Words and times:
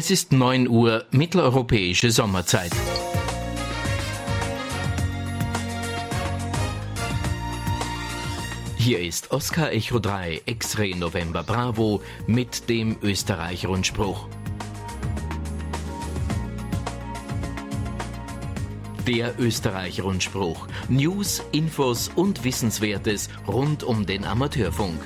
Es 0.00 0.10
ist 0.10 0.32
9 0.32 0.66
Uhr 0.66 1.04
mitteleuropäische 1.10 2.10
Sommerzeit. 2.10 2.72
Hier 8.78 9.00
ist 9.00 9.30
Oscar 9.30 9.72
Echo 9.72 9.98
3 9.98 10.40
X-Ray 10.46 10.94
November 10.94 11.42
Bravo 11.42 12.00
mit 12.26 12.70
dem 12.70 12.96
Österreich-Rundspruch. 13.02 14.26
Der 19.06 19.38
Österreich-Rundspruch. 19.38 20.66
News, 20.88 21.42
Infos 21.52 22.08
und 22.08 22.42
Wissenswertes 22.42 23.28
rund 23.46 23.84
um 23.84 24.06
den 24.06 24.24
Amateurfunk. 24.24 24.98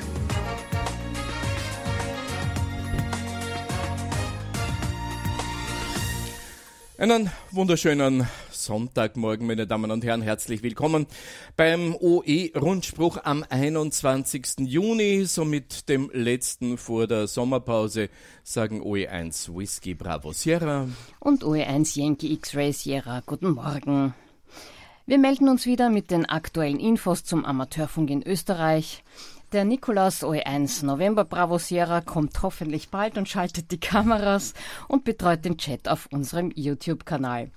Einen 6.96 7.28
wunderschönen 7.50 8.28
Sonntagmorgen, 8.52 9.48
meine 9.48 9.66
Damen 9.66 9.90
und 9.90 10.04
Herren. 10.04 10.22
Herzlich 10.22 10.62
willkommen 10.62 11.08
beim 11.56 11.92
OE-Rundspruch 11.92 13.18
am 13.24 13.44
21. 13.48 14.60
Juni, 14.60 15.24
somit 15.24 15.88
dem 15.88 16.08
letzten 16.14 16.78
vor 16.78 17.08
der 17.08 17.26
Sommerpause, 17.26 18.10
sagen 18.44 18.80
OE1 18.80 19.52
Whisky 19.52 19.94
Bravo 19.94 20.32
Sierra. 20.32 20.86
Und 21.18 21.42
OE1 21.42 21.98
Yankee 21.98 22.32
X-Ray 22.32 22.72
Sierra. 22.72 23.24
Guten 23.26 23.50
Morgen. 23.50 24.14
Wir 25.04 25.18
melden 25.18 25.48
uns 25.48 25.66
wieder 25.66 25.90
mit 25.90 26.12
den 26.12 26.26
aktuellen 26.26 26.78
Infos 26.78 27.24
zum 27.24 27.44
Amateurfunk 27.44 28.08
in 28.08 28.22
Österreich. 28.22 29.02
Der 29.54 29.64
Nikolaus 29.64 30.24
OE1 30.24 30.84
November 30.84 31.24
Bravo 31.24 31.58
Sierra 31.58 32.00
kommt 32.00 32.42
hoffentlich 32.42 32.88
bald 32.88 33.16
und 33.16 33.28
schaltet 33.28 33.70
die 33.70 33.78
Kameras 33.78 34.52
und 34.88 35.04
betreut 35.04 35.44
den 35.44 35.58
Chat 35.58 35.86
auf 35.86 36.08
unserem 36.10 36.50
YouTube-Kanal. 36.52 37.52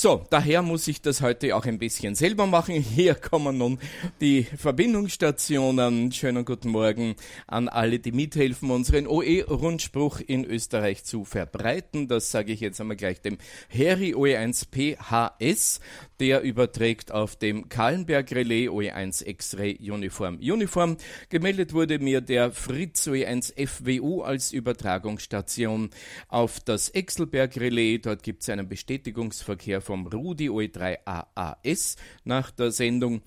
So, 0.00 0.24
daher 0.30 0.62
muss 0.62 0.86
ich 0.86 1.02
das 1.02 1.22
heute 1.22 1.56
auch 1.56 1.64
ein 1.64 1.80
bisschen 1.80 2.14
selber 2.14 2.46
machen. 2.46 2.74
Hier 2.80 3.16
kommen 3.16 3.58
nun 3.58 3.80
die 4.20 4.44
Verbindungsstationen. 4.44 6.12
Schönen 6.12 6.44
guten 6.44 6.68
Morgen 6.68 7.16
an 7.48 7.68
alle, 7.68 7.98
die 7.98 8.12
mithelfen, 8.12 8.70
unseren 8.70 9.08
OE-Rundspruch 9.08 10.20
in 10.20 10.44
Österreich 10.44 11.02
zu 11.02 11.24
verbreiten. 11.24 12.06
Das 12.06 12.30
sage 12.30 12.52
ich 12.52 12.60
jetzt 12.60 12.80
einmal 12.80 12.96
gleich 12.96 13.20
dem 13.22 13.38
Harry 13.76 14.14
OE1 14.14 14.68
PHS. 14.70 15.80
Der 16.20 16.42
überträgt 16.42 17.10
auf 17.10 17.34
dem 17.34 17.68
Kahlenberg 17.68 18.30
Relais 18.30 18.68
OE1 18.68 19.26
X-Ray 19.26 19.78
Uniform 19.90 20.36
Uniform. 20.36 20.96
Gemeldet 21.28 21.72
wurde 21.72 21.98
mir 21.98 22.20
der 22.20 22.52
Fritz 22.52 23.08
OE1 23.08 23.52
FWU 23.66 24.22
als 24.22 24.52
Übertragungsstation 24.52 25.90
auf 26.28 26.60
das 26.60 26.88
Exelberg 26.88 27.56
Relais. 27.56 27.98
Dort 28.02 28.22
gibt 28.22 28.42
es 28.42 28.48
einen 28.48 28.68
Bestätigungsverkehr 28.68 29.80
vom 29.88 30.06
Rudi 30.06 30.50
OE3AAS 30.50 31.96
nach 32.24 32.50
der 32.50 32.72
Sendung. 32.72 33.22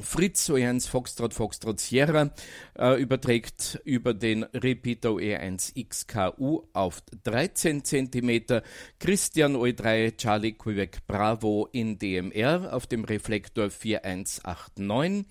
Fritz 0.00 0.48
OE1 0.48 0.88
Foxtrot 0.88 1.34
Foxtrot 1.34 1.80
Sierra 1.80 2.30
äh, 2.78 3.00
überträgt 3.00 3.80
über 3.84 4.14
den 4.14 4.44
Repeater 4.44 5.08
OE1 5.08 5.72
XKU 5.88 6.68
auf 6.72 7.02
13 7.24 7.82
cm, 7.82 8.62
Christian 9.00 9.56
OE3 9.56 10.16
Charlie 10.16 10.52
Quebec 10.52 11.04
Bravo 11.08 11.68
in 11.72 11.98
DMR 11.98 12.72
auf 12.72 12.86
dem 12.86 13.04
Reflektor 13.04 13.70
4189, 13.70 15.26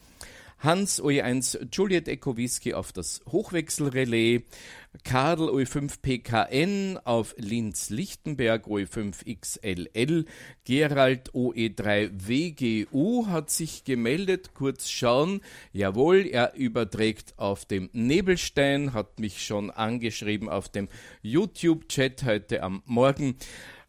Hans 0.60 1.02
OE1 1.02 1.68
Juliet 1.72 2.08
Echo 2.08 2.36
Whisky 2.36 2.74
auf 2.74 2.92
das 2.92 3.22
Hochwechselrelais, 3.32 4.42
Kadel 5.04 5.50
OE5 5.50 6.02
PKN 6.02 7.00
auf 7.04 7.36
Linz-Lichtenberg 7.38 8.66
OE5 8.68 9.40
XLL, 9.40 10.26
Gerald 10.64 11.32
OE3 11.34 12.12
WGU 12.28 13.28
hat 13.28 13.50
sich 13.50 13.84
gemeldet, 13.84 14.54
kurz 14.54 14.90
schauen, 14.90 15.42
jawohl, 15.74 16.26
er 16.26 16.56
überträgt 16.56 17.34
auf 17.38 17.66
dem 17.66 17.90
Nebelstein, 17.94 18.94
hat 18.94 19.20
mich 19.20 19.46
schon 19.46 19.72
angeschrieben 19.72 20.50
auf 20.50 20.70
dem 20.70 20.88
YouTube-Chat 21.22 22.24
heute 22.24 22.64
am 22.64 22.82
Morgen. 22.86 23.36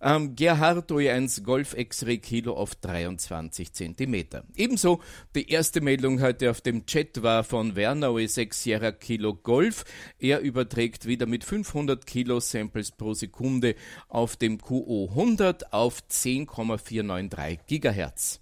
Ähm, 0.01 0.37
Gerhard 0.37 0.91
OE1 0.91 1.43
Golf 1.43 1.75
X-Ray 1.75 2.19
Kilo 2.19 2.55
auf 2.55 2.75
23 2.75 3.73
cm. 3.73 4.27
Ebenso 4.55 5.01
die 5.35 5.51
erste 5.51 5.81
Meldung 5.81 6.21
heute 6.21 6.51
auf 6.51 6.61
dem 6.61 6.85
Chat 6.87 7.23
war 7.23 7.45
von 7.45 7.77
Werner 7.77 8.09
OE6 8.09 8.55
Sierra 8.55 8.93
Kilo 8.93 9.35
Golf. 9.35 9.85
Er 10.19 10.41
überträgt 10.41 11.07
wieder 11.07 11.27
mit 11.27 11.45
500 11.45 12.07
Kilo 12.07 12.41
Samples 12.41 12.91
pro 12.93 13.15
Sekunde 13.15 13.75
auf 14.09 14.37
dem 14.37 14.59
QO 14.59 15.09
100 15.11 15.73
auf 15.73 16.07
10,493 16.09 17.67
Gigahertz. 17.67 18.41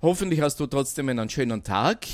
Hoffentlich 0.00 0.40
hast 0.40 0.60
du 0.60 0.66
trotzdem 0.66 1.08
einen 1.08 1.28
schönen 1.28 1.64
Tag 1.64 2.06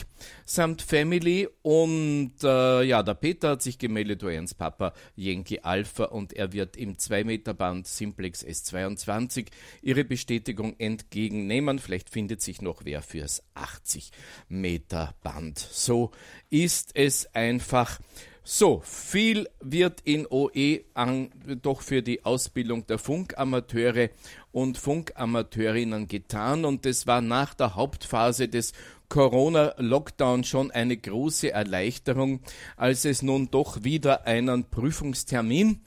samt 0.46 0.80
Family. 0.80 1.46
Und 1.62 2.32
äh, 2.42 2.82
ja, 2.82 3.02
der 3.02 3.12
Peter 3.14 3.50
hat 3.50 3.60
sich 3.62 3.78
gemeldet, 3.78 4.22
Ernst 4.22 4.56
Papa 4.56 4.94
Yankee 5.16 5.60
Alpha 5.60 6.04
und 6.04 6.32
er 6.32 6.54
wird 6.54 6.78
im 6.78 6.96
2-Meter-Band 6.96 7.86
Simplex 7.86 8.42
S22 8.44 9.48
ihre 9.82 10.04
Bestätigung 10.04 10.76
entgegennehmen. 10.78 11.78
Vielleicht 11.78 12.08
findet 12.08 12.40
sich 12.40 12.62
noch 12.62 12.80
wer 12.84 13.02
fürs 13.02 13.42
80-Meter-Band. 13.54 15.58
So 15.58 16.10
ist 16.48 16.92
es 16.94 17.34
einfach. 17.34 18.00
So, 18.46 18.82
viel 18.84 19.48
wird 19.60 20.02
in 20.02 20.26
OE 20.28 20.80
an, 20.92 21.30
doch 21.62 21.80
für 21.80 22.02
die 22.02 22.26
Ausbildung 22.26 22.86
der 22.86 22.98
Funkamateure 22.98 24.10
und 24.54 24.78
Funkamateurinnen 24.78 26.06
getan 26.06 26.64
und 26.64 26.86
es 26.86 27.08
war 27.08 27.20
nach 27.20 27.54
der 27.54 27.74
Hauptphase 27.74 28.48
des 28.48 28.72
Corona-Lockdown 29.08 30.44
schon 30.44 30.70
eine 30.70 30.96
große 30.96 31.50
Erleichterung, 31.50 32.40
als 32.76 33.04
es 33.04 33.22
nun 33.22 33.50
doch 33.50 33.82
wieder 33.82 34.26
einen 34.26 34.64
Prüfungstermin 34.70 35.80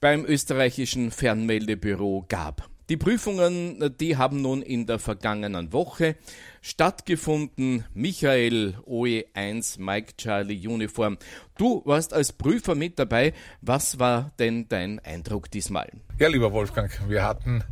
beim 0.00 0.24
österreichischen 0.24 1.10
Fernmeldebüro 1.10 2.24
gab. 2.28 2.68
Die 2.90 2.98
Prüfungen, 2.98 3.96
die 3.98 4.18
haben 4.18 4.42
nun 4.42 4.60
in 4.60 4.84
der 4.84 4.98
vergangenen 4.98 5.72
Woche 5.72 6.16
stattgefunden. 6.60 7.86
Michael 7.94 8.74
OE1 8.86 9.80
Mike 9.80 10.16
Charlie 10.18 10.68
Uniform. 10.68 11.16
Du 11.56 11.80
warst 11.86 12.12
als 12.12 12.32
Prüfer 12.32 12.74
mit 12.74 12.98
dabei. 12.98 13.32
Was 13.62 13.98
war 13.98 14.32
denn 14.38 14.68
dein 14.68 14.98
Eindruck 14.98 15.50
diesmal? 15.50 15.88
Ja, 16.18 16.28
lieber 16.28 16.52
Wolfgang, 16.52 16.90
wir 17.08 17.22
hatten 17.22 17.64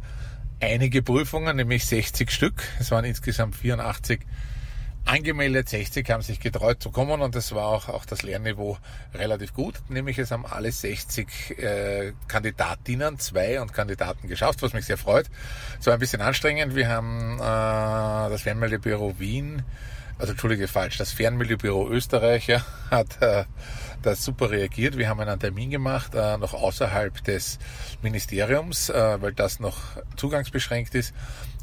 einige 0.60 1.02
Prüfungen, 1.02 1.56
nämlich 1.56 1.84
60 1.84 2.30
Stück. 2.30 2.62
Es 2.80 2.90
waren 2.90 3.04
insgesamt 3.04 3.54
84 3.54 4.20
angemeldet, 5.04 5.68
60 5.68 6.08
haben 6.10 6.22
sich 6.22 6.40
getreut 6.40 6.82
zu 6.82 6.90
kommen 6.90 7.20
und 7.20 7.34
das 7.34 7.52
war 7.54 7.66
auch, 7.66 7.88
auch 7.88 8.04
das 8.04 8.22
Lernniveau 8.22 8.78
relativ 9.14 9.52
gut. 9.52 9.74
Nämlich 9.88 10.18
es 10.18 10.30
haben 10.30 10.46
alle 10.46 10.70
60 10.70 11.58
äh, 11.58 12.12
Kandidatinnen, 12.28 13.18
zwei 13.18 13.60
und 13.60 13.72
Kandidaten 13.72 14.28
geschafft, 14.28 14.62
was 14.62 14.72
mich 14.72 14.86
sehr 14.86 14.98
freut. 14.98 15.26
Es 15.80 15.86
war 15.86 15.94
ein 15.94 16.00
bisschen 16.00 16.20
anstrengend. 16.20 16.74
Wir 16.74 16.88
haben 16.88 17.34
äh, 17.38 17.40
das 18.30 18.42
Fernmeldebüro 18.42 19.18
Wien, 19.18 19.62
also 20.18 20.32
entschuldige 20.32 20.68
falsch, 20.68 20.98
das 20.98 21.12
Fernmeldebüro 21.12 21.88
Österreich 21.88 22.46
ja, 22.46 22.64
hat 22.90 23.20
äh, 23.20 23.44
das 24.02 24.24
super 24.24 24.50
reagiert. 24.50 24.98
Wir 24.98 25.08
haben 25.08 25.20
einen 25.20 25.38
Termin 25.38 25.70
gemacht, 25.70 26.14
äh, 26.14 26.36
noch 26.38 26.54
außerhalb 26.54 27.22
des 27.24 27.58
Ministeriums, 28.02 28.88
äh, 28.88 29.20
weil 29.20 29.32
das 29.32 29.60
noch 29.60 29.78
zugangsbeschränkt 30.16 30.94
ist 30.94 31.12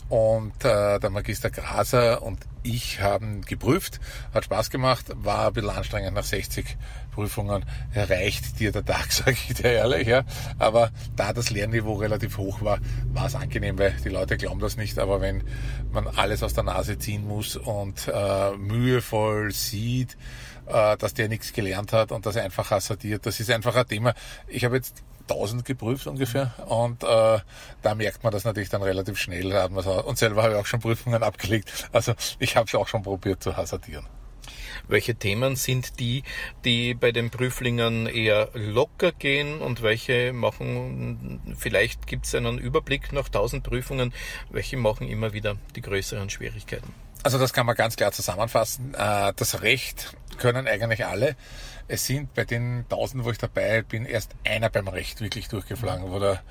und 0.10 0.66
äh, 0.66 1.00
der 1.00 1.10
Magister 1.10 1.50
Graser 1.50 2.22
und 2.24 2.40
ich 2.64 3.00
haben 3.00 3.42
geprüft, 3.42 4.00
hat 4.34 4.46
Spaß 4.46 4.70
gemacht, 4.70 5.06
war 5.16 5.48
ein 5.48 5.54
bisschen 5.54 5.70
anstrengend 5.70 6.16
nach 6.16 6.24
60 6.24 6.78
Prüfungen, 7.12 7.66
reicht 7.96 8.60
dir 8.60 8.72
der 8.72 8.84
Tag, 8.84 9.12
sage 9.12 9.38
ich 9.48 9.54
dir 9.56 9.72
ehrlich, 9.72 10.08
ja. 10.08 10.24
Aber 10.58 10.92
da 11.16 11.32
das 11.32 11.52
Lernniveau 11.52 11.94
relativ 11.94 12.38
hoch 12.38 12.62
war, 12.62 12.80
war 13.14 13.28
es 13.28 13.36
angenehm, 13.36 13.78
weil 13.78 13.94
die 14.04 14.10
Leute 14.10 14.38
glauben 14.38 14.60
das 14.60 14.78
nicht, 14.78 14.98
aber 15.00 15.22
wenn 15.22 15.44
man 15.92 16.08
alles 16.08 16.44
aus 16.44 16.54
der 16.54 16.64
Nase 16.64 16.98
ziehen 16.98 17.28
muss 17.28 17.56
und 17.56 18.12
äh, 18.12 18.52
mühevoll 18.58 19.52
sieht, 19.52 20.18
äh, 20.66 20.98
dass 20.98 21.14
der 21.14 21.30
nichts 21.30 21.54
gelernt 21.54 21.94
hat 21.94 22.12
und 22.12 22.26
dass 22.26 22.36
er 22.36 22.44
einfach 22.44 22.72
hasardiert. 22.72 23.26
Das 23.26 23.40
ist 23.40 23.52
einfach 23.52 23.76
ein 23.76 23.88
Thema. 23.88 24.14
Ich 24.48 24.66
habe 24.66 24.76
jetzt 24.76 25.04
1000 25.30 25.66
geprüft 25.66 26.08
ungefähr 26.08 26.54
und 26.68 27.04
äh, 27.04 27.40
da 27.81 27.96
merkt 27.96 28.24
man 28.24 28.31
das 28.31 28.44
natürlich 28.44 28.70
dann 28.70 28.81
relativ 28.81 29.18
schnell. 29.18 29.54
Und 30.06 30.18
selber 30.18 30.44
habe 30.44 30.54
ich 30.54 30.60
auch 30.60 30.66
schon 30.66 30.80
Prüfungen 30.80 31.24
abgelegt. 31.24 31.90
Also 31.92 32.14
ich 32.40 32.56
habe 32.56 32.68
es 32.68 32.76
auch 32.76 32.88
schon 32.88 33.04
probiert 33.04 33.44
zu 33.44 33.56
hasardieren. 33.56 34.06
Welche 34.88 35.16
Themen 35.16 35.56
sind 35.56 36.00
die, 36.00 36.24
die 36.66 36.94
bei 36.94 37.12
den 37.12 37.30
Prüflingen 37.30 38.08
eher 38.08 38.50
locker 38.54 39.12
gehen 39.12 39.60
und 39.60 39.81
welche 39.81 40.34
machen, 40.34 41.56
vielleicht 41.58 42.08
gibt 42.08 42.26
es 42.26 42.36
einen 42.36 42.58
Überblick 42.58 43.12
nach 43.14 43.28
1000 43.28 43.64
Prüfungen, 43.64 44.14
welche 44.50 44.78
machen 44.78 45.08
immer 45.08 45.34
wieder 45.34 45.58
die 45.76 45.81
größeren 45.81 46.30
Schwierigkeiten? 46.30 46.94
Also 47.22 47.38
das 47.38 47.54
kann 47.54 47.66
man 47.66 47.76
ganz 47.76 47.98
klar 47.98 48.12
zusammenfassen. 48.12 48.94
Äh, 48.94 49.34
das 49.36 49.62
Recht 49.62 50.16
können 50.38 50.68
eigentlich 50.68 51.06
alle. 51.06 51.36
Es 51.90 52.06
sind 52.06 52.34
bei 52.36 52.46
den 52.46 52.86
1000, 52.90 53.26
wo 53.26 53.32
ich 53.32 53.40
dabei 53.40 53.82
bin, 53.82 54.06
erst 54.06 54.36
einer 54.46 54.70
beim 54.70 54.88
Recht 54.88 55.22
wirklich 55.22 55.48
durchgeflogen, 55.48 56.12
wo 56.12 56.20
der 56.20 56.42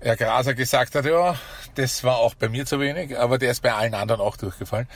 Herr 0.00 0.16
Graser 0.16 0.54
gesagt 0.54 0.94
hat, 0.94 1.06
ja, 1.06 1.36
das 1.76 2.04
war 2.04 2.18
auch 2.18 2.34
bei 2.34 2.48
mir 2.48 2.66
zu 2.66 2.78
wenig, 2.80 3.16
aber 3.16 3.38
der 3.38 3.52
ist 3.52 3.62
bei 3.62 3.72
allen 3.72 3.94
anderen 3.94 4.20
auch 4.20 4.36
durchgefallen. 4.36 4.88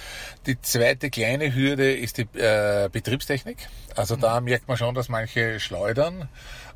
Die 0.46 0.60
zweite 0.60 1.08
kleine 1.08 1.54
Hürde 1.54 1.94
ist 1.94 2.18
die 2.18 2.28
äh, 2.36 2.88
Betriebstechnik. 2.90 3.56
Also 3.96 4.16
da 4.16 4.40
merkt 4.40 4.68
man 4.68 4.76
schon, 4.76 4.94
dass 4.94 5.08
manche 5.08 5.58
schleudern 5.58 6.28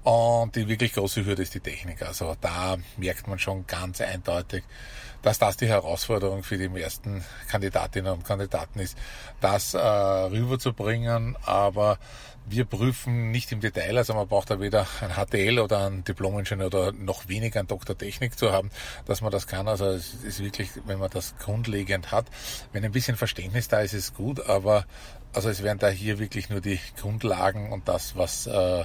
und 0.05 0.57
die 0.57 0.69
wirklich 0.69 0.95
große 0.95 1.27
Hürde 1.27 1.43
ist 1.43 1.55
die 1.55 1.61
Technik. 1.61 2.01
Also 2.03 2.35
da 2.41 2.77
merkt 2.97 3.27
man 3.27 3.39
schon 3.39 3.67
ganz 3.67 4.01
eindeutig, 4.01 4.65
dass 5.21 5.39
das 5.39 5.57
die 5.57 5.67
Herausforderung 5.67 6.43
für 6.43 6.59
die 6.59 6.69
meisten 6.69 7.25
Kandidatinnen 7.49 8.13
und 8.13 8.25
Kandidaten 8.25 8.79
ist, 8.79 8.97
das 9.41 9.75
äh, 9.75 9.79
rüberzubringen. 9.79 11.37
Aber 11.45 11.99
wir 12.47 12.65
prüfen 12.65 13.31
nicht 13.31 13.53
im 13.53 13.61
Detail, 13.61 13.97
also 13.97 14.15
man 14.15 14.29
braucht 14.29 14.51
da 14.51 14.61
weder 14.61 14.87
ein 15.01 15.11
HTL 15.15 15.59
oder 15.59 15.87
ein 15.87 16.05
Diplom-Ingenieur 16.05 16.67
oder 16.67 16.93
noch 16.93 17.29
weniger 17.29 17.61
ein 17.61 17.67
Doktor 17.67 17.97
Technik 17.97 18.39
zu 18.39 18.53
haben, 18.53 18.71
dass 19.07 19.21
man 19.21 19.33
das 19.33 19.47
kann. 19.47 19.67
Also 19.67 19.87
es 19.87 20.15
ist 20.23 20.43
wirklich, 20.43 20.69
wenn 20.87 20.99
man 20.99 21.11
das 21.11 21.37
grundlegend 21.39 22.13
hat, 22.13 22.27
wenn 22.73 22.85
ein 22.85 22.93
bisschen 22.93 23.17
Verständnis 23.17 23.69
da 23.69 23.81
ist, 23.81 23.95
ist 23.95 24.05
es 24.05 24.15
gut, 24.15 24.47
aber 24.47 24.85
also 25.35 25.49
es 25.49 25.63
wären 25.63 25.79
da 25.79 25.89
hier 25.89 26.19
wirklich 26.19 26.49
nur 26.49 26.61
die 26.61 26.79
Grundlagen 26.97 27.73
und 27.73 27.89
das, 27.89 28.17
was 28.17 28.47
äh, 28.47 28.85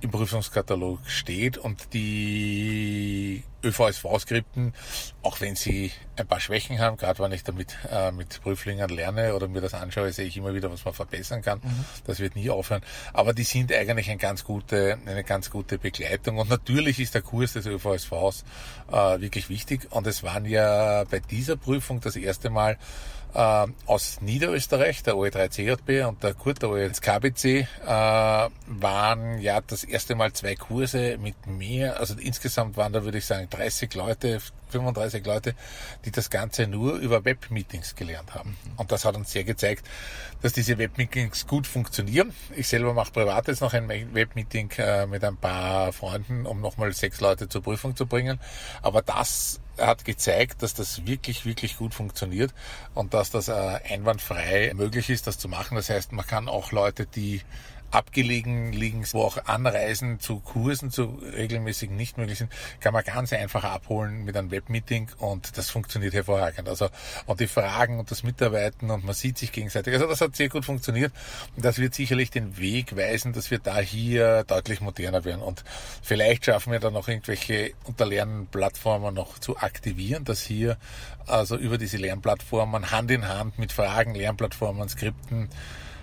im 0.00 0.10
Prüfungskatalog 0.10 1.00
steht 1.06 1.56
und 1.58 1.94
die 1.94 3.42
ÖVSV-Skripten, 3.64 4.74
auch 5.22 5.40
wenn 5.40 5.56
sie 5.56 5.90
ein 6.16 6.26
paar 6.26 6.40
Schwächen 6.40 6.78
haben, 6.78 6.96
gerade 6.96 7.18
wenn 7.22 7.32
ich 7.32 7.44
damit 7.44 7.76
äh, 7.90 8.12
mit 8.12 8.40
Prüflingen 8.42 8.88
lerne 8.88 9.34
oder 9.34 9.48
mir 9.48 9.60
das 9.60 9.74
anschaue, 9.74 10.12
sehe 10.12 10.26
ich 10.26 10.36
immer 10.36 10.54
wieder, 10.54 10.70
was 10.70 10.84
man 10.84 10.94
verbessern 10.94 11.42
kann. 11.42 11.60
Mhm. 11.62 11.84
Das 12.06 12.20
wird 12.20 12.36
nie 12.36 12.50
aufhören. 12.50 12.82
Aber 13.12 13.32
die 13.32 13.42
sind 13.44 13.72
eigentlich 13.72 14.08
eine 14.08 14.18
ganz 14.18 14.44
gute, 14.44 14.98
eine 15.06 15.24
ganz 15.24 15.50
gute 15.50 15.78
Begleitung. 15.78 16.38
Und 16.38 16.50
natürlich 16.50 17.00
ist 17.00 17.14
der 17.14 17.22
Kurs 17.22 17.54
des 17.54 17.66
ÖVSVs 17.66 18.44
äh, 18.92 19.20
wirklich 19.20 19.48
wichtig. 19.48 19.88
Und 19.90 20.06
es 20.06 20.22
waren 20.22 20.44
ja 20.44 21.04
bei 21.04 21.20
dieser 21.20 21.56
Prüfung 21.56 22.00
das 22.00 22.16
erste 22.16 22.50
Mal 22.50 22.78
äh, 23.36 23.66
aus 23.86 24.20
Niederösterreich, 24.22 25.02
der 25.02 25.14
OE3CJB 25.14 26.06
und 26.06 26.22
der 26.22 26.32
Kurt, 26.34 26.62
der 26.62 26.70
OE1KBC, 26.70 27.66
äh, 27.84 28.50
waren 28.66 29.38
ja 29.40 29.60
das 29.60 29.84
erste 29.84 30.14
Mal 30.14 30.32
zwei 30.32 30.54
Kurse 30.54 31.18
mit 31.18 31.46
mehr, 31.46 32.00
also 32.00 32.14
insgesamt 32.18 32.76
waren 32.76 32.94
da 32.94 33.04
würde 33.04 33.18
ich 33.18 33.26
sagen 33.26 33.48
30 33.50 33.94
Leute, 33.94 34.40
35 34.70 35.24
Leute, 35.26 35.54
die 36.04 36.10
das 36.10 36.30
Ganze 36.30 36.66
nur 36.66 36.94
über 36.94 37.24
Webmeetings 37.24 37.94
gelernt 37.94 38.34
haben. 38.34 38.56
Und 38.76 38.90
das 38.90 39.04
hat 39.04 39.16
uns 39.16 39.30
sehr 39.30 39.44
gezeigt, 39.44 39.86
dass 40.40 40.54
diese 40.54 40.78
Webmeetings 40.78 41.46
gut 41.46 41.66
funktionieren. 41.66 42.32
Ich 42.56 42.68
selber 42.68 42.94
mache 42.94 43.12
privat 43.12 43.48
jetzt 43.48 43.60
noch 43.60 43.74
ein 43.74 43.88
Webmeeting 43.88 44.70
äh, 44.78 45.06
mit 45.06 45.22
ein 45.22 45.36
paar 45.36 45.92
Freunden, 45.92 46.46
um 46.46 46.60
nochmal 46.60 46.92
sechs 46.92 47.20
Leute 47.20 47.48
zur 47.48 47.62
Prüfung 47.62 47.94
zu 47.94 48.06
bringen. 48.06 48.40
Aber 48.82 49.02
das 49.02 49.60
hat 49.78 50.04
gezeigt, 50.04 50.62
dass 50.62 50.74
das 50.74 51.06
wirklich, 51.06 51.44
wirklich 51.44 51.76
gut 51.76 51.94
funktioniert 51.94 52.54
und 52.94 53.14
dass 53.14 53.30
das 53.30 53.48
äh, 53.48 53.52
einwandfrei 53.52 54.72
möglich 54.74 55.10
ist, 55.10 55.26
das 55.26 55.38
zu 55.38 55.48
machen. 55.48 55.76
Das 55.76 55.90
heißt, 55.90 56.12
man 56.12 56.26
kann 56.26 56.48
auch 56.48 56.72
Leute, 56.72 57.06
die 57.06 57.42
abgelegen 57.90 58.72
liegen, 58.72 59.04
wo 59.12 59.22
auch 59.22 59.38
Anreisen 59.46 60.20
zu 60.20 60.40
Kursen, 60.40 60.90
zu 60.90 61.20
regelmäßigen 61.34 61.96
nicht 61.96 62.18
möglich 62.18 62.38
sind, 62.38 62.52
kann 62.80 62.92
man 62.92 63.04
ganz 63.04 63.32
einfach 63.32 63.64
abholen 63.64 64.24
mit 64.24 64.36
einem 64.36 64.50
Webmeeting 64.50 65.10
und 65.18 65.56
das 65.56 65.70
funktioniert 65.70 66.14
hervorragend. 66.14 66.68
Also 66.68 66.88
und 67.26 67.40
die 67.40 67.46
Fragen 67.46 67.98
und 67.98 68.10
das 68.10 68.22
Mitarbeiten 68.22 68.90
und 68.90 69.04
man 69.04 69.14
sieht 69.14 69.38
sich 69.38 69.52
gegenseitig. 69.52 69.94
Also 69.94 70.06
das 70.06 70.20
hat 70.20 70.36
sehr 70.36 70.48
gut 70.48 70.64
funktioniert 70.64 71.12
das 71.56 71.78
wird 71.78 71.94
sicherlich 71.94 72.30
den 72.30 72.58
Weg 72.58 72.96
weisen, 72.96 73.32
dass 73.32 73.50
wir 73.50 73.58
da 73.58 73.78
hier 73.78 74.44
deutlich 74.44 74.80
moderner 74.80 75.24
werden 75.24 75.42
und 75.42 75.64
vielleicht 76.02 76.44
schaffen 76.44 76.72
wir 76.72 76.80
dann 76.80 76.92
noch 76.92 77.08
irgendwelche 77.08 77.72
Unterlernplattformen 77.84 79.14
noch 79.14 79.38
zu 79.38 79.56
aktivieren, 79.56 80.24
dass 80.24 80.42
hier 80.42 80.76
also 81.26 81.56
über 81.56 81.78
diese 81.78 81.96
Lernplattformen 81.96 82.90
Hand 82.90 83.10
in 83.10 83.26
Hand 83.26 83.58
mit 83.58 83.72
Fragen, 83.72 84.14
Lernplattformen, 84.14 84.88
Skripten 84.88 85.48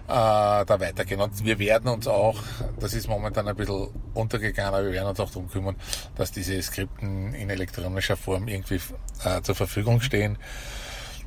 da 0.08 0.80
weitergehen. 0.80 1.22
Und 1.22 1.44
wir 1.44 1.60
werden 1.60 1.90
uns 1.90 2.08
auch, 2.08 2.40
das 2.80 2.94
ist 2.94 3.08
momentan 3.08 3.48
ein 3.48 3.56
bisschen 3.56 3.90
untergegangen, 4.14 4.74
aber 4.74 4.86
wir 4.86 4.92
werden 4.92 5.10
uns 5.10 5.20
auch 5.20 5.30
darum 5.30 5.50
kümmern, 5.50 5.76
dass 6.16 6.32
diese 6.32 6.62
Skripten 6.62 7.34
in 7.34 7.50
elektronischer 7.50 8.18
Form 8.18 8.48
irgendwie 8.48 8.80
äh, 9.24 9.42
zur 9.42 9.56
Verfügung 9.56 10.02
stehen. 10.02 10.38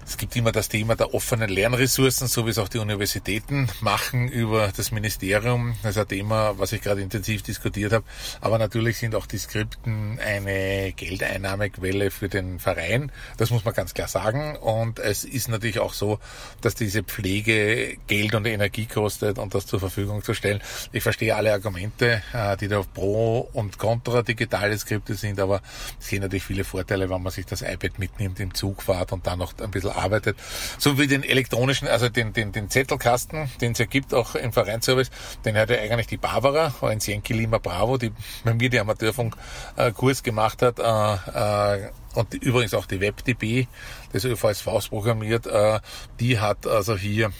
Es 0.09 0.17
gibt 0.17 0.37
immer 0.37 0.53
das 0.53 0.69
Thema 0.69 0.95
der 0.95 1.15
offenen 1.15 1.51
Lernressourcen, 1.51 2.29
so 2.29 2.47
wie 2.47 2.51
es 2.51 2.59
auch 2.59 2.69
die 2.69 2.79
Universitäten 2.79 3.69
machen 3.81 4.29
über 4.29 4.73
das 4.75 4.93
Ministerium. 4.93 5.75
Das 5.83 5.97
ist 5.97 5.99
ein 5.99 6.07
Thema, 6.07 6.57
was 6.59 6.71
ich 6.71 6.81
gerade 6.81 7.03
intensiv 7.03 7.43
diskutiert 7.43 7.93
habe. 7.93 8.05
Aber 8.41 8.57
natürlich 8.59 8.99
sind 8.99 9.17
auch 9.17 9.27
die 9.27 9.39
Skripten 9.39 10.21
eine 10.21 10.93
Geldeinnahmequelle 10.93 12.13
für 12.13 12.29
den 12.29 12.61
Verein. 12.61 13.11
Das 13.37 13.51
muss 13.51 13.65
man 13.65 13.75
ganz 13.75 13.95
klar 13.95 14.07
sagen. 14.07 14.55
Und 14.57 15.01
es 15.01 15.25
ist 15.25 15.49
natürlich 15.49 15.81
auch 15.81 15.93
so, 15.93 16.21
dass 16.61 16.77
diese 16.77 17.03
Pflege 17.03 17.97
Geld 18.07 18.37
und 18.37 18.47
Energie 18.47 18.87
kostet 18.87 19.39
und 19.39 19.57
das 19.57 19.67
zur 19.67 19.81
Verfügung 19.81 20.23
zu 20.23 20.35
stellen. 20.35 20.61
Ich 20.93 21.03
verstehe 21.03 21.35
alle 21.35 21.53
Argumente, 21.53 22.23
äh, 22.33 22.57
die 22.57 22.69
da 22.69 22.81
pro 22.95 23.49
und 23.53 23.77
contra 23.77 24.23
digitale 24.23 24.79
Skripte 24.79 25.15
sind, 25.15 25.41
aber 25.41 25.63
es 25.99 26.07
sind 26.07 26.21
natürlich 26.23 26.45
viele 26.45 26.63
Vorteile, 26.63 27.11
wenn 27.11 27.23
man 27.23 27.33
sich 27.33 27.45
das 27.45 27.63
iPad 27.63 27.99
mitnimmt 27.99 28.39
im 28.39 28.55
Zug 28.55 28.83
fahrt 28.83 29.13
und 29.13 29.27
dann 29.27 29.41
noch 29.41 29.53
ein 29.59 29.71
bisschen 29.73 29.96
arbeitet. 29.97 30.37
So 30.79 30.99
wie 30.99 31.07
den 31.07 31.23
elektronischen, 31.23 31.89
also 31.89 32.09
den, 32.09 32.33
den, 32.33 32.53
den 32.53 32.71
Zettelkasten, 32.71 33.51
den 33.61 33.73
es 33.73 33.79
ja 33.79 33.87
gibt, 33.87 34.15
auch 34.15 34.35
im 34.35 34.53
Vereinsservice, 34.53 35.11
den 35.45 35.57
hat 35.57 35.71
ja 35.71 35.77
eigentlich 35.79 36.07
die 36.07 36.17
Barbara, 36.17 36.75
ein 36.83 37.01
Sienki 37.01 37.33
Lima 37.33 37.59
Bravo, 37.59 37.99
die 37.99 38.13
bei 38.45 38.55
mir 38.55 38.71
die 38.71 38.81
Amateurfunkkurs 38.81 40.23
gemacht 40.23 40.63
hat, 40.63 40.79
äh, 40.79 41.85
äh, 41.85 41.91
und 42.15 42.33
übrigens 42.35 42.73
auch 42.73 42.87
die 42.87 43.01
WebDB 43.01 43.67
des 44.13 44.25
ÖVSVs 44.25 44.89
programmiert, 44.89 45.47
äh, 45.47 45.81
die 46.19 46.39
hat 46.39 46.67
also 46.67 46.97
hier 46.97 47.31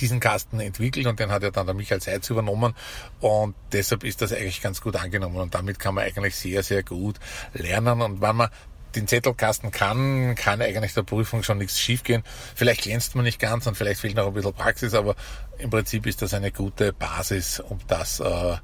diesen 0.00 0.20
Kasten 0.20 0.60
entwickelt 0.60 1.06
und 1.06 1.20
den 1.20 1.30
hat 1.30 1.42
ja 1.42 1.50
dann 1.50 1.66
der 1.66 1.74
Michael 1.74 2.00
Seitz 2.00 2.28
übernommen 2.30 2.74
und 3.20 3.54
deshalb 3.72 4.04
ist 4.04 4.22
das 4.22 4.32
eigentlich 4.32 4.60
ganz 4.60 4.80
gut 4.80 4.96
angenommen 4.96 5.36
und 5.36 5.54
damit 5.54 5.78
kann 5.78 5.94
man 5.94 6.04
eigentlich 6.04 6.34
sehr, 6.34 6.62
sehr 6.62 6.82
gut 6.82 7.16
lernen 7.52 8.02
und 8.02 8.20
wenn 8.20 8.36
man 8.36 8.50
den 8.94 9.06
Zettelkasten 9.06 9.70
kann, 9.70 10.34
kann 10.34 10.62
eigentlich 10.62 10.94
der 10.94 11.02
Prüfung 11.02 11.42
schon 11.42 11.58
nichts 11.58 11.80
schiefgehen. 11.80 12.22
Vielleicht 12.54 12.82
glänzt 12.82 13.14
man 13.14 13.24
nicht 13.24 13.38
ganz 13.38 13.66
und 13.66 13.76
vielleicht 13.76 14.00
fehlt 14.00 14.16
noch 14.16 14.26
ein 14.26 14.34
bisschen 14.34 14.54
Praxis, 14.54 14.94
aber 14.94 15.16
im 15.58 15.70
Prinzip 15.70 16.06
ist 16.06 16.22
das 16.22 16.34
eine 16.34 16.52
gute 16.52 16.92
Basis, 16.92 17.60
um 17.60 17.78
das, 17.86 18.20
äh, 18.20 18.56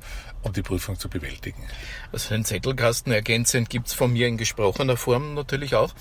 um 0.43 0.53
die 0.53 0.63
Prüfung 0.63 0.99
zu 0.99 1.09
bewältigen. 1.09 1.67
Also 2.13 2.31
den 2.31 2.45
Zettelkasten 2.45 3.13
ergänzend 3.13 3.71
gibt's 3.71 3.93
von 3.93 4.13
mir 4.13 4.27
in 4.27 4.37
gesprochener 4.37 4.97
Form 4.97 5.35
natürlich 5.35 5.75
auch. 5.75 5.95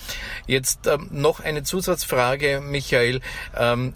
Jetzt 0.48 0.88
ähm, 0.88 1.09
noch 1.12 1.39
eine 1.39 1.63
Zusatzfrage, 1.63 2.62
Michael. 2.62 3.21
Ähm, 3.55 3.93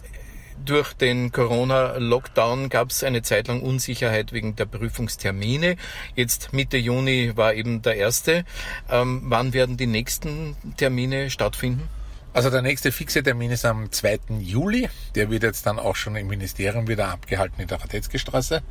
durch 0.63 0.93
den 0.93 1.31
Corona-Lockdown 1.31 2.69
gab 2.69 2.89
es 2.89 3.03
eine 3.03 3.21
Zeit 3.21 3.47
lang 3.47 3.61
Unsicherheit 3.61 4.33
wegen 4.33 4.55
der 4.55 4.65
Prüfungstermine. 4.65 5.77
Jetzt 6.15 6.53
Mitte 6.53 6.77
Juni 6.77 7.33
war 7.35 7.53
eben 7.53 7.81
der 7.81 7.95
erste. 7.95 8.45
Ähm, 8.89 9.21
wann 9.25 9.53
werden 9.53 9.77
die 9.77 9.87
nächsten 9.87 10.55
Termine 10.77 11.29
stattfinden? 11.29 11.89
Also 12.33 12.49
der 12.49 12.63
nächste 12.63 12.91
fixe 12.91 13.21
Termin 13.21 13.51
ist 13.51 13.63
am 13.63 13.91
2. 13.91 14.19
Juli. 14.39 14.89
Der 15.13 15.29
wird 15.29 15.43
jetzt 15.43 15.67
dann 15.67 15.77
auch 15.77 15.95
schon 15.95 16.15
im 16.15 16.25
Ministerium 16.27 16.87
wieder 16.87 17.09
abgehalten 17.09 17.61
in 17.61 17.67
der 17.67 17.79
Radetzky-Straße. 17.79 18.63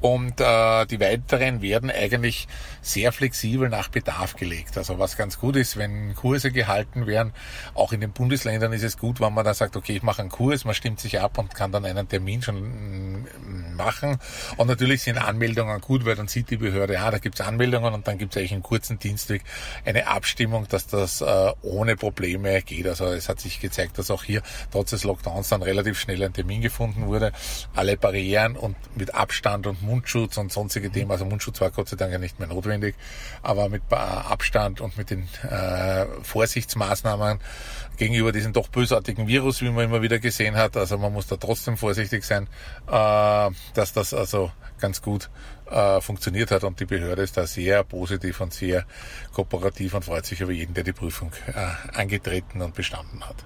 Und 0.00 0.40
äh, 0.40 0.86
die 0.86 0.98
weiteren 0.98 1.60
werden 1.60 1.90
eigentlich 1.90 2.48
sehr 2.80 3.12
flexibel 3.12 3.68
nach 3.68 3.88
Bedarf 3.88 4.36
gelegt. 4.36 4.78
Also 4.78 4.98
was 4.98 5.18
ganz 5.18 5.38
gut 5.38 5.56
ist, 5.56 5.76
wenn 5.76 6.14
Kurse 6.14 6.52
gehalten 6.52 7.06
werden, 7.06 7.34
auch 7.74 7.92
in 7.92 8.00
den 8.00 8.12
Bundesländern 8.12 8.72
ist 8.72 8.82
es 8.82 8.96
gut, 8.96 9.20
wenn 9.20 9.34
man 9.34 9.44
da 9.44 9.52
sagt, 9.52 9.76
okay, 9.76 9.96
ich 9.96 10.02
mache 10.02 10.22
einen 10.22 10.30
Kurs, 10.30 10.64
man 10.64 10.74
stimmt 10.74 10.98
sich 10.98 11.20
ab 11.20 11.36
und 11.36 11.54
kann 11.54 11.70
dann 11.70 11.84
einen 11.84 12.08
Termin 12.08 12.40
schon 12.40 12.62
mm, 12.62 13.76
machen. 13.76 14.18
Und 14.56 14.68
natürlich 14.68 15.02
sind 15.02 15.18
Anmeldungen 15.18 15.82
gut, 15.82 16.06
weil 16.06 16.16
dann 16.16 16.28
sieht 16.28 16.48
die 16.48 16.56
Behörde, 16.56 16.94
ja, 16.94 17.10
da 17.10 17.18
gibt's 17.18 17.42
Anmeldungen 17.42 17.92
und 17.92 18.08
dann 18.08 18.16
gibt's 18.16 18.38
eigentlich 18.38 18.52
einen 18.52 18.62
kurzen 18.62 18.98
Dienstweg 18.98 19.42
eine 19.84 20.06
Abstimmung, 20.06 20.66
dass 20.68 20.86
das 20.86 21.20
äh, 21.20 21.52
ohne 21.60 21.96
Probleme 21.96 22.62
geht. 22.62 22.88
Also 22.88 23.01
Also 23.02 23.14
es 23.14 23.28
hat 23.28 23.40
sich 23.40 23.60
gezeigt, 23.60 23.98
dass 23.98 24.10
auch 24.10 24.24
hier 24.24 24.42
trotz 24.70 24.90
des 24.90 25.04
Lockdowns 25.04 25.48
dann 25.48 25.62
relativ 25.62 25.98
schnell 25.98 26.22
ein 26.22 26.32
Termin 26.32 26.60
gefunden 26.60 27.06
wurde. 27.06 27.32
Alle 27.74 27.96
Barrieren 27.96 28.56
und 28.56 28.76
mit 28.96 29.14
Abstand 29.14 29.66
und 29.66 29.82
Mundschutz 29.82 30.36
und 30.36 30.52
sonstige 30.52 30.90
Themen, 30.90 31.10
also 31.10 31.24
Mundschutz 31.24 31.60
war 31.60 31.70
Gott 31.70 31.88
sei 31.88 31.96
Dank 31.96 32.12
ja 32.12 32.18
nicht 32.18 32.38
mehr 32.38 32.48
notwendig, 32.48 32.94
aber 33.42 33.68
mit 33.68 33.82
Abstand 33.90 34.80
und 34.80 34.96
mit 34.96 35.10
den 35.10 35.28
äh, 35.48 36.06
Vorsichtsmaßnahmen 36.22 37.40
gegenüber 37.96 38.32
diesem 38.32 38.52
doch 38.52 38.68
bösartigen 38.68 39.28
Virus, 39.28 39.60
wie 39.60 39.70
man 39.70 39.84
immer 39.84 40.02
wieder 40.02 40.18
gesehen 40.18 40.56
hat. 40.56 40.76
Also 40.76 40.98
man 40.98 41.12
muss 41.12 41.26
da 41.26 41.36
trotzdem 41.36 41.76
vorsichtig 41.76 42.24
sein, 42.24 42.48
äh, 42.88 43.50
dass 43.74 43.92
das 43.92 44.14
also 44.14 44.50
ganz 44.80 45.02
gut 45.02 45.30
äh, 45.72 46.00
funktioniert 46.00 46.50
hat 46.50 46.64
und 46.64 46.78
die 46.80 46.84
Behörde 46.84 47.22
ist 47.22 47.36
da 47.36 47.46
sehr 47.46 47.82
positiv 47.84 48.40
und 48.40 48.52
sehr 48.52 48.84
kooperativ 49.32 49.94
und 49.94 50.04
freut 50.04 50.26
sich 50.26 50.40
über 50.40 50.52
jeden, 50.52 50.74
der 50.74 50.84
die 50.84 50.92
Prüfung 50.92 51.32
äh, 51.46 51.96
angetreten 51.96 52.62
und 52.62 52.74
bestanden 52.74 53.26
hat. 53.28 53.36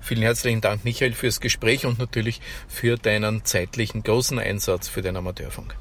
Vielen 0.00 0.22
herzlichen 0.22 0.60
Dank, 0.60 0.84
Michael, 0.84 1.12
fürs 1.12 1.40
Gespräch 1.40 1.84
und 1.84 1.98
natürlich 1.98 2.40
für 2.68 2.96
deinen 2.96 3.44
zeitlichen 3.44 4.02
großen 4.02 4.38
Einsatz 4.38 4.88
für 4.88 5.02
den 5.02 5.16
Amateurfunk. 5.16 5.74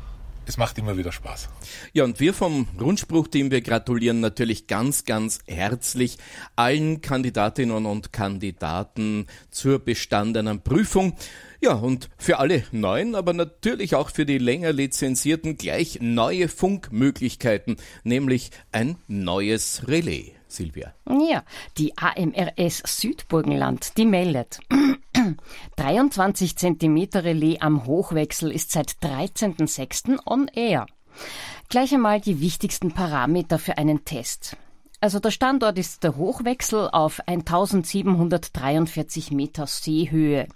Es 0.48 0.56
macht 0.56 0.77
immer 0.77 0.98
wieder 0.98 1.12
Spaß. 1.12 1.50
Ja, 1.92 2.06
und 2.06 2.22
wir 2.22 2.34
vom 2.34 2.68
Rundspruch-Team, 2.80 3.51
wir 3.51 3.60
gratulieren 3.60 4.22
natürlich 4.22 4.66
ganz, 4.68 5.04
ganz 5.04 5.39
herzlich 5.46 6.18
allen 6.56 7.01
Kandidatinnen 7.01 7.86
und 7.86 8.13
Kandidaten 8.13 9.27
zur 9.51 9.80
bestandenen 9.80 10.62
Prüfung. 10.62 11.18
Ja, 11.60 11.74
und 11.74 12.10
für 12.18 12.39
alle 12.39 12.63
neuen, 12.72 13.16
aber 13.16 13.34
natürlich 13.34 13.96
auch 13.96 14.10
für 14.10 14.25
die 14.25 14.38
länger 14.38 14.72
lizenzierten 14.72 15.58
gleich 15.58 16.00
neue 16.01 16.48
Funkmöglichkeiten, 16.48 17.75
nämlich 18.06 18.51
ein 18.72 18.96
neues 19.08 19.89
Relais. 19.89 20.32
Silvia. 20.48 20.94
Ja, 21.30 21.44
die 21.77 21.98
AMRS 21.98 22.82
Südburgenland, 22.86 23.98
die 23.98 24.06
meldet. 24.06 24.62
23 25.75 26.55
cm 26.55 27.10
Relais 27.15 27.57
am 27.60 27.86
Hochwechsel 27.86 28.51
ist 28.51 28.72
seit 28.72 28.91
13.06. 29.01 30.19
on 30.25 30.50
air. 30.53 30.86
Gleich 31.69 31.93
einmal 31.93 32.22
die 32.22 32.39
wichtigsten 32.39 32.93
Parameter 32.93 33.60
für 33.60 33.77
einen 33.77 34.05
Test. 34.05 34.55
Also 35.00 35.19
der 35.19 35.31
Standort 35.31 35.77
ist 35.77 36.03
der 36.03 36.15
Hochwechsel 36.15 36.89
auf 36.91 37.19
1743 37.27 39.31
Meter 39.31 39.67
Seehöhe. 39.67 40.48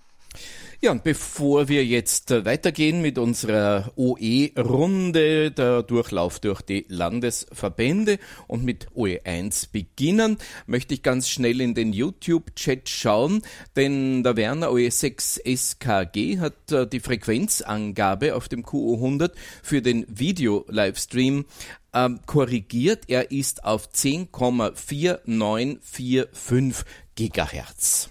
Ja, 0.81 0.91
und 0.91 1.05
bevor 1.05 1.69
wir 1.69 1.85
jetzt 1.85 2.31
weitergehen 2.31 3.01
mit 3.01 3.17
unserer 3.17 3.93
OE-Runde, 3.95 5.51
der 5.51 5.83
Durchlauf 5.83 6.39
durch 6.39 6.61
die 6.61 6.83
Landesverbände 6.89 8.19
und 8.47 8.65
mit 8.65 8.89
OE1 8.91 9.69
beginnen, 9.71 10.37
möchte 10.67 10.93
ich 10.93 11.01
ganz 11.01 11.29
schnell 11.29 11.61
in 11.61 11.75
den 11.75 11.93
YouTube-Chat 11.93 12.89
schauen, 12.89 13.41
denn 13.77 14.23
der 14.23 14.35
Werner 14.35 14.67
OE6 14.69 15.39
SKG 15.45 16.39
hat 16.39 16.69
äh, 16.71 16.85
die 16.85 16.99
Frequenzangabe 16.99 18.35
auf 18.35 18.49
dem 18.49 18.65
QO100 18.65 19.31
für 19.63 19.81
den 19.81 20.05
Video-Livestream 20.09 21.45
ähm, 21.93 22.19
korrigiert. 22.25 23.05
Er 23.07 23.31
ist 23.31 23.63
auf 23.63 23.87
10,4945 23.89 26.83
Gigahertz. 27.15 28.09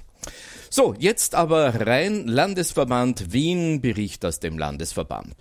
So, 0.76 0.92
jetzt 0.98 1.36
aber 1.36 1.86
rein 1.86 2.26
Landesverband 2.26 3.32
Wien, 3.32 3.80
Bericht 3.80 4.24
aus 4.24 4.40
dem 4.40 4.58
Landesverband. 4.58 5.32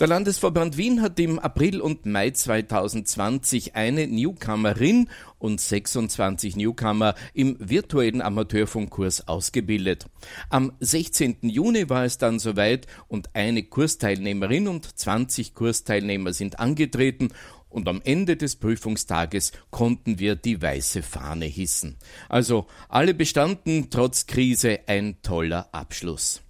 Der 0.00 0.08
Landesverband 0.08 0.76
Wien 0.76 1.00
hat 1.00 1.20
im 1.20 1.38
April 1.38 1.80
und 1.80 2.04
Mai 2.04 2.30
2020 2.30 3.76
eine 3.76 4.08
Newcomerin 4.08 5.08
und 5.38 5.60
26 5.60 6.56
Newcomer 6.56 7.14
im 7.34 7.56
virtuellen 7.60 8.20
Amateurfunkkurs 8.20 9.28
ausgebildet. 9.28 10.06
Am 10.50 10.72
16. 10.80 11.36
Juni 11.42 11.88
war 11.88 12.04
es 12.04 12.18
dann 12.18 12.40
soweit 12.40 12.88
und 13.06 13.30
eine 13.36 13.62
Kursteilnehmerin 13.62 14.66
und 14.66 14.98
20 14.98 15.54
Kursteilnehmer 15.54 16.32
sind 16.32 16.58
angetreten 16.58 17.28
und 17.74 17.88
am 17.88 18.00
Ende 18.04 18.36
des 18.36 18.56
Prüfungstages 18.56 19.52
konnten 19.70 20.18
wir 20.18 20.36
die 20.36 20.62
weiße 20.62 21.02
Fahne 21.02 21.46
hissen. 21.46 21.96
Also 22.28 22.66
alle 22.88 23.12
bestanden 23.12 23.88
trotz 23.90 24.26
Krise 24.26 24.80
ein 24.86 25.16
toller 25.22 25.68
Abschluss. 25.72 26.40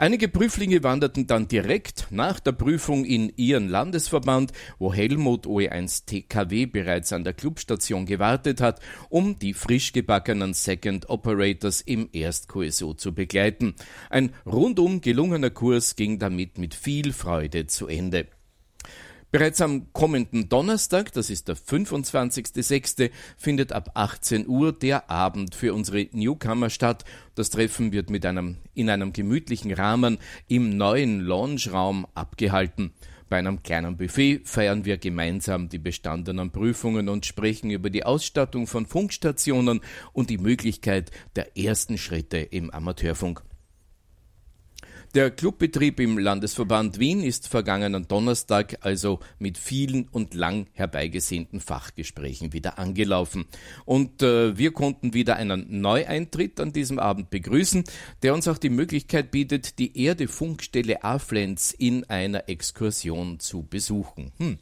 Einige 0.00 0.28
Prüflinge 0.28 0.84
wanderten 0.84 1.26
dann 1.26 1.48
direkt 1.48 2.06
nach 2.10 2.38
der 2.38 2.52
Prüfung 2.52 3.04
in 3.04 3.32
ihren 3.34 3.68
Landesverband, 3.68 4.52
wo 4.78 4.94
Helmut 4.94 5.44
OE1 5.44 6.06
TKW 6.06 6.66
bereits 6.66 7.12
an 7.12 7.24
der 7.24 7.32
Clubstation 7.32 8.06
gewartet 8.06 8.60
hat, 8.60 8.80
um 9.08 9.40
die 9.40 9.54
frisch 9.54 9.92
gebackenen 9.92 10.54
Second 10.54 11.10
Operators 11.10 11.80
im 11.80 12.08
Erst-QSO 12.12 12.94
zu 12.94 13.12
begleiten. 13.12 13.74
Ein 14.08 14.30
rundum 14.46 15.00
gelungener 15.00 15.50
Kurs 15.50 15.96
ging 15.96 16.20
damit 16.20 16.58
mit 16.58 16.76
viel 16.76 17.12
Freude 17.12 17.66
zu 17.66 17.88
Ende. 17.88 18.28
Bereits 19.30 19.60
am 19.60 19.92
kommenden 19.92 20.48
Donnerstag, 20.48 21.12
das 21.12 21.28
ist 21.28 21.48
der 21.48 21.56
25.06., 21.56 23.10
findet 23.36 23.72
ab 23.72 23.90
18 23.92 24.48
Uhr 24.48 24.72
der 24.72 25.10
Abend 25.10 25.54
für 25.54 25.74
unsere 25.74 26.08
Newcomer 26.12 26.70
statt. 26.70 27.04
Das 27.34 27.50
Treffen 27.50 27.92
wird 27.92 28.08
mit 28.08 28.24
einem, 28.24 28.56
in 28.72 28.88
einem 28.88 29.12
gemütlichen 29.12 29.70
Rahmen 29.70 30.16
im 30.46 30.78
neuen 30.78 31.20
Lounge-Raum 31.20 32.06
abgehalten. 32.14 32.94
Bei 33.28 33.36
einem 33.36 33.62
kleinen 33.62 33.98
Buffet 33.98 34.40
feiern 34.44 34.86
wir 34.86 34.96
gemeinsam 34.96 35.68
die 35.68 35.76
bestandenen 35.76 36.50
Prüfungen 36.50 37.10
und 37.10 37.26
sprechen 37.26 37.70
über 37.70 37.90
die 37.90 38.04
Ausstattung 38.04 38.66
von 38.66 38.86
Funkstationen 38.86 39.82
und 40.14 40.30
die 40.30 40.38
Möglichkeit 40.38 41.10
der 41.36 41.54
ersten 41.58 41.98
Schritte 41.98 42.38
im 42.38 42.70
Amateurfunk. 42.70 43.42
Der 45.14 45.30
Clubbetrieb 45.30 46.00
im 46.00 46.18
Landesverband 46.18 46.98
Wien 46.98 47.22
ist 47.22 47.48
vergangenen 47.48 48.06
Donnerstag 48.08 48.76
also 48.82 49.20
mit 49.38 49.56
vielen 49.56 50.06
und 50.08 50.34
lang 50.34 50.66
herbeigesehnten 50.74 51.60
Fachgesprächen 51.60 52.52
wieder 52.52 52.78
angelaufen. 52.78 53.46
Und 53.86 54.22
äh, 54.22 54.58
wir 54.58 54.72
konnten 54.72 55.14
wieder 55.14 55.36
einen 55.36 55.80
Neueintritt 55.80 56.60
an 56.60 56.74
diesem 56.74 56.98
Abend 56.98 57.30
begrüßen, 57.30 57.84
der 58.22 58.34
uns 58.34 58.48
auch 58.48 58.58
die 58.58 58.68
Möglichkeit 58.68 59.30
bietet, 59.30 59.78
die 59.78 59.98
Erde-Funkstelle 59.98 61.02
Aflenz 61.02 61.74
in 61.76 62.04
einer 62.04 62.50
Exkursion 62.50 63.40
zu 63.40 63.62
besuchen. 63.62 64.32
Hm. 64.36 64.58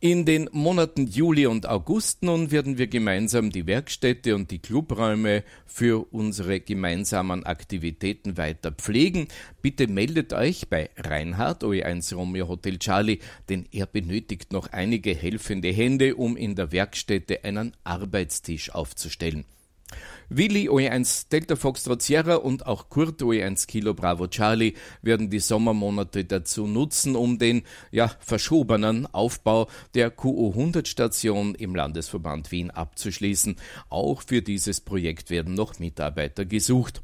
In 0.00 0.24
den 0.24 0.48
Monaten 0.52 1.08
Juli 1.08 1.46
und 1.46 1.68
August 1.68 2.22
nun 2.22 2.52
werden 2.52 2.78
wir 2.78 2.86
gemeinsam 2.86 3.50
die 3.50 3.66
Werkstätte 3.66 4.36
und 4.36 4.52
die 4.52 4.60
Clubräume 4.60 5.42
für 5.66 6.06
unsere 6.12 6.60
gemeinsamen 6.60 7.44
Aktivitäten 7.44 8.36
weiter 8.36 8.70
pflegen. 8.70 9.26
Bitte 9.60 9.88
meldet 9.88 10.32
euch 10.34 10.68
bei 10.68 10.90
Reinhard 10.96 11.64
OE1 11.64 12.14
Romeo 12.14 12.46
Hotel 12.46 12.78
Charlie, 12.78 13.18
denn 13.48 13.66
er 13.72 13.86
benötigt 13.86 14.52
noch 14.52 14.68
einige 14.68 15.16
helfende 15.16 15.72
Hände, 15.72 16.14
um 16.14 16.36
in 16.36 16.54
der 16.54 16.70
Werkstätte 16.70 17.42
einen 17.42 17.72
Arbeitstisch 17.82 18.72
aufzustellen. 18.72 19.46
Willi 20.30 20.68
OE1 20.68 21.30
Delta 21.30 21.56
Foxtrot 21.56 22.02
Sierra 22.02 22.34
und 22.34 22.66
auch 22.66 22.90
Kurt 22.90 23.22
OE1 23.22 23.66
Kilo 23.66 23.94
Bravo 23.94 24.26
Charlie 24.26 24.74
werden 25.00 25.30
die 25.30 25.38
Sommermonate 25.38 26.26
dazu 26.26 26.66
nutzen, 26.66 27.16
um 27.16 27.38
den 27.38 27.62
ja 27.92 28.10
verschobenen 28.20 29.06
Aufbau 29.06 29.68
der 29.94 30.10
QO 30.10 30.50
100 30.50 30.86
Station 30.86 31.54
im 31.54 31.74
Landesverband 31.74 32.52
Wien 32.52 32.70
abzuschließen. 32.70 33.56
Auch 33.88 34.20
für 34.20 34.42
dieses 34.42 34.82
Projekt 34.82 35.30
werden 35.30 35.54
noch 35.54 35.78
Mitarbeiter 35.78 36.44
gesucht. 36.44 37.02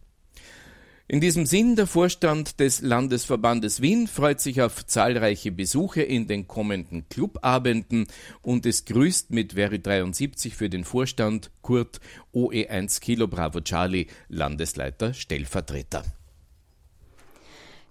In 1.06 1.20
diesem 1.20 1.44
Sinn, 1.44 1.76
der 1.76 1.86
Vorstand 1.86 2.60
des 2.60 2.80
Landesverbandes 2.80 3.82
Wien 3.82 4.08
freut 4.08 4.40
sich 4.40 4.62
auf 4.62 4.86
zahlreiche 4.86 5.52
Besuche 5.52 6.00
in 6.00 6.26
den 6.26 6.48
kommenden 6.48 7.06
Clubabenden 7.10 8.06
und 8.40 8.64
es 8.64 8.86
grüßt 8.86 9.30
mit 9.30 9.52
Veri 9.52 9.82
73 9.82 10.56
für 10.56 10.70
den 10.70 10.84
Vorstand 10.84 11.50
Kurt 11.60 12.00
OE1 12.32 13.02
Kilo 13.02 13.28
Bravo 13.28 13.60
Charlie, 13.60 14.06
Landesleiter 14.30 15.12
Stellvertreter. 15.12 16.04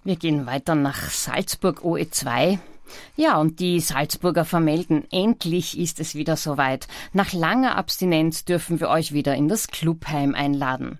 Wir 0.03 0.15
gehen 0.15 0.47
weiter 0.47 0.73
nach 0.73 1.11
Salzburg 1.11 1.81
OE2. 1.81 2.57
Ja, 3.15 3.39
und 3.39 3.59
die 3.59 3.79
Salzburger 3.79 4.43
vermelden, 4.43 5.05
endlich 5.11 5.77
ist 5.77 5.99
es 5.99 6.15
wieder 6.15 6.35
soweit. 6.35 6.87
Nach 7.13 7.31
langer 7.31 7.77
Abstinenz 7.77 8.43
dürfen 8.43 8.79
wir 8.79 8.89
euch 8.89 9.13
wieder 9.13 9.35
in 9.35 9.47
das 9.47 9.67
Clubheim 9.67 10.33
einladen. 10.33 10.97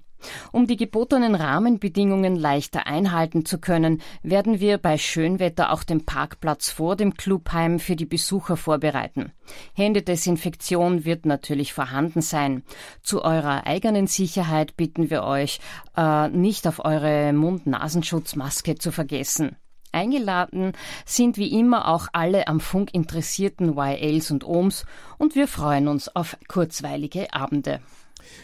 Um 0.52 0.68
die 0.68 0.78
gebotenen 0.78 1.36
Rahmenbedingungen 1.36 2.36
leichter 2.36 2.88
einhalten 2.88 3.46
zu 3.46 3.60
können, 3.60 4.02
werden 4.22 4.60
wir 4.60 4.78
bei 4.78 4.98
Schönwetter 4.98 5.72
auch 5.72 5.84
den 5.84 6.06
Parkplatz 6.06 6.70
vor 6.70 6.96
dem 6.96 7.16
Clubheim 7.16 7.80
für 7.80 7.96
die 7.96 8.06
Besucher 8.06 8.58
vorbereiten. 8.58 9.32
Händedesinfektion 9.74 11.06
wird 11.06 11.26
natürlich 11.26 11.74
vorhanden 11.74 12.22
sein. 12.22 12.64
Zu 13.02 13.24
eurer 13.24 13.66
eigenen 13.66 14.08
Sicherheit 14.08 14.78
bitten 14.78 15.10
wir 15.10 15.24
euch, 15.24 15.60
äh, 15.96 16.30
nicht 16.30 16.68
auf 16.68 16.84
eure 16.84 17.34
Mund-Nasenschutzmaske 17.34 18.76
zu 18.76 18.92
vergessen. 18.92 19.58
Eingeladen 19.94 20.74
sind 21.06 21.38
wie 21.38 21.58
immer 21.58 21.88
auch 21.88 22.08
alle 22.14 22.48
am 22.48 22.60
Funk 22.60 22.94
interessierten 22.94 23.78
YLs 23.78 24.32
und 24.32 24.44
OMs 24.44 24.86
und 25.18 25.36
wir 25.36 25.48
freuen 25.48 25.88
uns 25.88 26.14
auf 26.14 26.36
kurzweilige 26.48 27.32
Abende. 27.32 27.80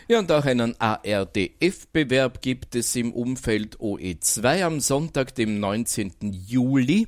Ja, 0.08 0.20
und 0.20 0.32
auch 0.32 0.46
einen 0.46 0.76
ARDF-Bewerb 0.80 2.42
gibt 2.42 2.76
es 2.76 2.96
im 2.96 3.14
Umfeld 3.14 3.78
OE2 3.78 4.64
am 4.64 4.80
Sonntag, 4.80 5.36
dem 5.36 5.60
19. 5.60 6.14
Juli 6.48 7.08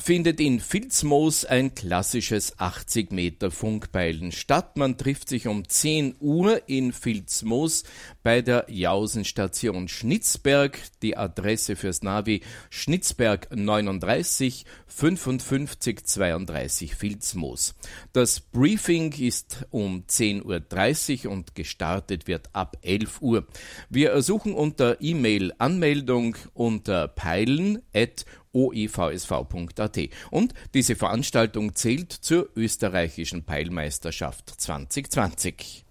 findet 0.00 0.40
in 0.40 0.60
Filzmoos 0.60 1.44
ein 1.44 1.74
klassisches 1.74 2.58
80 2.58 3.12
Meter 3.12 3.50
Funkbeilen 3.50 4.32
statt. 4.32 4.76
Man 4.76 4.96
trifft 4.96 5.28
sich 5.28 5.46
um 5.46 5.68
10 5.68 6.16
Uhr 6.20 6.62
in 6.68 6.92
Filzmoos 6.92 7.84
bei 8.22 8.40
der 8.40 8.64
Jausenstation 8.68 9.88
Schnitzberg. 9.88 10.78
Die 11.02 11.16
Adresse 11.16 11.76
fürs 11.76 12.02
Navi 12.02 12.40
Schnitzberg 12.70 13.54
39 13.54 14.64
55 14.86 16.04
32 16.04 16.94
Filzmoos. 16.94 17.74
Das 18.12 18.40
Briefing 18.40 19.12
ist 19.12 19.66
um 19.70 20.04
10.30 20.08 21.26
Uhr 21.26 21.32
und 21.32 21.54
gestartet 21.54 22.26
wird 22.26 22.48
ab 22.54 22.78
11 22.82 23.20
Uhr. 23.20 23.46
Wir 23.90 24.10
ersuchen 24.10 24.54
unter 24.54 25.00
E-Mail 25.00 25.52
Anmeldung 25.58 26.36
unter 26.54 27.06
peilen 27.06 27.82
at 27.94 28.24
oevsv.at. 28.52 29.98
Und 30.30 30.54
diese 30.74 30.96
Veranstaltung 30.96 31.74
zählt 31.74 32.12
zur 32.12 32.48
österreichischen 32.56 33.44
Peilmeisterschaft 33.44 34.48
2020. 34.60 35.84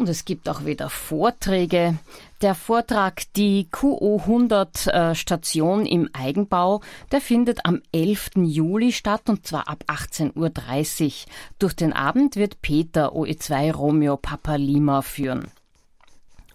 Und 0.00 0.08
es 0.08 0.24
gibt 0.24 0.48
auch 0.48 0.64
wieder 0.64 0.88
Vorträge. 0.88 1.98
Der 2.40 2.54
Vortrag 2.54 3.30
Die 3.34 3.68
QO 3.70 4.18
100 4.20 4.86
äh, 4.86 5.14
Station 5.14 5.84
im 5.84 6.08
Eigenbau, 6.14 6.80
der 7.12 7.20
findet 7.20 7.66
am 7.66 7.82
11. 7.92 8.30
Juli 8.36 8.92
statt 8.92 9.28
und 9.28 9.46
zwar 9.46 9.68
ab 9.68 9.84
18.30 9.88 11.04
Uhr. 11.04 11.12
Durch 11.58 11.74
den 11.74 11.92
Abend 11.92 12.36
wird 12.36 12.62
Peter 12.62 13.12
OE2 13.12 13.74
Romeo 13.74 14.16
Papa 14.16 14.54
Lima 14.54 15.02
führen. 15.02 15.50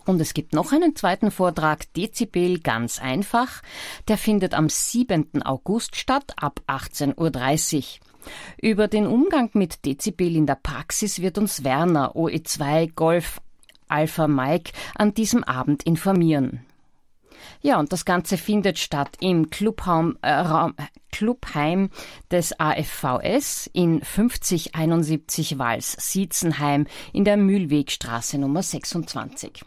Und 0.05 0.21
es 0.21 0.33
gibt 0.33 0.53
noch 0.53 0.71
einen 0.71 0.95
zweiten 0.95 1.31
Vortrag, 1.31 1.91
Dezibel 1.93 2.59
ganz 2.59 2.99
einfach. 3.01 3.61
Der 4.07 4.17
findet 4.17 4.53
am 4.53 4.69
7. 4.69 5.41
August 5.43 5.95
statt, 5.95 6.33
ab 6.37 6.61
18.30 6.67 7.77
Uhr. 7.77 7.83
Über 8.61 8.87
den 8.87 9.07
Umgang 9.07 9.49
mit 9.53 9.85
Dezibel 9.85 10.35
in 10.35 10.45
der 10.45 10.55
Praxis 10.55 11.21
wird 11.21 11.37
uns 11.37 11.63
Werner 11.63 12.15
OE2 12.15 12.91
Golf 12.95 13.41
Alpha 13.87 14.27
Mike 14.27 14.71
an 14.95 15.13
diesem 15.13 15.43
Abend 15.43 15.83
informieren. 15.83 16.65
Ja, 17.61 17.79
und 17.79 17.93
das 17.93 18.05
Ganze 18.05 18.37
findet 18.37 18.79
statt 18.79 19.17
im 19.19 19.49
Clubheim, 19.49 20.17
äh, 20.21 20.31
Raum, 20.31 20.75
Clubheim 21.11 21.89
des 22.31 22.59
AFVS 22.59 23.69
in 23.73 24.01
5071 24.01 25.57
Wals, 25.57 25.95
Siezenheim 25.99 26.87
in 27.13 27.25
der 27.25 27.37
Mühlwegstraße 27.37 28.37
Nummer 28.37 28.63
26. 28.63 29.63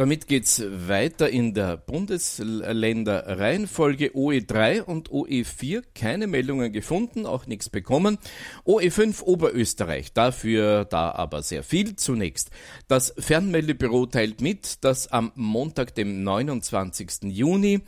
Damit 0.00 0.26
geht's 0.28 0.62
weiter 0.88 1.28
in 1.28 1.52
der 1.52 1.76
Bundesländerreihenfolge 1.76 4.12
OE3 4.14 4.80
und 4.80 5.10
OE4. 5.10 5.82
Keine 5.94 6.26
Meldungen 6.26 6.72
gefunden, 6.72 7.26
auch 7.26 7.46
nichts 7.46 7.68
bekommen. 7.68 8.16
OE5 8.64 9.22
Oberösterreich, 9.22 10.14
dafür 10.14 10.86
da 10.86 11.10
aber 11.10 11.42
sehr 11.42 11.62
viel. 11.62 11.96
Zunächst. 11.96 12.48
Das 12.88 13.12
Fernmeldebüro 13.18 14.06
teilt 14.06 14.40
mit, 14.40 14.82
dass 14.84 15.08
am 15.08 15.32
Montag, 15.34 15.94
dem 15.94 16.24
29. 16.24 17.24
Juni, 17.24 17.82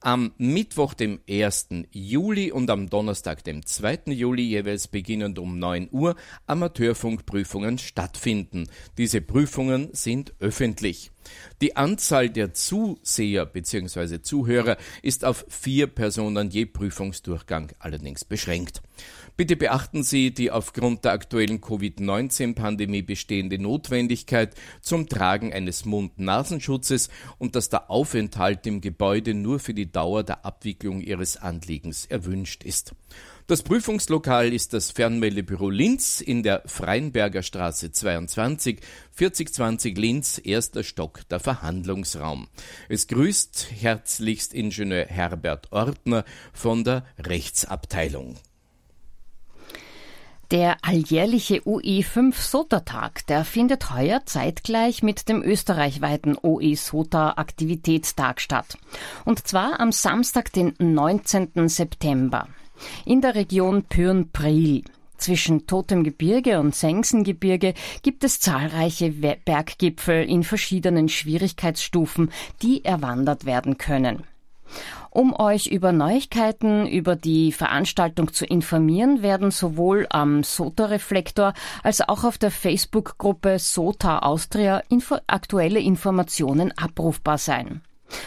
am 0.00 0.32
Mittwoch, 0.38 0.94
dem 0.94 1.20
1. 1.28 1.68
Juli 1.92 2.50
und 2.50 2.70
am 2.70 2.88
Donnerstag, 2.88 3.44
dem 3.44 3.64
2. 3.64 4.00
Juli 4.06 4.42
jeweils 4.42 4.88
beginnend 4.88 5.38
um 5.38 5.58
9 5.58 5.88
Uhr 5.90 6.16
Amateurfunkprüfungen 6.46 7.78
stattfinden. 7.78 8.68
Diese 8.96 9.20
Prüfungen 9.20 9.90
sind 9.92 10.34
öffentlich. 10.40 11.10
Die 11.60 11.76
Anzahl 11.76 12.30
der 12.30 12.54
Zuseher 12.54 13.44
bzw. 13.44 14.22
Zuhörer 14.22 14.78
ist 15.02 15.24
auf 15.24 15.44
vier 15.48 15.86
Personen 15.86 16.50
je 16.50 16.64
Prüfungsdurchgang 16.64 17.72
allerdings 17.78 18.24
beschränkt. 18.24 18.82
Bitte 19.40 19.56
beachten 19.56 20.02
Sie 20.02 20.34
die 20.34 20.50
aufgrund 20.50 21.06
der 21.06 21.12
aktuellen 21.12 21.62
Covid-19-Pandemie 21.62 23.00
bestehende 23.00 23.58
Notwendigkeit 23.58 24.54
zum 24.82 25.08
Tragen 25.08 25.50
eines 25.54 25.86
Mund-Nasenschutzes 25.86 27.08
und 27.38 27.56
dass 27.56 27.70
der 27.70 27.90
Aufenthalt 27.90 28.66
im 28.66 28.82
Gebäude 28.82 29.32
nur 29.32 29.58
für 29.58 29.72
die 29.72 29.90
Dauer 29.90 30.24
der 30.24 30.44
Abwicklung 30.44 31.00
Ihres 31.00 31.38
Anliegens 31.38 32.04
erwünscht 32.04 32.64
ist. 32.64 32.94
Das 33.46 33.62
Prüfungslokal 33.62 34.52
ist 34.52 34.74
das 34.74 34.90
Fernmeldebüro 34.90 35.70
Linz 35.70 36.20
in 36.20 36.42
der 36.42 36.62
Freienberger 36.66 37.42
Straße 37.42 37.92
22, 37.92 38.80
4020 39.12 39.96
Linz, 39.96 40.38
erster 40.44 40.84
Stock, 40.84 41.26
der 41.30 41.40
Verhandlungsraum. 41.40 42.48
Es 42.90 43.06
grüßt 43.06 43.68
herzlichst 43.80 44.52
Ingenieur 44.52 45.06
Herbert 45.06 45.72
Ortner 45.72 46.26
von 46.52 46.84
der 46.84 47.06
Rechtsabteilung. 47.18 48.36
Der 50.50 50.78
alljährliche 50.82 51.62
UE5 51.62 52.34
SOTA-Tag, 52.34 53.24
der 53.28 53.44
findet 53.44 53.94
heuer 53.94 54.26
zeitgleich 54.26 55.00
mit 55.00 55.28
dem 55.28 55.44
österreichweiten 55.44 56.36
OE 56.42 56.74
SOTA 56.74 57.34
Aktivitätstag 57.36 58.40
statt. 58.40 58.76
Und 59.24 59.46
zwar 59.46 59.78
am 59.78 59.92
Samstag, 59.92 60.52
den 60.52 60.74
19. 60.78 61.68
September. 61.68 62.48
In 63.04 63.20
der 63.20 63.36
Region 63.36 63.84
Pürn-Priel. 63.84 64.82
Zwischen 65.18 65.68
Totem 65.68 66.02
Gebirge 66.02 66.58
und 66.58 66.74
Sengsengebirge 66.74 67.74
gibt 68.02 68.24
es 68.24 68.40
zahlreiche 68.40 69.10
Berggipfel 69.12 70.24
in 70.24 70.42
verschiedenen 70.42 71.08
Schwierigkeitsstufen, 71.08 72.32
die 72.60 72.84
erwandert 72.84 73.44
werden 73.44 73.78
können. 73.78 74.24
Um 75.10 75.34
euch 75.38 75.66
über 75.66 75.90
Neuigkeiten 75.90 76.86
über 76.86 77.16
die 77.16 77.50
Veranstaltung 77.50 78.32
zu 78.32 78.46
informieren, 78.46 79.22
werden 79.22 79.50
sowohl 79.50 80.06
am 80.08 80.44
SOTA-Reflektor 80.44 81.52
als 81.82 82.00
auch 82.00 82.22
auf 82.22 82.38
der 82.38 82.52
Facebook-Gruppe 82.52 83.58
SOTA 83.58 84.20
Austria 84.20 84.82
info 84.88 85.16
aktuelle 85.26 85.80
Informationen 85.80 86.72
abrufbar 86.78 87.38
sein. 87.38 87.80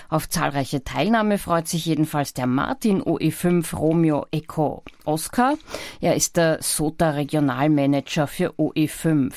Auf 0.10 0.28
zahlreiche 0.28 0.84
Teilnahme 0.84 1.38
freut 1.38 1.68
sich 1.68 1.86
jedenfalls 1.86 2.34
der 2.34 2.48
Martin 2.48 3.02
OE5 3.02 3.76
Romeo 3.76 4.26
Echo 4.32 4.84
Oscar. 5.06 5.56
Er 6.02 6.16
ist 6.16 6.36
der 6.38 6.62
SOTA 6.62 7.12
Regionalmanager 7.12 8.28
für 8.28 8.52
OE5. 8.54 9.34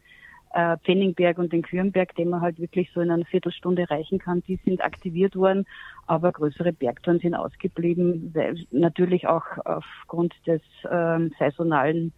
äh, 0.56 0.78
Pfenningberg 0.78 1.38
und 1.38 1.52
den 1.52 1.64
Kürnberg, 1.64 2.16
den 2.16 2.30
man 2.30 2.42
halt 2.42 2.60
wirklich 2.60 2.90
so 2.94 3.02
in 3.02 3.12
einer 3.12 3.26
Viertelstunde 3.26 3.84
erreichen 3.84 4.20
kann, 4.20 4.42
die 4.48 4.58
sind 4.64 4.84
aktiviert 4.84 5.36
worden, 5.36 5.66
aber 6.08 6.32
größere 6.32 6.72
Bergtouren 6.72 7.20
sind 7.20 7.36
ausgeblieben, 7.36 8.32
weil 8.34 8.56
natürlich 8.72 9.28
auch 9.28 9.44
aufgrund 9.66 10.34
des 10.48 10.62
ähm, 10.90 11.34
saisonalen 11.38 12.14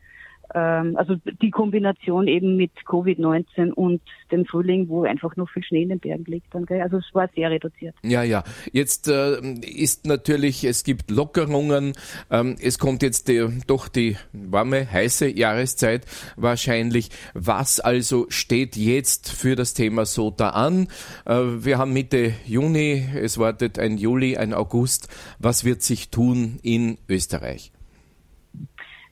also 0.53 1.15
die 1.41 1.51
Kombination 1.51 2.27
eben 2.27 2.55
mit 2.55 2.71
Covid-19 2.85 3.71
und 3.71 4.01
dem 4.31 4.45
Frühling, 4.45 4.87
wo 4.89 5.03
einfach 5.03 5.35
noch 5.35 5.49
viel 5.49 5.63
Schnee 5.63 5.83
in 5.83 5.89
den 5.89 5.99
Bergen 5.99 6.25
liegt. 6.25 6.53
Dann, 6.53 6.65
gell? 6.65 6.81
Also 6.81 6.97
es 6.97 7.05
war 7.13 7.29
sehr 7.35 7.51
reduziert. 7.51 7.95
Ja, 8.03 8.23
ja. 8.23 8.43
Jetzt 8.71 9.07
äh, 9.07 9.39
ist 9.61 10.05
natürlich, 10.05 10.63
es 10.63 10.83
gibt 10.83 11.11
Lockerungen. 11.11 11.93
Ähm, 12.31 12.55
es 12.61 12.79
kommt 12.79 13.03
jetzt 13.03 13.27
die, 13.27 13.47
doch 13.67 13.87
die 13.87 14.17
warme, 14.33 14.89
heiße 14.91 15.27
Jahreszeit 15.27 16.05
wahrscheinlich. 16.35 17.09
Was 17.33 17.79
also 17.79 18.25
steht 18.29 18.75
jetzt 18.75 19.31
für 19.31 19.55
das 19.55 19.73
Thema 19.73 20.05
SOTA 20.05 20.49
an? 20.49 20.87
Äh, 21.25 21.35
wir 21.35 21.77
haben 21.77 21.93
Mitte 21.93 22.33
Juni, 22.45 23.05
es 23.15 23.37
wartet 23.37 23.79
ein 23.79 23.97
Juli, 23.97 24.37
ein 24.37 24.53
August. 24.53 25.09
Was 25.39 25.65
wird 25.65 25.81
sich 25.81 26.09
tun 26.09 26.59
in 26.63 26.97
Österreich? 27.09 27.71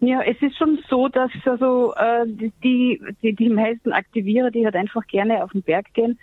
Ja, 0.06 0.22
es 0.22 0.40
ist 0.40 0.56
schon 0.58 0.80
so, 0.88 1.08
dass 1.08 1.32
also 1.46 1.94
äh, 1.96 2.26
die, 2.28 3.02
die, 3.24 3.34
die 3.34 3.50
meisten 3.50 3.92
Aktivierer, 3.92 4.52
die 4.52 4.64
halt 4.64 4.76
einfach 4.76 5.08
gerne 5.08 5.44
auf 5.44 5.52
den 5.52 5.64
Berg 5.64 5.94
gehen, 5.94 6.20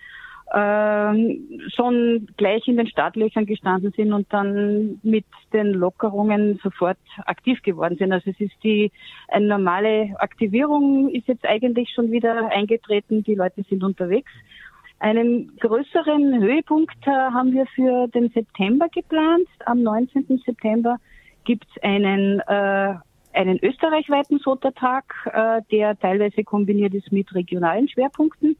äh, 0.53 1.71
schon 1.75 2.29
gleich 2.37 2.69
in 2.69 2.77
den 2.77 2.87
Startlöchern 2.87 3.47
gestanden 3.47 3.93
sind 3.97 4.13
und 4.13 4.33
dann 4.33 5.01
mit 5.03 5.25
den 5.53 5.73
Lockerungen 5.73 6.61
sofort 6.63 6.99
aktiv 7.27 7.61
geworden 7.63 7.97
sind. 7.99 8.13
Also 8.13 8.31
es 8.31 8.39
ist 8.39 8.55
die 8.63 8.93
eine 9.29 9.47
normale 9.47 10.15
Aktivierung 10.19 11.09
ist 11.11 11.27
jetzt 11.27 11.45
eigentlich 11.45 11.91
schon 11.93 12.13
wieder 12.13 12.51
eingetreten, 12.53 13.25
die 13.25 13.35
Leute 13.35 13.65
sind 13.69 13.83
unterwegs. 13.83 14.31
Einen 15.01 15.57
größeren 15.57 16.41
Höhepunkt 16.41 17.05
äh, 17.05 17.11
haben 17.11 17.53
wir 17.53 17.67
für 17.75 18.07
den 18.09 18.29
September 18.29 18.89
geplant. 18.89 19.49
Am 19.67 19.83
19. 19.83 20.41
September 20.47 20.99
gibt 21.45 21.67
es 21.75 21.83
einen 21.83 22.39
äh, 22.47 22.95
einen 23.33 23.59
österreichweiten 23.63 24.39
SOTA-Tag, 24.39 25.05
äh, 25.33 25.63
der 25.71 25.99
teilweise 25.99 26.45
kombiniert 26.45 26.95
ist 26.95 27.13
mit 27.13 27.35
regionalen 27.35 27.89
Schwerpunkten. 27.89 28.57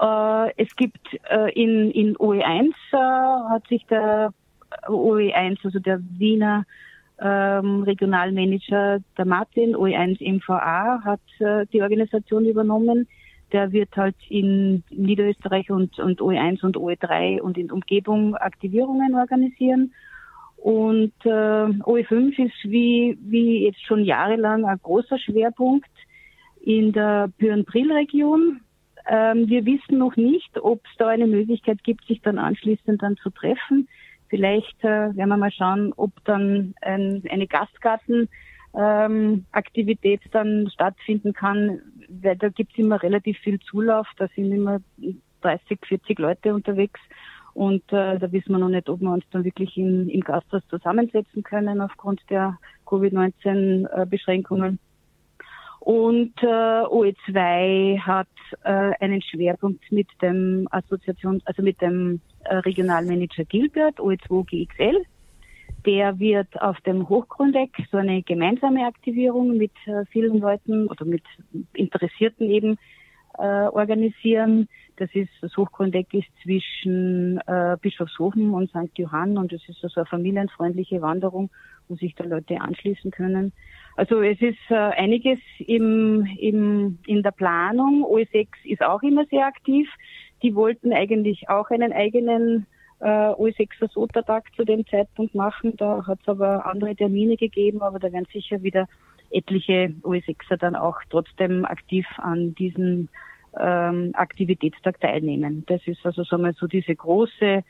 Äh, 0.00 0.52
es 0.56 0.74
gibt 0.76 1.18
äh, 1.30 1.50
in, 1.52 1.90
in 1.90 2.16
OE1 2.16 2.72
äh, 2.92 3.50
hat 3.50 3.66
sich 3.68 3.84
der 3.86 4.32
OE1, 4.86 5.58
also 5.64 5.78
der 5.78 6.00
Wiener 6.18 6.64
ähm, 7.20 7.82
Regionalmanager, 7.82 9.00
der 9.16 9.24
Martin, 9.24 9.74
OE1 9.74 10.22
MVA, 10.22 11.02
hat 11.04 11.20
äh, 11.40 11.66
die 11.72 11.82
Organisation 11.82 12.44
übernommen. 12.44 13.08
Der 13.52 13.72
wird 13.72 13.96
halt 13.96 14.16
in 14.28 14.84
Niederösterreich 14.90 15.70
und, 15.70 15.98
und 15.98 16.20
OE1 16.20 16.64
und 16.64 16.76
OE3 16.76 17.40
und 17.40 17.56
in 17.56 17.72
Umgebung 17.72 18.36
Aktivierungen 18.36 19.14
organisieren. 19.14 19.92
Und 20.62 21.12
äh, 21.24 21.28
OE5 21.28 22.46
ist 22.46 22.64
wie, 22.64 23.16
wie 23.20 23.64
jetzt 23.64 23.84
schon 23.86 24.04
jahrelang 24.04 24.64
ein 24.64 24.80
großer 24.82 25.18
Schwerpunkt 25.18 25.88
in 26.60 26.92
der 26.92 27.30
Pyrenbril-Region. 27.38 28.60
Ähm, 29.08 29.48
wir 29.48 29.64
wissen 29.64 29.98
noch 29.98 30.16
nicht, 30.16 30.58
ob 30.60 30.84
es 30.84 30.96
da 30.98 31.08
eine 31.08 31.26
Möglichkeit 31.26 31.82
gibt, 31.84 32.04
sich 32.06 32.20
dann 32.22 32.38
anschließend 32.38 33.00
dann 33.00 33.16
zu 33.18 33.30
treffen. 33.30 33.88
Vielleicht 34.28 34.78
äh, 34.82 35.14
werden 35.16 35.28
wir 35.28 35.36
mal 35.36 35.52
schauen, 35.52 35.92
ob 35.96 36.10
dann 36.24 36.74
ein, 36.82 37.22
eine 37.30 37.46
Gastgarten 37.46 38.28
ähm, 38.76 39.46
Aktivität 39.52 40.20
dann 40.32 40.68
stattfinden 40.72 41.32
kann, 41.32 41.80
weil 42.08 42.36
da 42.36 42.48
gibt 42.48 42.72
es 42.72 42.78
immer 42.78 43.02
relativ 43.02 43.38
viel 43.38 43.58
Zulauf, 43.60 44.06
da 44.18 44.28
sind 44.34 44.52
immer 44.52 44.80
30, 45.40 45.78
40 45.86 46.18
Leute 46.18 46.54
unterwegs 46.54 47.00
und 47.58 47.82
äh, 47.92 48.20
da 48.20 48.30
wissen 48.30 48.52
wir 48.52 48.58
noch 48.58 48.68
nicht, 48.68 48.88
ob 48.88 49.00
wir 49.00 49.10
uns 49.10 49.24
dann 49.32 49.42
wirklich 49.42 49.76
in, 49.76 50.08
im 50.08 50.20
Gasthaus 50.20 50.62
zusammensetzen 50.70 51.42
können 51.42 51.80
aufgrund 51.80 52.20
der 52.30 52.56
Covid-19-Beschränkungen. 52.86 54.78
Und 55.80 56.34
äh, 56.40 56.46
OE2 56.46 57.98
hat 57.98 58.28
äh, 58.62 58.92
einen 59.00 59.20
Schwerpunkt 59.22 59.90
mit 59.90 60.06
dem 60.22 60.68
Assoziation, 60.70 61.42
also 61.46 61.62
mit 61.62 61.80
dem 61.80 62.20
äh, 62.44 62.58
Regionalmanager 62.58 63.44
Gilbert, 63.44 63.98
OE2 63.98 64.44
GXL. 64.44 65.02
Der 65.84 66.16
wird 66.20 66.62
auf 66.62 66.80
dem 66.82 67.08
Hochgrundeck 67.08 67.72
so 67.90 67.96
eine 67.96 68.22
gemeinsame 68.22 68.86
Aktivierung 68.86 69.56
mit 69.56 69.72
äh, 69.86 70.04
vielen 70.12 70.38
Leuten 70.38 70.86
oder 70.86 71.04
mit 71.04 71.24
Interessierten 71.74 72.50
eben 72.50 72.78
äh, 73.38 73.68
organisieren. 73.68 74.68
Das 74.96 75.08
ist, 75.14 75.30
das 75.40 75.56
Hochgründeck 75.56 76.12
ist 76.12 76.28
zwischen 76.42 77.38
äh, 77.46 77.76
Bischofshofen 77.80 78.50
und 78.50 78.70
St. 78.70 78.96
Johann 78.96 79.38
und 79.38 79.52
es 79.52 79.66
ist 79.68 79.82
also 79.84 80.00
eine 80.00 80.06
familienfreundliche 80.06 81.00
Wanderung, 81.00 81.50
wo 81.88 81.94
sich 81.94 82.14
da 82.14 82.24
Leute 82.24 82.60
anschließen 82.60 83.10
können. 83.10 83.52
Also 83.96 84.22
es 84.22 84.40
ist 84.40 84.58
äh, 84.70 84.74
einiges 84.74 85.38
im, 85.58 86.26
im, 86.38 86.98
in 87.06 87.22
der 87.22 87.32
Planung. 87.32 88.04
OE6 88.04 88.48
ist 88.64 88.82
auch 88.82 89.02
immer 89.02 89.24
sehr 89.26 89.46
aktiv. 89.46 89.88
Die 90.42 90.54
wollten 90.54 90.92
eigentlich 90.92 91.48
auch 91.48 91.70
einen 91.70 91.92
eigenen 91.92 92.66
äh, 93.00 93.06
OE6er 93.06 93.90
Sotertag 93.92 94.44
zu 94.56 94.64
dem 94.64 94.86
Zeitpunkt 94.86 95.34
machen. 95.34 95.74
Da 95.76 96.06
hat 96.06 96.20
es 96.22 96.28
aber 96.28 96.66
andere 96.66 96.94
Termine 96.94 97.36
gegeben, 97.36 97.82
aber 97.82 97.98
da 97.98 98.12
werden 98.12 98.26
sicher 98.32 98.62
wieder 98.62 98.86
etliche 99.30 99.94
OE6er 100.02 100.56
dann 100.56 100.76
auch 100.76 100.96
trotzdem 101.10 101.64
aktiv 101.64 102.06
an 102.18 102.54
diesen 102.54 103.08
ähm, 103.58 104.10
Aktivitätstag 104.14 105.00
teilnehmen. 105.00 105.64
Das 105.66 105.80
ist 105.86 106.04
also 106.04 106.24
sagen 106.24 106.44
wir, 106.44 106.52
so 106.54 106.66
diese 106.66 106.94
große 106.94 107.62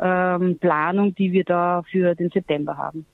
ähm, 0.00 0.58
Planung, 0.58 1.14
die 1.14 1.32
wir 1.32 1.44
da 1.44 1.82
für 1.90 2.14
den 2.14 2.30
September 2.30 2.76
haben. 2.76 3.06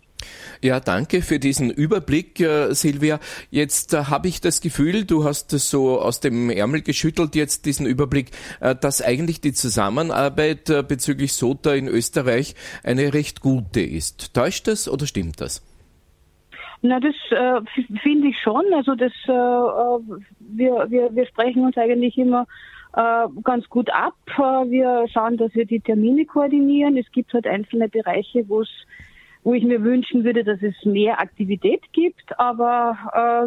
Ja, 0.60 0.78
danke 0.78 1.22
für 1.22 1.38
diesen 1.38 1.70
Überblick, 1.70 2.40
äh, 2.40 2.72
Silvia. 2.74 3.18
Jetzt 3.50 3.94
äh, 3.94 4.04
habe 4.04 4.28
ich 4.28 4.40
das 4.40 4.60
Gefühl, 4.60 5.04
du 5.04 5.24
hast 5.24 5.52
es 5.52 5.70
so 5.70 6.00
aus 6.00 6.20
dem 6.20 6.50
Ärmel 6.50 6.82
geschüttelt, 6.82 7.34
jetzt 7.34 7.66
diesen 7.66 7.86
Überblick, 7.86 8.30
äh, 8.60 8.76
dass 8.76 9.02
eigentlich 9.02 9.40
die 9.40 9.52
Zusammenarbeit 9.52 10.70
äh, 10.70 10.84
bezüglich 10.86 11.32
SOTA 11.32 11.74
in 11.74 11.88
Österreich 11.88 12.54
eine 12.84 13.12
recht 13.12 13.40
gute 13.40 13.80
ist. 13.80 14.34
Täuscht 14.34 14.68
das 14.68 14.88
oder 14.88 15.06
stimmt 15.06 15.40
das? 15.40 15.62
Na, 16.82 16.98
das 16.98 17.14
äh, 17.30 17.60
finde 18.02 18.28
ich 18.28 18.38
schon. 18.40 18.64
Also 18.74 18.94
das, 18.96 19.12
äh, 19.28 19.32
äh, 19.32 20.20
wir, 20.40 20.90
wir, 20.90 21.14
wir 21.14 21.26
sprechen 21.26 21.64
uns 21.64 21.76
eigentlich 21.76 22.18
immer 22.18 22.46
äh, 22.94 23.28
ganz 23.44 23.68
gut 23.68 23.88
ab. 23.90 24.16
Äh, 24.36 24.70
wir 24.70 25.06
schauen, 25.08 25.36
dass 25.36 25.54
wir 25.54 25.64
die 25.64 25.80
Termine 25.80 26.26
koordinieren. 26.26 26.96
Es 26.96 27.10
gibt 27.12 27.32
halt 27.34 27.46
einzelne 27.46 27.88
Bereiche, 27.88 28.48
wo 28.48 28.62
es 28.62 28.68
wo 29.44 29.54
ich 29.54 29.64
mir 29.64 29.82
wünschen 29.82 30.22
würde, 30.22 30.44
dass 30.44 30.62
es 30.62 30.74
mehr 30.84 31.20
Aktivität 31.20 31.80
gibt, 31.92 32.38
aber 32.38 32.96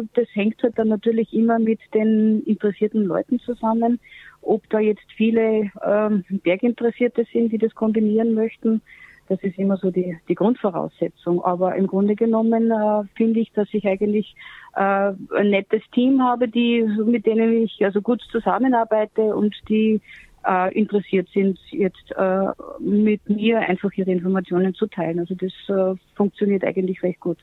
äh, 0.02 0.06
das 0.12 0.28
hängt 0.34 0.62
halt 0.62 0.78
dann 0.78 0.88
natürlich 0.88 1.32
immer 1.32 1.58
mit 1.58 1.80
den 1.94 2.42
interessierten 2.42 3.04
Leuten 3.04 3.38
zusammen. 3.38 3.98
Ob 4.42 4.68
da 4.68 4.78
jetzt 4.78 5.10
viele 5.16 5.70
ähm, 5.82 6.22
Berginteressierte 6.28 7.24
sind, 7.32 7.50
die 7.50 7.58
das 7.58 7.74
kombinieren 7.74 8.34
möchten, 8.34 8.82
das 9.28 9.42
ist 9.42 9.58
immer 9.58 9.76
so 9.76 9.90
die, 9.90 10.16
die 10.28 10.34
Grundvoraussetzung. 10.34 11.42
Aber 11.44 11.74
im 11.76 11.86
Grunde 11.86 12.14
genommen 12.14 12.70
äh, 12.70 13.04
finde 13.16 13.40
ich, 13.40 13.52
dass 13.52 13.68
ich 13.72 13.86
eigentlich 13.86 14.34
äh, 14.74 15.12
ein 15.36 15.50
nettes 15.50 15.82
Team 15.92 16.22
habe, 16.22 16.48
die, 16.48 16.82
mit 16.82 17.26
denen 17.26 17.64
ich 17.64 17.84
also 17.84 18.00
gut 18.00 18.22
zusammenarbeite 18.30 19.34
und 19.34 19.54
die 19.68 20.00
äh, 20.46 20.72
interessiert 20.78 21.28
sind, 21.32 21.58
jetzt 21.70 22.12
äh, 22.16 22.46
mit 22.78 23.28
mir 23.28 23.60
einfach 23.60 23.92
ihre 23.94 24.12
Informationen 24.12 24.74
zu 24.74 24.86
teilen. 24.86 25.18
Also 25.18 25.34
das 25.34 25.52
äh, 25.68 25.98
funktioniert 26.14 26.64
eigentlich 26.64 27.02
recht 27.02 27.20
gut. 27.20 27.38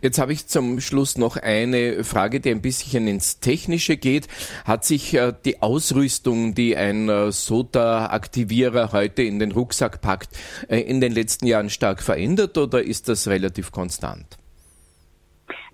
Jetzt 0.00 0.18
habe 0.18 0.32
ich 0.32 0.46
zum 0.46 0.80
Schluss 0.80 1.18
noch 1.18 1.36
eine 1.36 2.04
Frage, 2.04 2.40
die 2.40 2.50
ein 2.50 2.62
bisschen 2.62 3.06
ins 3.06 3.40
Technische 3.40 3.96
geht. 3.96 4.28
Hat 4.64 4.84
sich 4.84 5.14
äh, 5.14 5.32
die 5.44 5.62
Ausrüstung, 5.62 6.54
die 6.54 6.76
ein 6.76 7.08
äh, 7.08 7.30
SOTA-Aktivierer 7.30 8.92
heute 8.92 9.22
in 9.22 9.38
den 9.38 9.52
Rucksack 9.52 10.00
packt, 10.00 10.30
äh, 10.68 10.80
in 10.80 11.00
den 11.00 11.12
letzten 11.12 11.46
Jahren 11.46 11.70
stark 11.70 12.02
verändert 12.02 12.56
oder 12.58 12.82
ist 12.82 13.08
das 13.08 13.28
relativ 13.28 13.72
konstant? 13.72 14.38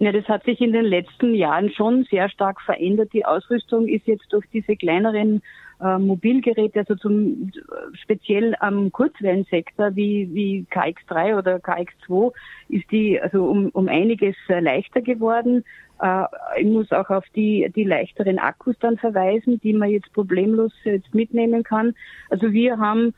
Ja, 0.00 0.12
das 0.12 0.26
hat 0.28 0.44
sich 0.44 0.60
in 0.60 0.72
den 0.72 0.84
letzten 0.84 1.34
Jahren 1.34 1.70
schon 1.72 2.04
sehr 2.08 2.28
stark 2.28 2.60
verändert. 2.60 3.12
Die 3.12 3.24
Ausrüstung 3.24 3.88
ist 3.88 4.06
jetzt 4.06 4.32
durch 4.32 4.44
diese 4.52 4.76
kleineren 4.76 5.42
äh, 5.80 5.98
Mobilgeräte, 5.98 6.80
also 6.80 6.94
zum 6.96 7.52
speziell 7.94 8.54
am 8.60 8.90
Kurzwellensektor 8.92 9.94
wie, 9.94 10.28
wie 10.32 10.66
KX3 10.70 11.38
oder 11.38 11.56
KX2 11.56 12.32
ist 12.68 12.90
die 12.90 13.20
also 13.20 13.44
um, 13.44 13.68
um 13.70 13.88
einiges 13.88 14.36
leichter 14.48 15.00
geworden. 15.00 15.64
Äh, 16.00 16.24
ich 16.58 16.66
muss 16.66 16.90
auch 16.92 17.10
auf 17.10 17.24
die, 17.34 17.70
die 17.74 17.84
leichteren 17.84 18.38
Akkus 18.38 18.76
dann 18.80 18.98
verweisen, 18.98 19.60
die 19.60 19.72
man 19.72 19.90
jetzt 19.90 20.12
problemlos 20.12 20.72
jetzt 20.84 21.14
mitnehmen 21.14 21.62
kann. 21.62 21.94
Also 22.30 22.52
wir 22.52 22.78
haben 22.78 23.14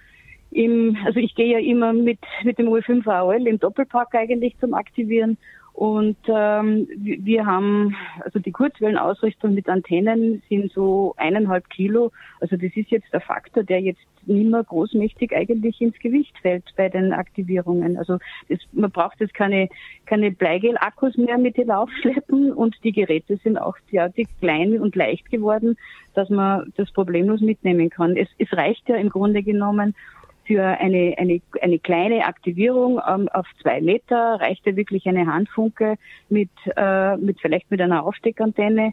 im, 0.51 0.97
also 1.05 1.21
ich 1.21 1.35
gehe 1.35 1.53
ja 1.53 1.59
immer 1.59 1.93
mit, 1.93 2.19
mit 2.45 2.59
dem 2.59 2.69
U5 2.69 3.07
AOL 3.07 3.47
im 3.47 3.59
Doppelpack 3.59 4.15
eigentlich 4.15 4.59
zum 4.59 4.75
Aktivieren 4.75 5.37
und 5.73 6.19
ähm, 6.27 6.89
wir 6.99 7.47
haben, 7.47 7.97
also 8.23 8.39
die 8.39 8.53
Kurzwellenausrüstung 8.53 9.55
mit 9.55 9.69
Antennen 9.69 10.43
sind 10.49 10.73
so 10.73 11.15
eineinhalb 11.17 11.71
Kilo. 11.71 12.13
Also 12.41 12.57
das 12.57 12.77
ist 12.77 12.91
jetzt 12.91 13.13
der 13.13 13.21
Faktor, 13.23 13.63
der 13.63 13.81
jetzt 13.81 14.01
nicht 14.27 14.51
mehr 14.51 14.63
großmächtig 14.63 15.35
eigentlich 15.35 15.81
ins 15.81 15.99
Gewicht 15.99 16.37
fällt 16.43 16.65
bei 16.77 16.89
den 16.89 17.13
Aktivierungen. 17.13 17.97
Also 17.97 18.19
das, 18.49 18.59
man 18.73 18.91
braucht 18.91 19.21
jetzt 19.21 19.33
keine, 19.33 19.69
keine 20.05 20.31
Bleigel-Akkus 20.33 21.17
mehr 21.17 21.39
mit 21.39 21.57
den 21.57 21.69
Laufschleppen 21.69 22.53
und 22.53 22.77
die 22.85 22.93
Geräte 22.93 23.39
sind 23.39 23.57
auch 23.57 23.77
derartig 23.91 24.29
klein 24.41 24.79
und 24.81 24.97
leicht 24.97 25.31
geworden, 25.31 25.79
dass 26.15 26.29
man 26.29 26.73
das 26.77 26.91
problemlos 26.93 27.41
mitnehmen 27.41 27.89
kann. 27.89 28.17
Es, 28.17 28.29
es 28.39 28.53
reicht 28.53 28.87
ja 28.89 28.97
im 28.97 29.09
Grunde 29.09 29.43
genommen, 29.43 29.95
für 30.51 30.65
eine, 30.65 31.15
eine, 31.17 31.41
eine 31.63 31.79
kleine 31.79 32.25
Aktivierung 32.25 33.01
ähm, 33.09 33.29
auf 33.29 33.47
zwei 33.63 33.81
Meter 33.81 34.41
reicht 34.41 34.67
ja 34.67 34.75
wirklich 34.75 35.07
eine 35.07 35.33
Handfunke 35.33 35.95
mit, 36.29 36.51
äh, 36.77 37.17
mit 37.19 37.41
vielleicht 37.41 37.71
mit 37.71 37.81
einer 37.81 38.05
Aufsteckantenne. 38.05 38.93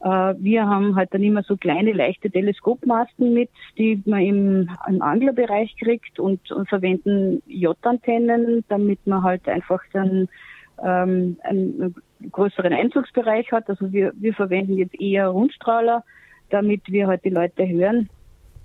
Äh, 0.00 0.08
wir 0.08 0.66
haben 0.66 0.96
halt 0.96 1.14
dann 1.14 1.22
immer 1.22 1.44
so 1.44 1.56
kleine, 1.56 1.92
leichte 1.92 2.28
Teleskopmasten 2.28 3.32
mit, 3.32 3.50
die 3.78 4.02
man 4.04 4.20
im, 4.20 4.70
im 4.88 5.00
Anglerbereich 5.00 5.76
kriegt 5.78 6.18
und, 6.18 6.50
und 6.50 6.68
verwenden 6.68 7.40
J-Antennen, 7.46 8.64
damit 8.68 9.06
man 9.06 9.22
halt 9.22 9.48
einfach 9.48 9.82
dann 9.92 10.28
ähm, 10.82 11.36
einen 11.44 11.94
größeren 12.32 12.72
Einzugsbereich 12.72 13.52
hat. 13.52 13.70
Also 13.70 13.92
wir, 13.92 14.12
wir 14.16 14.34
verwenden 14.34 14.76
jetzt 14.76 15.00
eher 15.00 15.28
Rundstrahler, 15.28 16.02
damit 16.50 16.82
wir 16.88 17.06
halt 17.06 17.24
die 17.24 17.30
Leute 17.30 17.68
hören 17.68 18.08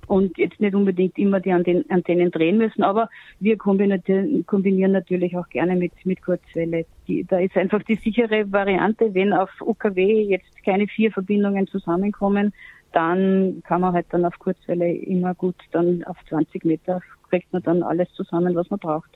und 0.08 0.38
jetzt 0.38 0.60
nicht 0.60 0.76
unbedingt 0.76 1.18
immer 1.18 1.40
die 1.40 1.52
Antennen 1.52 2.32
drehen 2.32 2.58
müssen, 2.58 2.84
aber 2.84 3.10
wir 3.40 3.58
kombinieren 3.58 4.92
natürlich 4.92 5.38
auch 5.38 5.48
gerne 5.50 5.76
mit, 5.76 5.94
mit 6.06 6.22
Kurzwelle. 6.22 6.86
Die, 7.08 7.24
da 7.24 7.40
ist 7.40 7.56
einfach 7.56 7.84
die 7.84 7.96
sichere 7.96 8.52
Variante, 8.52 9.14
wenn 9.14 9.34
auf 9.34 9.50
UKW 9.62 10.24
jetzt 10.24 10.64
keine 10.66 10.88
vier 10.88 11.12
Verbindungen 11.12 11.68
zusammenkommen, 11.68 12.54
dann 12.92 13.62
kann 13.66 13.82
man 13.82 13.94
halt 13.94 14.08
dann 14.10 14.26
auf 14.26 14.38
Kurzwelle 14.40 14.92
immer 14.92 15.34
gut 15.34 15.56
dann 15.72 16.04
auf 16.04 16.18
20 16.28 16.66
Meter 16.66 17.02
kriegt 17.32 17.52
man 17.52 17.64
dann 17.64 17.82
alles 17.82 18.10
zusammen, 18.14 18.54
was 18.54 18.70
man 18.70 18.80
braucht. 18.80 19.10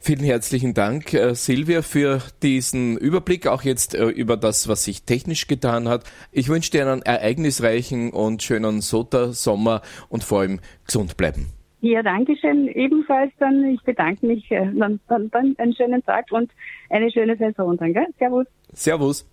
Vielen 0.00 0.24
herzlichen 0.24 0.74
Dank, 0.74 1.14
äh, 1.14 1.34
Silvia, 1.34 1.82
für 1.82 2.20
diesen 2.42 2.98
Überblick, 2.98 3.46
auch 3.46 3.62
jetzt 3.62 3.94
äh, 3.94 4.08
über 4.08 4.36
das, 4.36 4.68
was 4.68 4.84
sich 4.84 5.04
technisch 5.04 5.46
getan 5.46 5.88
hat. 5.88 6.04
Ich 6.32 6.48
wünsche 6.48 6.72
dir 6.72 6.86
einen 6.86 7.02
ereignisreichen 7.02 8.10
und 8.10 8.42
schönen 8.42 8.80
Sota-Sommer 8.80 9.80
und 10.08 10.24
vor 10.24 10.40
allem 10.40 10.60
gesund 10.86 11.16
bleiben. 11.16 11.46
Ja, 11.80 12.02
danke 12.02 12.36
schön. 12.36 12.68
Ebenfalls 12.68 13.32
dann, 13.38 13.64
ich 13.64 13.82
bedanke 13.82 14.26
mich. 14.26 14.50
Äh, 14.50 14.70
dann, 14.74 15.00
dann, 15.08 15.30
dann 15.30 15.54
einen 15.58 15.74
schönen 15.74 16.04
Tag 16.04 16.26
und 16.30 16.50
eine 16.90 17.10
schöne 17.10 17.36
Saison. 17.36 17.76
Danke. 17.76 18.06
Servus. 18.18 18.46
Servus. 18.72 19.31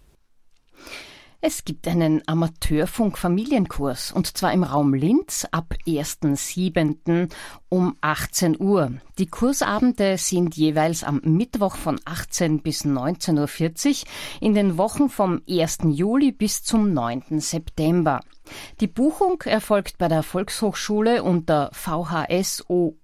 Es 1.41 1.63
gibt 1.63 1.87
einen 1.87 2.21
Amateurfunk-Familienkurs 2.27 4.11
und 4.11 4.35
zwar 4.35 4.51
im 4.51 4.63
Raum 4.63 4.93
Linz 4.93 5.47
ab 5.51 5.73
1.7. 5.87 7.31
um 7.69 7.95
18 8.01 8.59
Uhr. 8.59 8.91
Die 9.19 9.27
Kursabende 9.27 10.17
sind 10.17 10.57
jeweils 10.57 11.05
am 11.05 11.21
Mittwoch 11.23 11.77
von 11.77 11.97
18 12.03 12.61
bis 12.61 12.83
19.40 12.83 14.01
Uhr 14.01 14.07
in 14.41 14.53
den 14.53 14.77
Wochen 14.77 15.09
vom 15.09 15.41
1. 15.49 15.77
Juli 15.85 16.33
bis 16.33 16.61
zum 16.63 16.93
9. 16.93 17.39
September. 17.39 18.19
Die 18.81 18.87
Buchung 18.87 19.41
erfolgt 19.45 19.97
bei 19.97 20.09
der 20.09 20.23
Volkshochschule 20.23 21.23
unter 21.23 21.69
vhsoe.at. 21.71 22.99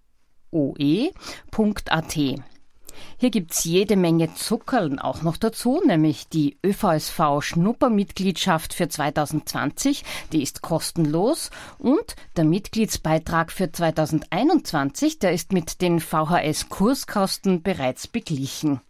Hier 3.18 3.30
gibt's 3.30 3.64
jede 3.64 3.96
Menge 3.96 4.34
Zuckerln 4.36 5.00
auch 5.00 5.22
noch 5.22 5.38
dazu, 5.38 5.82
nämlich 5.86 6.28
die 6.28 6.58
ÖVSV 6.66 7.42
Schnuppermitgliedschaft 7.42 8.74
für 8.74 8.90
2020, 8.90 10.04
die 10.34 10.44
ist 10.44 10.62
kostenlos 10.62 11.50
und 11.78 12.16
der 12.36 12.44
Mitgliedsbeitrag 12.44 13.54
für 13.54 13.72
2021, 13.72 15.20
der 15.20 15.32
ist 15.32 15.54
mit 15.54 15.82
den 15.82 16.02
VHS 16.02 16.68
Kurskosten 16.68 17.62
bereits 17.62 18.08
beglichen. 18.08 18.82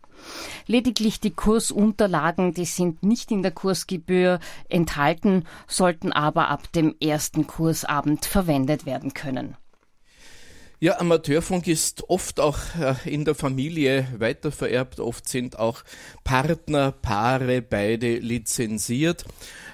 Lediglich 0.65 1.19
die 1.19 1.31
Kursunterlagen, 1.31 2.53
die 2.53 2.65
sind 2.65 3.03
nicht 3.03 3.29
in 3.29 3.43
der 3.43 3.51
Kursgebühr 3.51 4.39
enthalten, 4.69 5.43
sollten 5.67 6.11
aber 6.11 6.49
ab 6.49 6.71
dem 6.73 6.95
ersten 6.99 7.45
Kursabend 7.45 8.25
verwendet 8.25 8.87
werden 8.87 9.13
können. 9.13 9.55
Ja, 10.85 10.99
Amateurfunk 10.99 11.65
ist 11.65 12.11
oft 12.11 12.39
auch 12.39 12.59
äh, 12.79 12.93
in 13.11 13.25
der 13.25 13.33
Familie 13.33 14.07
weitervererbt. 14.19 14.99
Oft 14.99 15.27
sind 15.27 15.57
auch 15.57 15.83
Partner, 16.23 16.91
Paare, 16.91 17.63
beide 17.63 18.19
lizenziert. 18.19 19.25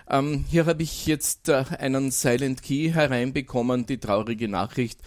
Ähm, 0.10 0.45
hier 0.50 0.67
habe 0.67 0.84
ich 0.84 1.08
jetzt 1.08 1.50
äh, 1.50 1.65
einen 1.80 2.12
Silent 2.12 2.63
Key 2.63 2.91
hereinbekommen, 2.93 3.86
die 3.86 3.97
traurige 3.97 4.47
Nachricht. 4.47 5.02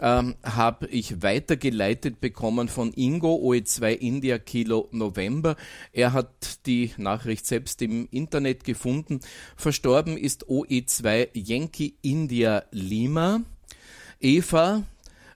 Ähm, 0.00 0.36
habe 0.42 0.86
ich 0.86 1.22
weitergeleitet 1.22 2.22
bekommen 2.22 2.68
von 2.68 2.94
Ingo 2.94 3.34
OE2 3.34 3.98
India 3.98 4.38
Kilo 4.38 4.88
November. 4.92 5.56
Er 5.92 6.14
hat 6.14 6.64
die 6.64 6.92
Nachricht 6.96 7.44
selbst 7.44 7.82
im 7.82 8.08
Internet 8.10 8.64
gefunden. 8.64 9.20
Verstorben 9.56 10.16
ist 10.16 10.46
OE2 10.46 11.28
Yankee 11.34 11.92
India 12.00 12.64
Lima. 12.70 13.42
Eva, 14.22 14.84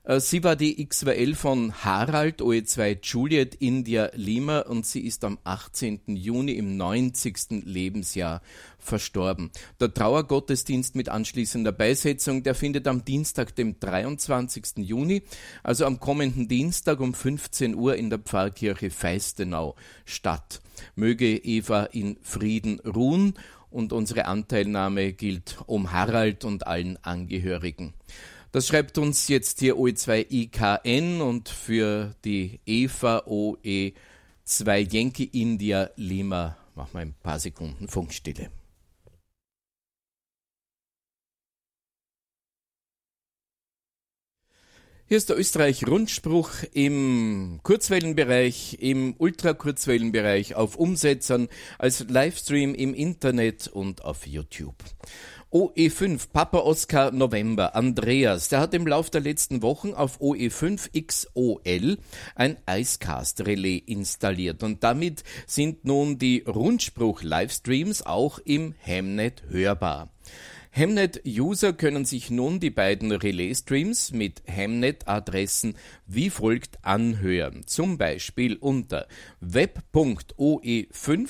sie 0.06 0.44
war 0.44 0.54
die 0.54 0.86
XWL 0.86 1.34
von 1.34 1.72
Harald, 1.82 2.42
OE2 2.42 2.98
Juliet 3.02 3.54
India 3.54 4.10
Lima 4.12 4.58
und 4.58 4.84
sie 4.84 5.00
ist 5.00 5.24
am 5.24 5.38
18. 5.44 6.02
Juni 6.08 6.52
im 6.52 6.76
90. 6.76 7.64
Lebensjahr 7.64 8.42
verstorben. 8.78 9.50
Der 9.80 9.94
Trauergottesdienst 9.94 10.94
mit 10.94 11.08
anschließender 11.08 11.72
Beisetzung, 11.72 12.42
der 12.42 12.54
findet 12.54 12.86
am 12.86 13.06
Dienstag, 13.06 13.56
dem 13.56 13.80
23. 13.80 14.76
Juni, 14.76 15.22
also 15.62 15.86
am 15.86 15.98
kommenden 16.00 16.48
Dienstag 16.48 17.00
um 17.00 17.14
15 17.14 17.74
Uhr 17.74 17.96
in 17.96 18.10
der 18.10 18.18
Pfarrkirche 18.18 18.90
Feistenau 18.90 19.74
statt. 20.04 20.60
Möge 20.96 21.34
Eva 21.34 21.84
in 21.84 22.18
Frieden 22.20 22.78
ruhen 22.80 23.38
und 23.70 23.94
unsere 23.94 24.26
Anteilnahme 24.26 25.14
gilt 25.14 25.56
um 25.64 25.92
Harald 25.92 26.44
und 26.44 26.66
allen 26.66 26.98
Angehörigen. 27.02 27.94
Das 28.54 28.68
schreibt 28.68 28.98
uns 28.98 29.26
jetzt 29.26 29.58
hier 29.58 29.74
OE2IKN 29.74 31.20
und 31.20 31.48
für 31.48 32.14
die 32.24 32.60
EVA 32.64 33.24
OE2 33.26 34.92
Yankee 34.92 35.28
India 35.32 35.90
Lima 35.96 36.56
machen 36.76 36.90
wir 36.92 37.00
ein 37.00 37.14
paar 37.20 37.40
Sekunden 37.40 37.88
Funkstille. 37.88 38.52
Hier 45.06 45.18
ist 45.18 45.28
der 45.28 45.38
Österreich-Rundspruch 45.38 46.50
im 46.72 47.58
Kurzwellenbereich, 47.64 48.78
im 48.80 49.14
Ultrakurzwellenbereich, 49.18 50.54
auf 50.54 50.76
Umsetzern, 50.76 51.48
als 51.78 52.08
Livestream 52.08 52.74
im 52.74 52.94
Internet 52.94 53.66
und 53.66 54.04
auf 54.04 54.26
YouTube. 54.28 54.76
OE5 55.54 56.30
Papa 56.32 56.58
Oscar 56.58 57.12
November 57.12 57.76
Andreas, 57.76 58.48
der 58.48 58.58
hat 58.58 58.74
im 58.74 58.88
Lauf 58.88 59.08
der 59.08 59.20
letzten 59.20 59.62
Wochen 59.62 59.94
auf 59.94 60.20
OE5 60.20 61.00
XOL 61.00 61.98
ein 62.34 62.56
Icecast 62.68 63.46
Relais 63.46 63.84
installiert 63.86 64.64
und 64.64 64.82
damit 64.82 65.22
sind 65.46 65.84
nun 65.84 66.18
die 66.18 66.42
Rundspruch 66.44 67.22
Livestreams 67.22 68.04
auch 68.04 68.40
im 68.40 68.74
Hemnet 68.80 69.44
hörbar. 69.48 70.10
Hemnet-User 70.72 71.72
können 71.72 72.04
sich 72.04 72.30
nun 72.30 72.58
die 72.58 72.70
beiden 72.70 73.12
Relay-Streams 73.12 74.10
mit 74.10 74.42
Hemnet-Adressen 74.46 75.76
wie 76.08 76.30
folgt 76.30 76.84
anhören. 76.84 77.64
Zum 77.68 77.96
Beispiel 77.96 78.56
unter 78.56 79.06
web.oe5. 79.38 81.28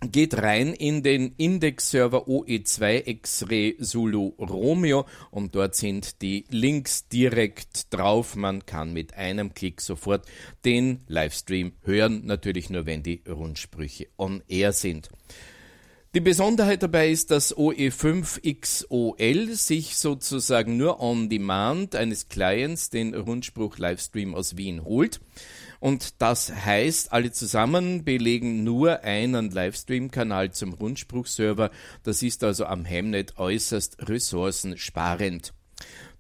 geht 0.03 0.33
rein 0.33 0.73
in 0.73 1.03
den 1.03 1.35
Index-Server 1.37 2.27
OE2 2.27 3.07
X-Ray 3.07 3.77
Zulu 3.79 4.33
Romeo 4.39 5.05
und 5.29 5.53
dort 5.53 5.75
sind 5.75 6.23
die 6.23 6.45
Links 6.49 7.07
direkt 7.07 7.93
drauf. 7.93 8.35
Man 8.35 8.65
kann 8.65 8.93
mit 8.93 9.13
einem 9.13 9.53
Klick 9.53 9.79
sofort 9.79 10.25
den 10.65 11.01
Livestream 11.07 11.73
hören, 11.83 12.25
natürlich 12.25 12.71
nur 12.71 12.87
wenn 12.87 13.03
die 13.03 13.21
Rundsprüche 13.29 14.07
on 14.17 14.41
air 14.47 14.73
sind. 14.73 15.09
Die 16.13 16.19
Besonderheit 16.19 16.83
dabei 16.83 17.09
ist, 17.09 17.31
dass 17.31 17.55
OE5XOL 17.55 19.55
sich 19.55 19.95
sozusagen 19.95 20.75
nur 20.75 20.99
on 20.99 21.29
demand 21.29 21.95
eines 21.95 22.27
Clients 22.27 22.89
den 22.89 23.15
Rundspruch 23.15 23.77
Livestream 23.77 24.35
aus 24.35 24.57
Wien 24.57 24.83
holt. 24.83 25.21
Und 25.79 26.21
das 26.21 26.53
heißt, 26.53 27.13
alle 27.13 27.31
zusammen 27.31 28.03
belegen 28.03 28.65
nur 28.65 29.05
einen 29.05 29.51
Livestream-Kanal 29.51 30.51
zum 30.51 30.73
Rundspruchserver. 30.73 31.71
Das 32.03 32.21
ist 32.21 32.43
also 32.43 32.65
am 32.65 32.83
Hemnet 32.83 33.37
äußerst 33.37 34.09
ressourcensparend. 34.09 35.53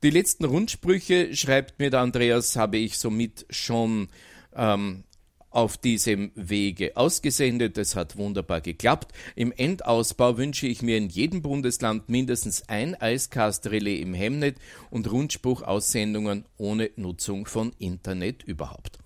Die 0.03 0.09
letzten 0.09 0.45
Rundsprüche, 0.45 1.35
schreibt 1.35 1.79
mir 1.79 1.89
der 1.89 1.99
Andreas, 1.99 2.55
habe 2.55 2.77
ich 2.77 2.97
somit 2.97 3.45
schon 3.49 4.07
ähm, 4.55 5.03
auf 5.51 5.77
diesem 5.77 6.31
Wege 6.35 6.97
ausgesendet. 6.97 7.77
Es 7.77 7.95
hat 7.95 8.17
wunderbar 8.17 8.61
geklappt. 8.61 9.13
Im 9.35 9.51
Endausbau 9.51 10.37
wünsche 10.37 10.67
ich 10.67 10.81
mir 10.81 10.97
in 10.97 11.09
jedem 11.09 11.41
Bundesland 11.41 12.09
mindestens 12.09 12.67
ein 12.67 12.97
Icecast-Relais 12.99 14.01
im 14.01 14.13
Hemnet 14.13 14.57
und 14.89 15.11
Rundspruchaussendungen 15.11 16.45
ohne 16.57 16.89
Nutzung 16.95 17.45
von 17.45 17.73
Internet 17.77 18.43
überhaupt. 18.43 18.97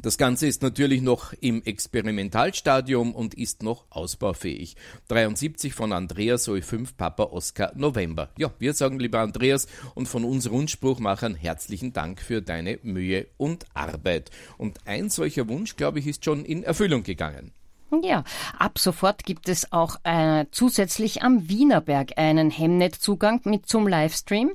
Das 0.00 0.16
Ganze 0.16 0.46
ist 0.46 0.62
natürlich 0.62 1.02
noch 1.02 1.32
im 1.40 1.60
Experimentalstadium 1.64 3.12
und 3.12 3.34
ist 3.34 3.64
noch 3.64 3.84
ausbaufähig. 3.90 4.76
73 5.08 5.74
von 5.74 5.92
Andreas 5.92 6.44
Soe 6.44 6.62
5 6.62 6.96
Papa 6.96 7.24
Oscar 7.24 7.72
November. 7.74 8.30
Ja, 8.38 8.52
wir 8.60 8.74
sagen 8.74 9.00
lieber 9.00 9.18
Andreas 9.18 9.66
und 9.96 10.06
von 10.06 10.22
uns 10.22 10.48
Rundspruchmachern 10.48 11.34
herzlichen 11.34 11.92
Dank 11.92 12.22
für 12.22 12.40
deine 12.40 12.78
Mühe 12.84 13.26
und 13.38 13.66
Arbeit. 13.74 14.30
Und 14.56 14.78
ein 14.86 15.10
solcher 15.10 15.48
Wunsch, 15.48 15.74
glaube 15.74 15.98
ich, 15.98 16.06
ist 16.06 16.24
schon 16.24 16.44
in 16.44 16.62
Erfüllung 16.62 17.02
gegangen. 17.02 17.50
Ja, 18.04 18.22
ab 18.56 18.78
sofort 18.78 19.24
gibt 19.24 19.48
es 19.48 19.72
auch 19.72 19.96
äh, 20.04 20.46
zusätzlich 20.52 21.22
am 21.22 21.48
Wienerberg 21.48 22.12
einen 22.18 22.50
Hemnet-Zugang 22.52 23.40
mit 23.46 23.66
zum 23.66 23.88
Livestream. 23.88 24.52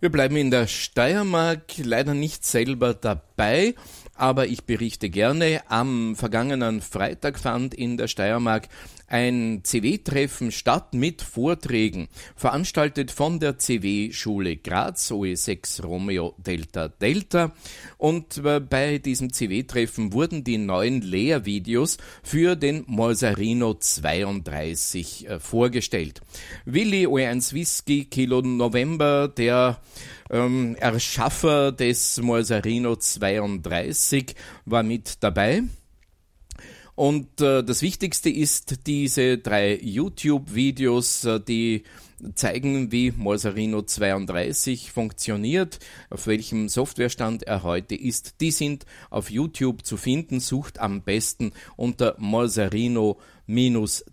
Wir 0.00 0.10
bleiben 0.10 0.36
in 0.36 0.50
der 0.50 0.66
Steiermark, 0.66 1.76
leider 1.76 2.14
nicht 2.14 2.44
selber 2.44 2.94
dabei, 2.94 3.74
aber 4.20 4.46
ich 4.46 4.64
berichte 4.64 5.08
gerne. 5.08 5.62
Am 5.68 6.14
vergangenen 6.14 6.82
Freitag 6.82 7.38
fand 7.38 7.72
in 7.72 7.96
der 7.96 8.06
Steiermark 8.06 8.68
ein 9.10 9.60
CW-Treffen 9.64 10.52
statt 10.52 10.94
mit 10.94 11.20
Vorträgen, 11.20 12.08
veranstaltet 12.36 13.10
von 13.10 13.40
der 13.40 13.58
CW-Schule 13.58 14.56
Graz, 14.56 15.10
OE6 15.10 15.82
Romeo 15.82 16.34
Delta 16.38 16.88
Delta. 16.88 17.52
Und 17.98 18.38
äh, 18.38 18.60
bei 18.60 18.98
diesem 18.98 19.32
CW-Treffen 19.32 20.12
wurden 20.12 20.44
die 20.44 20.58
neuen 20.58 21.02
Lehrvideos 21.02 21.98
für 22.22 22.56
den 22.56 22.84
Morsarino 22.86 23.74
32 23.74 25.28
äh, 25.28 25.38
vorgestellt. 25.40 26.20
Willi 26.64 27.06
OE1 27.06 27.52
Whisky 27.52 28.04
Kilo 28.04 28.40
November, 28.42 29.28
der 29.28 29.80
ähm, 30.30 30.76
Erschaffer 30.78 31.72
des 31.72 32.20
Morsarino 32.22 32.96
32, 32.96 34.34
war 34.64 34.82
mit 34.82 35.22
dabei. 35.22 35.64
Und 37.00 37.40
äh, 37.40 37.64
das 37.64 37.80
Wichtigste 37.80 38.28
ist 38.28 38.86
diese 38.86 39.38
drei 39.38 39.74
YouTube-Videos, 39.80 41.24
äh, 41.24 41.40
die 41.40 41.84
zeigen, 42.34 42.92
wie 42.92 43.10
Morsarino 43.10 43.80
32 43.80 44.92
funktioniert, 44.92 45.78
auf 46.10 46.26
welchem 46.26 46.68
Softwarestand 46.68 47.44
er 47.44 47.62
heute 47.62 47.94
ist. 47.94 48.42
Die 48.42 48.50
sind 48.50 48.84
auf 49.08 49.30
YouTube 49.30 49.86
zu 49.86 49.96
finden. 49.96 50.40
Sucht 50.40 50.78
am 50.78 51.00
besten 51.00 51.52
unter 51.76 52.16
Morsarino 52.18 53.12
32 53.12 53.16
minus 53.16 53.39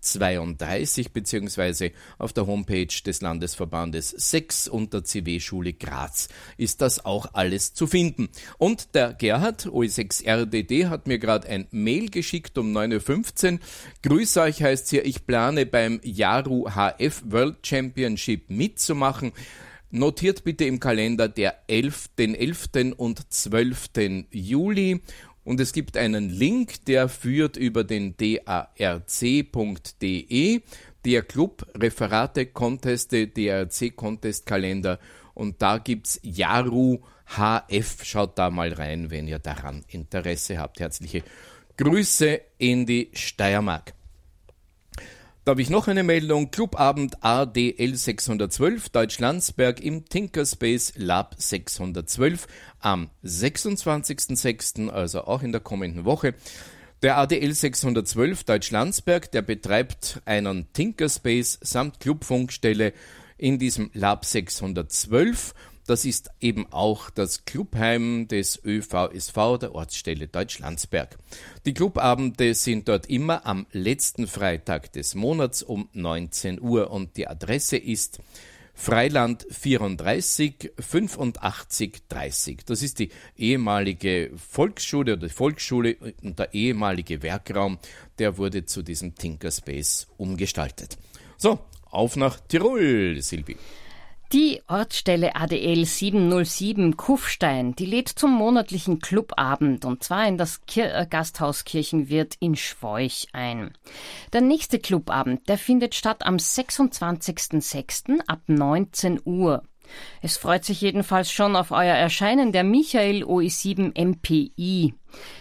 32 0.01 1.11
beziehungsweise 1.11 1.91
auf 2.17 2.33
der 2.33 2.47
Homepage 2.47 2.88
des 3.05 3.21
Landesverbandes 3.21 4.09
6 4.09 4.67
unter 4.67 5.03
CW-Schule 5.03 5.73
Graz 5.73 6.29
ist 6.57 6.81
das 6.81 7.05
auch 7.05 7.27
alles 7.33 7.73
zu 7.73 7.88
finden. 7.88 8.29
Und 8.57 8.95
der 8.95 9.13
Gerhard, 9.13 9.67
OE6RDD, 9.67 10.89
hat 10.89 11.07
mir 11.07 11.19
gerade 11.19 11.47
ein 11.47 11.67
Mail 11.71 12.09
geschickt 12.09 12.57
um 12.57 12.75
9.15 12.75 13.53
Uhr. 13.53 13.59
Grüß 14.03 14.38
euch 14.38 14.61
heißt 14.61 14.89
hier, 14.89 15.05
ich 15.05 15.25
plane 15.25 15.65
beim 15.65 15.99
Yaru 16.03 16.69
HF 16.69 17.23
World 17.25 17.65
Championship 17.65 18.49
mitzumachen. 18.49 19.33
Notiert 19.89 20.43
bitte 20.43 20.65
im 20.65 20.81
Kalender 20.81 21.29
der 21.29 21.63
11., 21.67 22.09
den 22.17 22.35
11. 22.35 22.95
und 22.97 23.31
12. 23.31 23.89
Juli 24.31 25.01
und 25.47 25.61
es 25.61 25.71
gibt 25.71 25.95
einen 25.95 26.29
Link, 26.29 26.83
der 26.87 27.07
führt 27.07 27.55
über 27.55 27.85
den 27.85 28.17
darc.de, 28.17 28.61
der 31.05 31.21
Club, 31.21 31.65
Referate, 31.73 32.47
Conteste, 32.47 33.27
DARC 33.29 33.95
Contest 33.95 34.45
Kalender 34.45 34.99
und 35.33 35.61
da 35.61 35.77
gibt's 35.77 36.19
Yaru 36.21 36.99
HF. 37.27 38.03
Schaut 38.03 38.37
da 38.37 38.49
mal 38.49 38.73
rein, 38.73 39.09
wenn 39.09 39.29
ihr 39.29 39.39
daran 39.39 39.85
Interesse 39.87 40.57
habt. 40.57 40.81
Herzliche 40.81 41.23
Grüße 41.77 42.41
in 42.57 42.85
die 42.85 43.09
Steiermark. 43.13 43.93
Da 45.47 45.51
habe 45.51 45.61
ich 45.61 45.69
noch 45.69 45.87
eine 45.87 46.03
Meldung. 46.03 46.51
Clubabend 46.51 47.23
ADL 47.23 47.95
612 47.95 48.89
Deutschlandsberg 48.89 49.79
im 49.79 50.03
Tinkerspace 50.03 50.95
Lab 50.97 51.35
612 51.37 52.47
am 52.81 53.09
26.06., 53.23 54.89
also 54.89 55.21
auch 55.21 55.43
in 55.43 55.53
der 55.53 55.61
kommenden 55.61 56.03
Woche. 56.03 56.33
Der 57.01 57.17
ADL 57.17 57.53
612 57.53 58.43
Deutschlandsberg, 58.43 59.31
der 59.31 59.41
betreibt 59.41 60.21
einen 60.25 60.67
Tinkerspace 60.73 61.59
samt 61.61 62.01
Clubfunkstelle 62.01 62.91
in 63.37 63.57
diesem 63.57 63.89
Lab 63.93 64.25
612 64.25 65.53
das 65.88 66.05
ist 66.05 66.29
eben 66.41 66.71
auch 66.71 67.09
das 67.09 67.45
Clubheim 67.45 68.27
des 68.27 68.63
ÖVSV 68.63 69.57
der 69.59 69.73
Ortsstelle 69.73 70.27
Deutschlandsberg. 70.27 71.17
Die 71.65 71.73
Clubabende 71.73 72.53
sind 72.53 72.89
dort 72.89 73.09
immer 73.09 73.45
am 73.45 73.65
letzten 73.71 74.27
Freitag 74.27 74.91
des 74.91 75.15
Monats 75.15 75.63
um 75.63 75.89
19 75.93 76.61
Uhr 76.61 76.91
und 76.91 77.17
die 77.17 77.27
Adresse 77.27 77.77
ist 77.77 78.19
Freiland 78.73 79.47
34 79.49 80.73
85 80.77 82.03
30. 82.09 82.65
Das 82.65 82.83
ist 82.83 82.99
die 82.99 83.09
ehemalige 83.35 84.31
Volksschule 84.35 85.13
oder 85.13 85.27
die 85.27 85.33
Volksschule 85.33 85.97
und 86.21 86.38
der 86.38 86.53
ehemalige 86.53 87.23
Werkraum, 87.23 87.79
der 88.19 88.38
wurde 88.38 88.65
zu 88.65 88.83
diesem 88.83 89.15
Tinkerspace 89.15 90.07
umgestaltet. 90.17 90.97
So, 91.38 91.59
auf 91.89 92.17
nach 92.17 92.39
Tirol, 92.41 93.21
Silvi. 93.21 93.55
Die 94.34 94.61
Ortsstelle 94.67 95.38
ADL 95.38 95.86
707 95.86 96.97
Kufstein, 96.97 97.75
die 97.75 97.86
lädt 97.86 98.09
zum 98.09 98.34
monatlichen 98.34 98.99
Clubabend 98.99 99.86
und 99.86 100.03
zwar 100.03 100.28
in 100.28 100.38
das 100.38 100.65
Kir 100.65 100.93
äh, 100.93 101.07
Gasthaus 101.09 101.63
Kirchenwirt 101.63 102.36
in 102.41 102.57
Schwoich 102.57 103.30
ein. 103.32 103.71
Der 104.34 104.41
nächste 104.41 104.80
Clubabend, 104.80 105.47
der 105.47 105.57
findet 105.57 105.95
statt 105.95 106.25
am 106.25 106.36
26.06. 106.36 108.19
ab 108.28 108.41
19 108.47 109.21
Uhr. 109.23 109.63
Es 110.21 110.36
freut 110.36 110.65
sich 110.65 110.82
jedenfalls 110.82 111.32
schon 111.32 111.55
auf 111.55 111.71
euer 111.71 111.95
Erscheinen 111.95 112.51
der 112.51 112.65
Michael 112.65 113.23
OE7 113.23 113.97
MPI. 113.97 114.93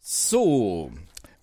So, 0.01 0.93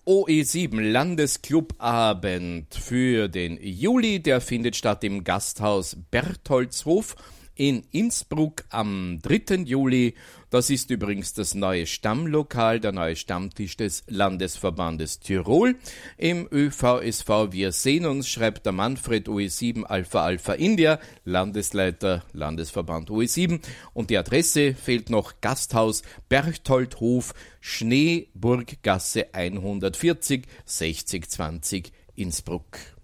OE7 0.06 0.80
Landesclubabend 0.80 2.72
für 2.72 3.28
den 3.28 3.58
Juli, 3.60 4.20
der 4.20 4.40
findet 4.40 4.76
statt 4.76 5.02
im 5.02 5.24
Gasthaus 5.24 5.96
Bertholdshof 6.12 7.16
in 7.60 7.84
Innsbruck 7.92 8.64
am 8.70 9.18
3. 9.20 9.64
Juli 9.64 10.14
das 10.50 10.68
ist 10.68 10.90
übrigens 10.90 11.32
das 11.32 11.54
neue 11.54 11.86
Stammlokal, 11.86 12.80
der 12.80 12.90
neue 12.90 13.14
Stammtisch 13.14 13.76
des 13.76 14.02
Landesverbandes 14.08 15.20
Tirol 15.20 15.76
im 16.16 16.48
ÖVSV. 16.50 17.52
Wir 17.52 17.70
sehen 17.70 18.04
uns, 18.04 18.28
schreibt 18.28 18.66
der 18.66 18.72
Manfred 18.72 19.28
OE7 19.28 19.84
Alpha 19.84 20.24
Alpha 20.24 20.54
India, 20.54 20.98
Landesleiter 21.24 22.24
Landesverband 22.32 23.10
OE7. 23.10 23.60
Und 23.94 24.10
die 24.10 24.18
Adresse 24.18 24.74
fehlt 24.74 25.08
noch 25.08 25.34
Gasthaus 25.40 26.02
Berchtolthof, 26.28 27.32
Schneeburggasse 27.60 29.32
140 29.32 30.48
6020 30.64 31.92
Innsbruck. 32.16 32.99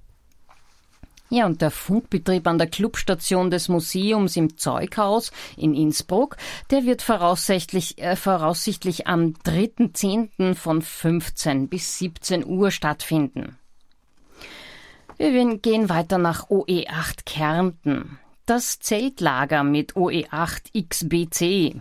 Ja, 1.29 1.47
und 1.47 1.61
der 1.61 1.72
Funkbetrieb 1.72 2.47
an 2.47 2.59
der 2.59 2.68
Clubstation 2.68 3.51
des 3.51 3.68
Museums 3.68 4.37
im 4.37 4.57
Zeughaus 4.57 5.33
in 5.57 5.74
Innsbruck, 5.74 6.37
der 6.70 6.85
wird 6.85 7.03
voraussichtlich, 7.03 7.99
äh, 7.99 8.14
voraussichtlich 8.14 9.09
am 9.09 9.35
3.10. 9.45 10.55
von 10.55 10.83
15 10.83 11.68
bis 11.68 11.99
17 11.99 12.47
Uhr 12.47 12.70
stattfinden. 12.70 13.59
Wir 15.18 15.57
gehen 15.59 15.89
weiter 15.89 16.18
nach 16.18 16.51
OE8 16.51 17.24
Kärnten. 17.24 18.18
Das 18.45 18.79
Zeltlager 18.79 19.64
mit 19.64 19.95
OE8 19.95 20.72
XBC. 20.89 21.81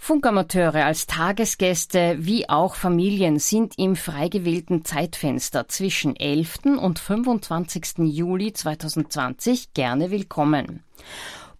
Funkamateure 0.00 0.86
als 0.86 1.06
Tagesgäste 1.06 2.16
wie 2.20 2.48
auch 2.48 2.76
Familien 2.76 3.38
sind 3.38 3.78
im 3.78 3.94
frei 3.94 4.28
gewählten 4.28 4.82
Zeitfenster 4.84 5.68
zwischen 5.68 6.16
11. 6.16 6.78
und 6.80 6.98
25. 6.98 7.98
Juli 7.98 8.54
2020 8.54 9.74
gerne 9.74 10.10
willkommen. 10.10 10.82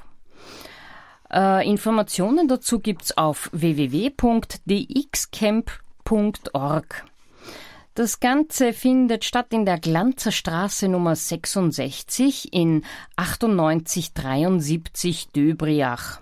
Äh, 1.33 1.67
Informationen 1.67 2.47
dazu 2.47 2.79
gibt's 2.79 3.17
auf 3.17 3.49
www.dxcamp.com 3.51 5.86
www.ccc.org. 6.09 7.05
Das 7.95 8.19
Ganze 8.19 8.73
findet 8.73 9.25
statt 9.25 9.47
in 9.51 9.65
der 9.65 9.79
Glanzer 9.79 10.31
Straße 10.31 10.87
Nummer 10.87 11.15
66 11.15 12.53
in 12.53 12.83
9873 13.17 15.29
Döbriach. 15.29 16.21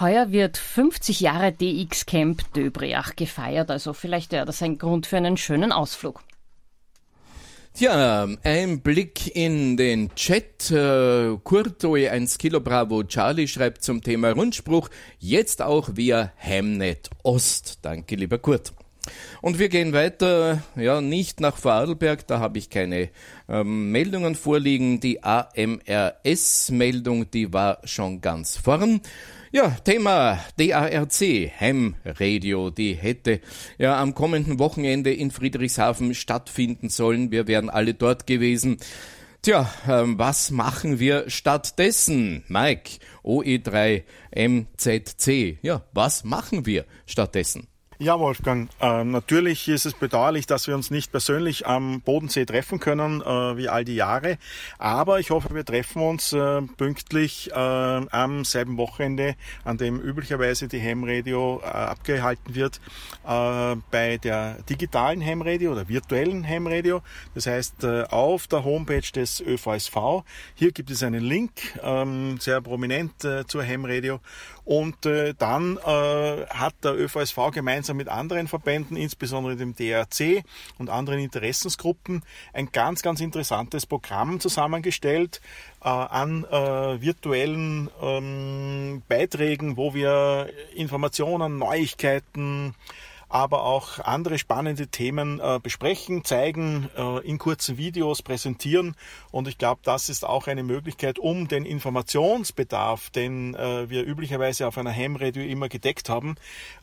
Heuer 0.00 0.32
wird 0.32 0.56
50 0.56 1.20
Jahre 1.20 1.52
DX 1.52 2.06
Camp 2.06 2.52
Döbriach 2.54 3.14
gefeiert, 3.14 3.70
also 3.70 3.92
vielleicht 3.92 4.32
wäre 4.32 4.46
das 4.46 4.60
ein 4.62 4.78
Grund 4.78 5.06
für 5.06 5.18
einen 5.18 5.36
schönen 5.36 5.70
Ausflug. 5.70 6.20
Tja, 7.74 8.28
ein 8.42 8.82
Blick 8.82 9.34
in 9.34 9.78
den 9.78 10.14
Chat. 10.14 10.70
Äh, 10.70 11.38
Kurtoe 11.42 12.10
1 12.10 12.36
Kilo 12.36 12.60
Bravo 12.60 13.02
Charlie 13.04 13.48
schreibt 13.48 13.82
zum 13.82 14.02
Thema 14.02 14.32
Rundspruch 14.32 14.90
jetzt 15.18 15.62
auch 15.62 15.88
via 15.94 16.32
Hemnet 16.36 17.08
Ost. 17.22 17.78
Danke, 17.80 18.16
lieber 18.16 18.38
Kurt. 18.38 18.74
Und 19.40 19.58
wir 19.58 19.68
gehen 19.68 19.92
weiter, 19.92 20.62
ja, 20.76 21.00
nicht 21.00 21.40
nach 21.40 21.56
Vorarlberg, 21.56 22.26
da 22.26 22.38
habe 22.38 22.58
ich 22.58 22.70
keine 22.70 23.10
ähm, 23.48 23.90
Meldungen 23.90 24.34
vorliegen. 24.34 25.00
Die 25.00 25.24
AMRS-Meldung, 25.24 27.30
die 27.30 27.52
war 27.52 27.78
schon 27.84 28.20
ganz 28.20 28.56
vorn. 28.56 29.00
Ja, 29.50 29.70
Thema 29.84 30.38
DARC, 30.56 31.50
Hem 31.58 31.96
Radio, 32.04 32.70
die 32.70 32.94
hätte 32.94 33.40
ja 33.76 34.00
am 34.00 34.14
kommenden 34.14 34.58
Wochenende 34.58 35.12
in 35.12 35.30
Friedrichshafen 35.30 36.14
stattfinden 36.14 36.88
sollen. 36.88 37.30
Wir 37.30 37.46
wären 37.48 37.68
alle 37.68 37.92
dort 37.92 38.26
gewesen. 38.26 38.78
Tja, 39.42 39.68
ähm, 39.88 40.18
was 40.18 40.52
machen 40.52 41.00
wir 41.00 41.28
stattdessen? 41.28 42.44
Mike, 42.48 43.00
OE3 43.24 44.04
MZC. 44.30 45.58
Ja, 45.62 45.84
was 45.92 46.24
machen 46.24 46.64
wir 46.64 46.86
stattdessen? 47.06 47.66
Ja, 48.02 48.18
Wolfgang, 48.18 48.68
äh, 48.80 49.04
natürlich 49.04 49.68
ist 49.68 49.86
es 49.86 49.94
bedauerlich, 49.94 50.48
dass 50.48 50.66
wir 50.66 50.74
uns 50.74 50.90
nicht 50.90 51.12
persönlich 51.12 51.68
am 51.68 52.00
Bodensee 52.00 52.44
treffen 52.44 52.80
können, 52.80 53.20
äh, 53.20 53.56
wie 53.56 53.68
all 53.68 53.84
die 53.84 53.94
Jahre. 53.94 54.38
Aber 54.76 55.20
ich 55.20 55.30
hoffe, 55.30 55.54
wir 55.54 55.64
treffen 55.64 56.02
uns 56.02 56.32
äh, 56.32 56.62
pünktlich 56.62 57.52
äh, 57.52 57.54
am 57.54 58.44
selben 58.44 58.76
Wochenende, 58.76 59.36
an 59.62 59.78
dem 59.78 60.00
üblicherweise 60.00 60.66
die 60.66 60.80
Hemradio 60.80 61.60
äh, 61.62 61.68
abgehalten 61.68 62.56
wird, 62.56 62.80
äh, 63.24 63.76
bei 63.92 64.18
der 64.18 64.56
digitalen 64.68 65.20
Hemradio 65.20 65.70
oder 65.70 65.88
virtuellen 65.88 66.42
Hemradio. 66.42 67.02
Das 67.36 67.46
heißt, 67.46 67.84
auf 67.84 68.48
der 68.48 68.64
Homepage 68.64 69.12
des 69.14 69.40
ÖVSV. 69.40 70.24
Hier 70.56 70.72
gibt 70.72 70.90
es 70.90 71.04
einen 71.04 71.22
Link, 71.22 71.52
ähm, 71.80 72.38
sehr 72.40 72.60
prominent 72.60 73.12
zur 73.46 73.62
Hemradio. 73.62 74.18
Und 74.64 74.96
dann 75.38 75.78
hat 75.84 76.74
der 76.84 76.94
ÖVSV 76.94 77.50
gemeinsam 77.52 77.91
gemeinsam 77.92 77.96
mit 77.96 78.08
anderen 78.08 78.48
Verbänden, 78.48 78.96
insbesondere 78.96 79.56
dem 79.56 79.74
DRC 79.74 80.44
und 80.78 80.90
anderen 80.90 81.20
Interessensgruppen, 81.20 82.22
ein 82.52 82.70
ganz, 82.72 83.02
ganz 83.02 83.20
interessantes 83.20 83.86
Programm 83.86 84.40
zusammengestellt 84.40 85.40
äh, 85.82 85.88
an 85.88 86.44
äh, 86.44 87.00
virtuellen 87.00 87.90
ähm, 88.00 89.02
Beiträgen, 89.08 89.76
wo 89.76 89.94
wir 89.94 90.50
Informationen, 90.74 91.58
Neuigkeiten, 91.58 92.74
aber 93.32 93.64
auch 93.64 93.98
andere 93.98 94.38
spannende 94.38 94.88
Themen 94.88 95.40
äh, 95.40 95.58
besprechen, 95.60 96.22
zeigen, 96.22 96.90
äh, 96.94 97.26
in 97.26 97.38
kurzen 97.38 97.78
Videos 97.78 98.20
präsentieren. 98.20 98.94
Und 99.30 99.48
ich 99.48 99.56
glaube, 99.56 99.80
das 99.84 100.10
ist 100.10 100.26
auch 100.26 100.48
eine 100.48 100.62
Möglichkeit, 100.62 101.18
um 101.18 101.48
den 101.48 101.64
Informationsbedarf, 101.64 103.08
den 103.08 103.54
äh, 103.54 103.88
wir 103.88 104.04
üblicherweise 104.04 104.66
auf 104.66 104.76
einer 104.76 104.94
Ham-Radio 104.94 105.42
immer 105.44 105.70
gedeckt 105.70 106.10
haben, 106.10 106.34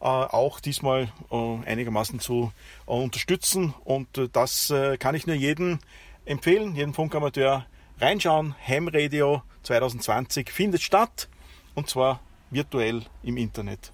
äh, 0.01 0.05
auch 0.05 0.59
diesmal 0.59 1.09
äh, 1.29 1.35
einigermaßen 1.67 2.19
zu 2.19 2.51
äh, 2.87 2.91
unterstützen. 2.91 3.75
Und 3.83 4.07
das 4.33 4.73
kann 4.99 5.15
ich 5.15 5.27
nur 5.27 5.35
jedem 5.35 5.79
empfehlen, 6.25 6.75
jedem 6.75 6.95
Funkamateur 6.95 7.65
reinschauen. 7.99 8.55
Ham 8.67 8.87
Radio 8.87 9.43
2020 9.63 10.49
findet 10.49 10.81
statt 10.81 11.29
und 11.75 11.89
zwar 11.89 12.21
virtuell 12.51 13.03
im 13.23 13.37
Internet. 13.37 13.91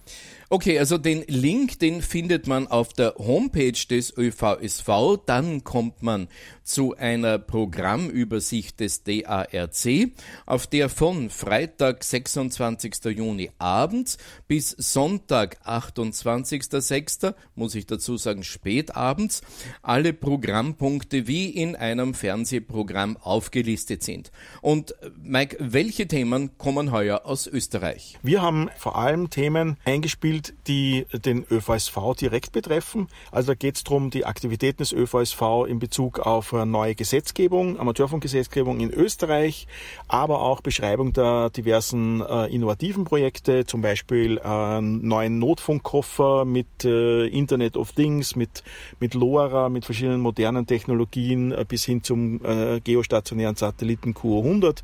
Okay, 0.50 0.78
also 0.78 1.00
den 1.00 1.24
Link, 1.28 1.80
den 1.80 2.04
findet 2.04 2.46
man 2.46 2.68
auf 2.68 2.94
der 2.94 3.16
Homepage 3.18 3.72
des 3.72 4.16
ÖVSV. 4.16 5.18
Dann 5.26 5.64
kommt 5.64 6.04
man 6.04 6.28
zu 6.66 6.96
einer 6.96 7.40
Programmübersicht 7.40 8.80
des 8.80 9.04
DARC, 9.04 10.12
auf 10.46 10.68
der 10.68 10.90
von 10.90 11.30
Freitag, 11.30 12.04
26. 12.04 13.06
Juni 13.06 13.52
abends 13.60 14.18
bis 14.48 14.70
Sonntag, 14.70 15.58
28.06., 15.66 17.34
muss 17.56 17.76
ich 17.76 17.86
dazu 17.86 18.18
sagen, 18.18 18.44
spät 18.44 18.96
abends, 18.96 19.42
alle 19.82 20.14
Programmpunkte 20.14 21.28
wie 21.28 21.50
in 21.50 21.76
einem 21.76 22.14
Fernsehprogramm 22.14 23.18
aufgelistet 23.18 24.04
sind. 24.04 24.32
Und 24.62 24.96
Mike, 25.22 25.58
welche 25.60 26.08
Themen 26.08 26.58
kommen 26.58 26.92
heuer 26.92 27.22
aus 27.26 27.48
Österreich? 27.48 28.18
Wir 28.22 28.42
haben 28.42 28.70
vor 28.78 28.98
allem 28.98 29.30
Themen 29.30 29.78
eingespielt, 29.86 30.35
gespielt, 30.36 30.54
die 30.68 31.06
den 31.14 31.46
ÖVSV 31.50 32.16
direkt 32.20 32.52
betreffen. 32.52 33.08
Also 33.32 33.52
da 33.52 33.56
geht 33.56 33.76
es 33.76 33.84
darum, 33.84 34.10
die 34.10 34.26
Aktivitäten 34.26 34.78
des 34.78 34.92
ÖVSV 34.92 35.66
in 35.68 35.80
Bezug 35.80 36.20
auf 36.20 36.52
neue 36.54 36.96
Gesetzgebung, 36.96 37.80
Amateurfunkgesetzgebung 37.80 38.80
in 38.80 38.92
Österreich, 38.92 39.68
aber 40.08 40.42
auch 40.42 40.62
Beschreibung 40.62 41.14
der 41.14 41.50
diversen 41.50 42.22
äh, 42.22 42.48
innovativen 42.48 43.06
Projekte, 43.06 43.66
zum 43.66 43.82
Beispiel 43.82 44.40
äh, 44.44 44.82
neuen 44.82 45.40
Notfunkkoffer 45.40 46.46
mit 46.46 46.84
äh, 46.84 47.28
Internet 47.28 47.78
of 47.78 47.92
Things, 47.94 48.36
mit, 48.36 48.64
mit 49.00 49.14
LoRa, 49.14 49.70
mit 49.70 49.86
verschiedenen 49.86 50.22
modernen 50.22 50.66
Technologien 50.66 51.52
äh, 51.52 51.66
bis 51.68 51.86
hin 51.86 52.04
zum 52.04 52.44
äh, 52.44 52.80
geostationären 52.82 53.56
Satelliten 53.56 54.14
QO100, 54.14 54.80
äh, 54.80 54.82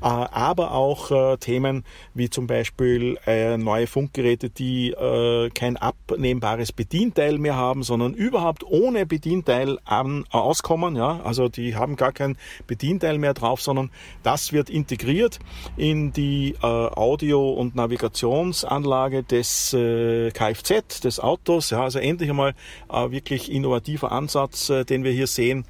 aber 0.00 0.72
auch 0.72 0.94
Themen 1.38 1.84
wie 2.14 2.30
zum 2.30 2.46
Beispiel 2.46 3.18
neue 3.58 3.86
Funkgeräte, 3.86 4.50
die 4.50 4.73
die 4.74 4.90
äh, 4.90 5.50
kein 5.50 5.76
abnehmbares 5.76 6.72
Bedienteil 6.72 7.38
mehr 7.38 7.54
haben, 7.54 7.82
sondern 7.82 8.12
überhaupt 8.14 8.64
ohne 8.64 9.06
Bedienteil 9.06 9.78
an, 9.84 10.24
auskommen. 10.30 10.96
Ja? 10.96 11.20
Also 11.22 11.48
die 11.48 11.76
haben 11.76 11.96
gar 11.96 12.12
kein 12.12 12.36
Bedienteil 12.66 13.18
mehr 13.18 13.34
drauf, 13.34 13.60
sondern 13.60 13.90
das 14.22 14.52
wird 14.52 14.70
integriert 14.70 15.38
in 15.76 16.12
die 16.12 16.56
äh, 16.60 16.66
Audio- 16.66 17.52
und 17.52 17.76
Navigationsanlage 17.76 19.22
des 19.22 19.72
äh, 19.74 20.30
Kfz, 20.30 21.00
des 21.00 21.20
Autos. 21.20 21.70
Ja? 21.70 21.82
Also 21.82 22.00
endlich 22.00 22.30
einmal 22.30 22.54
äh, 22.90 23.10
wirklich 23.10 23.52
innovativer 23.52 24.10
Ansatz, 24.10 24.70
äh, 24.70 24.84
den 24.84 25.04
wir 25.04 25.12
hier 25.12 25.28
sehen 25.28 25.64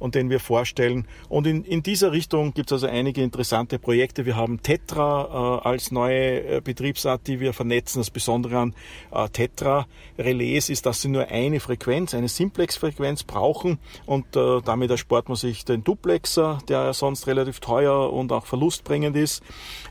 und 0.00 0.14
den 0.14 0.30
wir 0.30 0.40
vorstellen. 0.40 1.06
Und 1.28 1.46
in, 1.46 1.64
in 1.64 1.82
dieser 1.82 2.10
Richtung 2.12 2.54
gibt 2.54 2.70
es 2.70 2.82
also 2.82 2.86
einige 2.88 3.22
interessante 3.22 3.78
Projekte. 3.78 4.26
Wir 4.26 4.36
haben 4.36 4.62
Tetra 4.62 5.60
äh, 5.62 5.68
als 5.68 5.92
neue 5.92 6.56
äh, 6.56 6.60
Betriebsart, 6.60 7.26
die 7.26 7.38
wir 7.38 7.52
vernetzen. 7.52 8.00
Das 8.00 8.10
Besondere 8.10 8.47
anderen 8.48 8.74
äh, 9.12 9.28
Tetra-Relais 9.28 10.68
ist, 10.68 10.86
dass 10.86 11.02
sie 11.02 11.08
nur 11.08 11.28
eine 11.28 11.60
Frequenz, 11.60 12.14
eine 12.14 12.28
Simplex-Frequenz 12.28 13.24
brauchen 13.24 13.78
und 14.06 14.36
äh, 14.36 14.60
damit 14.64 14.90
erspart 14.90 15.28
man 15.28 15.36
sich 15.36 15.64
den 15.64 15.84
Duplexer, 15.84 16.58
der 16.68 16.92
sonst 16.94 17.26
relativ 17.26 17.60
teuer 17.60 18.12
und 18.12 18.32
auch 18.32 18.46
verlustbringend 18.46 19.16
ist. 19.16 19.42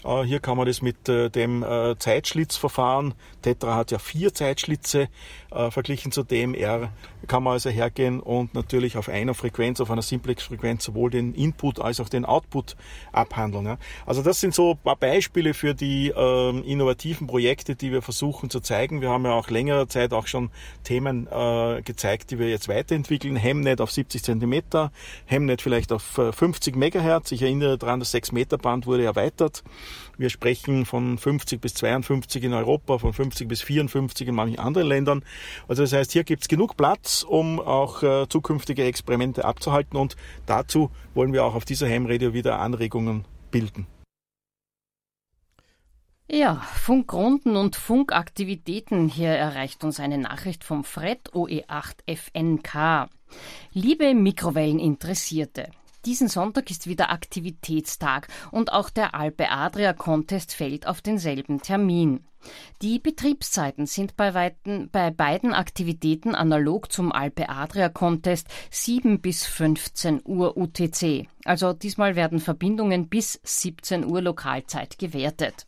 Äh, 0.04 0.24
hier 0.24 0.40
kann 0.40 0.58
man 0.58 0.68
das 0.68 0.82
mit 0.82 1.08
äh, 1.10 1.30
dem 1.30 1.64
äh, 1.64 1.98
Zeitschlitzverfahren, 1.98 3.14
Tetra 3.42 3.76
hat 3.76 3.92
ja 3.92 4.00
vier 4.00 4.34
Zeitschlitze, 4.34 5.10
äh, 5.52 5.72
verglichen 5.72 6.12
zu 6.12 6.24
DMR 6.24 6.90
kann 7.28 7.44
man 7.44 7.54
also 7.54 7.70
hergehen 7.70 8.20
und 8.20 8.54
natürlich 8.54 8.98
auf 8.98 9.10
einer 9.10 9.34
Frequenz, 9.34 9.82
auf 9.82 9.92
einer 9.92 10.02
Simplex-Frequenz 10.02 10.86
sowohl 10.86 11.10
den 11.10 11.34
Input 11.34 11.80
als 11.80 12.00
auch 12.00 12.10
den 12.10 12.26
Output 12.26 12.76
abhandeln. 13.12 13.66
Ja. 13.66 13.78
Also 14.06 14.22
das 14.22 14.40
sind 14.40 14.54
so 14.54 14.72
ein 14.72 14.78
paar 14.78 14.96
Beispiele 14.96 15.54
für 15.54 15.74
die 15.74 16.14
ähm, 16.16 16.64
innovativen 16.64 17.28
Projekte, 17.28 17.76
die 17.76 17.92
wir 17.92 18.02
versuchen 18.02 18.50
zu 18.50 18.60
zeigen. 18.60 19.02
Wir 19.02 19.10
haben 19.10 19.26
ja 19.26 19.34
auch 19.34 19.50
längere 19.50 19.88
Zeit 19.88 20.14
auch 20.14 20.28
schon 20.28 20.50
Themen 20.84 21.28
äh, 21.28 21.82
gezeigt, 21.82 22.32
die 22.32 22.40
wir 22.40 22.50
jetzt 22.50 22.68
weiterentwickeln. 22.68 23.36
Hemnet 23.36 23.82
auf 23.82 23.92
70 23.92 24.24
Zentimeter, 24.24 24.92
Hemnet 25.26 25.62
vielleicht 25.62 25.92
auf 25.92 26.04
50 26.04 26.76
äh, 26.76 26.78
Megahertz. 26.78 27.32
Ich 27.32 27.42
erinnere 27.42 27.78
daran, 27.78 28.00
das 28.00 28.12
6 28.12 28.32
Meter 28.32 28.58
Band 28.58 28.86
wurde 28.86 29.04
erweitert. 29.04 29.64
Wir 30.18 30.30
sprechen 30.30 30.86
von 30.86 31.18
50 31.18 31.62
bis 31.62 31.76
52 31.76 32.44
in 32.44 32.54
Europa, 32.54 32.98
von 32.98 33.14
50 33.14 33.48
bis 33.48 33.62
54 33.62 34.28
in 34.28 34.36
manchen 34.36 34.60
anderen 34.60 34.88
Ländern. 34.88 35.24
Also 35.68 35.84
das 35.84 35.94
heißt, 35.94 36.12
hier 36.12 36.24
gibt 36.24 36.42
es 36.42 36.48
genug 36.48 36.76
Platz, 36.76 37.24
um 37.28 37.60
auch 37.60 38.02
äh, 38.02 38.28
zukünftige 38.28 38.84
Experimente 38.84 39.46
abzuhalten 39.46 39.98
und 39.98 40.16
dazu 40.46 40.90
wollen 41.14 41.34
wir 41.34 41.46
auch 41.46 41.56
auf 41.56 41.66
dieser 41.66 41.88
Heimradio 41.88 42.34
wieder 42.34 42.60
Anregungen 42.60 43.26
bilden. 43.52 43.86
Ja, 46.30 46.56
Funkrunden 46.56 47.56
und 47.56 47.78
Funkaktivitäten. 47.78 49.08
Hier 49.08 49.30
erreicht 49.30 49.86
uns 49.86 50.02
eine 50.02 50.18
Nachricht 50.18 50.66
vom 50.66 50.84
Fred 50.84 51.32
OE8FNK. 51.32 53.08
Liebe 53.72 54.14
Mikrowelleninteressierte, 54.14 55.70
Diesen 56.08 56.30
Sonntag 56.30 56.72
ist 56.72 56.88
wieder 56.88 57.12
Aktivitätstag 57.12 58.30
und 58.52 58.72
auch 58.72 58.90
der 58.90 59.14
Alpe 59.14 59.50
Adria 59.50 59.92
Contest 59.92 60.54
fällt 60.54 60.88
auf 60.88 61.02
denselben 61.02 61.62
Termin. 61.62 62.24
Die 62.82 62.98
Betriebszeiten 62.98 63.88
sind 63.88 64.16
bei, 64.16 64.34
weiten, 64.34 64.88
bei 64.90 65.12
beiden 65.12 65.52
Aktivitäten 65.54 66.34
analog 66.34 66.94
zum 66.94 67.12
Alpe 67.12 67.50
Adria 67.50 67.90
Contest 67.90 68.48
7 68.72 69.20
bis 69.20 69.46
15 69.46 70.22
Uhr 70.24 70.56
UTC. 70.56 71.28
Also 71.44 71.74
diesmal 71.74 72.16
werden 72.16 72.40
Verbindungen 72.40 73.10
bis 73.10 73.42
17 73.44 74.06
Uhr 74.06 74.22
Lokalzeit 74.22 74.98
gewertet. 74.98 75.68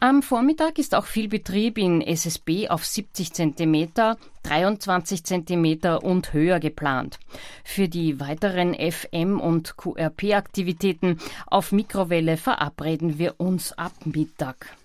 Am 0.00 0.22
Vormittag 0.22 0.78
ist 0.78 0.94
auch 0.94 1.04
viel 1.04 1.28
Betrieb 1.28 1.76
in 1.76 2.00
SSB 2.00 2.70
auf 2.70 2.86
70 2.86 3.34
cm, 3.34 4.16
23 4.42 5.24
cm 5.24 5.98
und 6.02 6.32
höher 6.32 6.60
geplant. 6.60 7.18
Für 7.64 7.88
die 7.88 8.20
weiteren 8.20 8.74
FM- 8.74 9.40
und 9.40 9.76
QRP-Aktivitäten 9.76 11.18
auf 11.46 11.72
Mikrowelle 11.72 12.36
verabreden 12.36 13.18
wir 13.18 13.40
uns 13.40 13.72
ab 13.72 13.92
Mittag. 14.04 14.76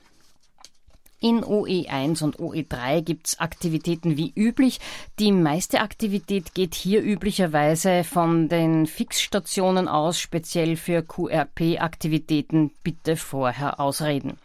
In 1.20 1.44
OE1 1.44 2.24
und 2.24 2.38
OE3 2.38 3.02
gibt's 3.02 3.40
Aktivitäten 3.40 4.18
wie 4.18 4.32
üblich. 4.36 4.80
Die 5.18 5.32
meiste 5.32 5.82
Aktivität 5.82 6.54
geht 6.54 6.76
hier 6.76 7.02
üblicherweise 7.02 8.04
von 8.04 8.50
den 8.50 8.86
Fixstationen 8.86 9.88
aus, 9.88 10.20
speziell 10.20 10.76
für 10.76 11.02
QRP-Aktivitäten 11.02 12.70
bitte 12.84 13.16
vorher 13.16 13.80
ausreden. 13.80 14.38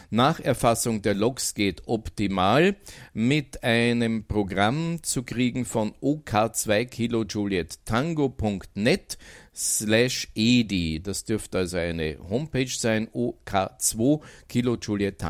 Nach 0.10 0.40
Erfassung 0.40 1.02
der 1.02 1.14
Logs 1.14 1.54
geht 1.54 1.84
optimal 1.88 2.78
mit 3.14 3.62
einem 3.64 4.24
Programm 4.26 5.04
zu 5.04 5.24
kriegen 5.24 5.66
von 5.66 5.92
OK2 6.02 6.86
Kilo 6.86 7.26
Juliet 7.26 7.86
Tango.net 7.86 9.18
slash 9.58 10.28
edi. 10.36 11.02
Das 11.02 11.26
dürfte 11.26 11.58
also 11.60 11.78
eine 11.78 12.18
Homepage 12.30 12.70
sein, 12.70 13.08
ok2 13.10 14.22
Kilo 14.48 14.78
Juliet. 14.80 15.24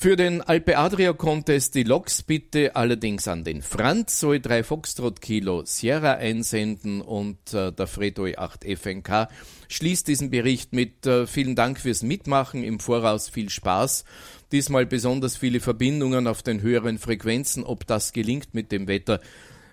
Für 0.00 0.14
den 0.14 0.42
Alpe 0.42 0.78
Adria 0.78 1.12
Contest 1.12 1.74
die 1.74 1.82
Loks 1.82 2.22
bitte 2.22 2.76
allerdings 2.76 3.26
an 3.26 3.42
den 3.42 3.62
Franz 3.62 4.20
soll 4.20 4.38
3 4.38 4.62
Foxtrot 4.62 5.20
Kilo 5.20 5.64
Sierra 5.64 6.12
einsenden 6.12 7.00
und 7.00 7.52
äh, 7.52 7.72
der 7.72 7.88
Fredo 7.88 8.26
8 8.26 8.64
FNK 8.64 9.28
schließt 9.66 10.06
diesen 10.06 10.30
Bericht 10.30 10.72
mit 10.72 11.04
äh, 11.04 11.26
vielen 11.26 11.56
Dank 11.56 11.80
fürs 11.80 12.04
Mitmachen, 12.04 12.62
im 12.62 12.78
Voraus 12.78 13.28
viel 13.28 13.50
Spaß. 13.50 14.04
Diesmal 14.52 14.86
besonders 14.86 15.36
viele 15.36 15.58
Verbindungen 15.58 16.28
auf 16.28 16.44
den 16.44 16.62
höheren 16.62 16.98
Frequenzen. 16.98 17.64
Ob 17.64 17.84
das 17.84 18.12
gelingt 18.12 18.54
mit 18.54 18.70
dem 18.70 18.86
Wetter, 18.86 19.20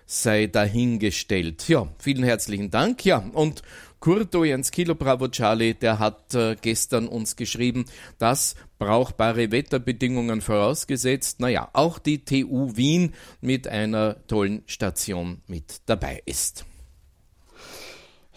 sei 0.06 0.48
dahingestellt. 0.48 1.68
Ja, 1.68 1.88
vielen 2.00 2.24
herzlichen 2.24 2.70
Dank. 2.70 3.06
Ja, 3.06 3.18
und 3.34 3.62
Kurto 4.00 4.44
Jens 4.44 4.70
Kilo 4.70 4.94
Bravo 4.94 5.30
Charlie, 5.30 5.74
der 5.74 5.98
hat 5.98 6.36
äh, 6.36 6.56
gestern 6.62 7.08
uns 7.08 7.36
geschrieben, 7.36 7.86
dass 8.20 8.56
brauchbare 8.78 9.52
Wetterbedingungen 9.52 10.42
vorausgesetzt, 10.42 11.40
naja, 11.40 11.70
auch 11.74 11.98
die 11.98 12.24
TU 12.24 12.76
Wien 12.76 13.14
mit 13.42 13.68
einer 13.68 14.28
tollen 14.28 14.62
Station 14.68 15.42
mit 15.48 15.82
dabei 15.88 16.22
ist. 16.26 16.66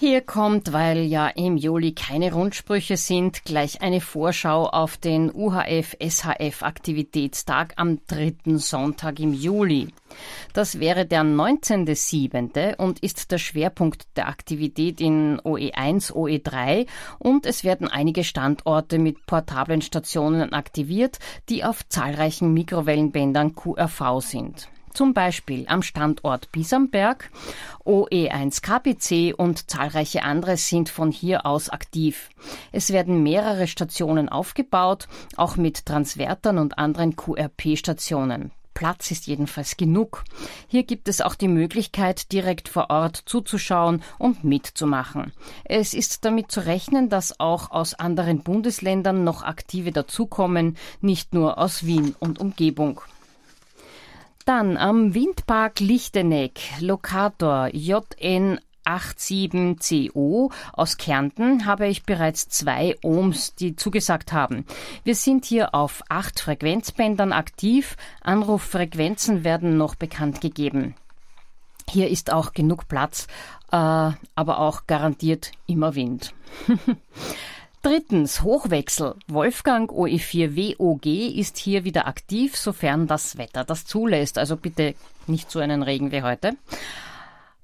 Hier 0.01 0.21
kommt, 0.21 0.73
weil 0.73 0.99
ja 1.07 1.27
im 1.27 1.57
Juli 1.57 1.91
keine 1.91 2.33
Rundsprüche 2.33 2.97
sind, 2.97 3.45
gleich 3.45 3.83
eine 3.83 4.01
Vorschau 4.01 4.69
auf 4.69 4.97
den 4.97 5.29
UHF-SHF 5.29 6.63
Aktivitätstag 6.63 7.73
am 7.75 7.99
dritten 8.07 8.59
Sonntag 8.59 9.19
im 9.19 9.35
Juli. 9.35 9.89
Das 10.53 10.79
wäre 10.79 11.05
der 11.05 11.23
19.7. 11.23 12.77
und 12.77 13.01
ist 13.01 13.33
der 13.33 13.39
Schwerpunkt 13.39 14.07
der 14.17 14.29
Aktivität 14.29 15.01
in 15.01 15.41
OE1, 15.41 16.13
OE3 16.13 16.87
und 17.19 17.45
es 17.45 17.65
werden 17.65 17.89
einige 17.89 18.23
Standorte 18.23 19.01
mit 19.01 19.27
portablen 19.27 19.83
Stationen 19.83 20.53
aktiviert, 20.53 21.19
die 21.49 21.65
auf 21.65 21.85
zahlreichen 21.89 22.55
Mikrowellenbändern 22.55 23.57
QRV 23.57 24.21
sind 24.21 24.69
zum 24.93 25.15
Beispiel 25.15 25.65
am 25.69 25.83
Standort 25.83 26.53
Bisamberg, 26.53 27.31
OE1 27.85 28.63
KPC 28.63 29.39
und 29.39 29.71
zahlreiche 29.71 30.23
andere 30.23 30.57
sind 30.57 30.89
von 30.89 31.11
hier 31.11 31.47
aus 31.47 31.71
aktiv. 31.71 32.31
Es 32.73 32.93
werden 32.93 33.23
mehrere 33.23 33.67
Stationen 33.67 34.29
aufgebaut, 34.29 35.09
auch 35.37 35.57
mit 35.57 35.87
Transvertern 35.87 36.59
und 36.59 36.79
anderen 36.79 37.17
QRP-Stationen. 37.17 38.53
Platz 38.79 39.11
ist 39.11 39.27
jedenfalls 39.27 39.77
genug. 39.77 40.23
Hier 40.69 40.85
gibt 40.85 41.09
es 41.09 41.21
auch 41.21 41.35
die 41.35 41.49
Möglichkeit, 41.49 42.31
direkt 42.31 42.69
vor 42.69 42.91
Ort 42.91 43.17
zuzuschauen 43.27 44.05
und 44.19 44.45
mitzumachen. 44.45 45.33
Es 45.65 45.95
ist 45.95 46.25
damit 46.25 46.53
zu 46.53 46.65
rechnen, 46.65 47.09
dass 47.09 47.41
auch 47.41 47.73
aus 47.73 47.95
anderen 47.95 48.45
Bundesländern 48.45 49.25
noch 49.25 49.43
Aktive 49.43 49.91
dazukommen, 49.91 50.77
nicht 51.01 51.35
nur 51.35 51.59
aus 51.59 51.87
Wien 51.87 52.15
und 52.21 52.39
Umgebung. 52.39 53.01
Dann 54.49 54.79
am 54.79 55.13
Windpark 55.13 55.79
Lichteneck, 55.79 56.59
Lokator 56.81 57.69
JN 57.75 58.59
87CO 58.87 60.51
aus 60.73 60.97
Kärnten 60.97 61.67
habe 61.67 61.87
ich 61.87 62.05
bereits 62.05 62.49
zwei 62.49 62.97
Ohms, 63.03 63.55
die 63.57 63.77
zugesagt 63.77 64.33
haben. 64.33 64.65
Wir 65.05 65.15
sind 65.17 65.45
hier 65.45 65.75
auf 65.75 66.03
acht 66.09 66.41
Frequenzbändern 66.41 67.35
aktiv. 67.35 67.99
Anruffrequenzen 68.23 69.45
werden 69.45 69.77
noch 69.77 69.97
bekannt 69.97 70.41
gegeben. 70.41 70.95
Hier 71.87 72.09
ist 72.09 72.33
auch 72.33 72.55
genug 72.55 72.89
Platz, 72.89 73.27
äh, 73.71 73.77
aber 73.77 74.61
auch 74.61 74.87
garantiert 74.87 75.53
immer 75.67 75.95
Wind. 75.95 76.33
Drittens, 77.83 78.43
Hochwechsel. 78.43 79.15
Wolfgang 79.29 79.91
OE4WOG 79.91 81.35
ist 81.35 81.59
hier 81.59 81.85
wieder 81.85 82.09
aktiv, 82.09 82.57
sofern 82.57 83.07
das 83.07 83.39
Wetter 83.39 83.65
das 83.65 83.87
zulässt. 83.87 84.39
Also 84.39 84.57
bitte 84.57 84.95
nicht 85.27 85.51
so 85.51 85.61
einen 85.61 85.83
Regen 85.83 86.11
wie 86.11 86.23
heute. 86.23 86.57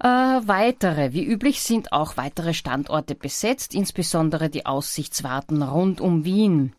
Äh, 0.01 0.09
weitere, 0.09 1.12
wie 1.12 1.25
üblich, 1.25 1.62
sind 1.62 1.93
auch 1.93 2.17
weitere 2.17 2.53
Standorte 2.53 3.15
besetzt, 3.15 3.73
insbesondere 3.75 4.51
die 4.51 4.67
Aussichtswarten 4.67 5.62
rund 5.62 6.01
um 6.01 6.25
Wien. 6.25 6.73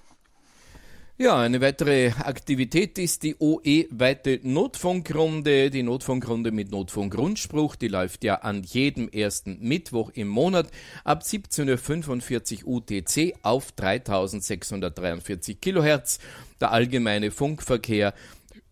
Ja, 1.19 1.41
eine 1.41 1.61
weitere 1.61 2.13
Aktivität 2.21 2.99
ist 2.99 3.25
die 3.25 3.35
OE-weite 3.37 4.39
Notfunkrunde. 4.45 5.71
Die 5.71 5.83
Notfunkrunde 5.83 6.53
mit 6.53 6.71
Notfunkgrundspruch, 6.71 7.75
die 7.75 7.89
läuft 7.89 8.23
ja 8.23 8.37
an 8.37 8.63
jedem 8.63 9.09
ersten 9.09 9.59
Mittwoch 9.61 10.13
im 10.15 10.29
Monat 10.29 10.69
ab 11.03 11.23
17.45 11.25 12.65
Uhr 12.65 12.77
UTC 12.77 13.35
auf 13.43 13.73
3643 13.73 15.61
Kilohertz. 15.61 16.21
Der 16.61 16.71
allgemeine 16.71 17.33
Funkverkehr 17.33 18.15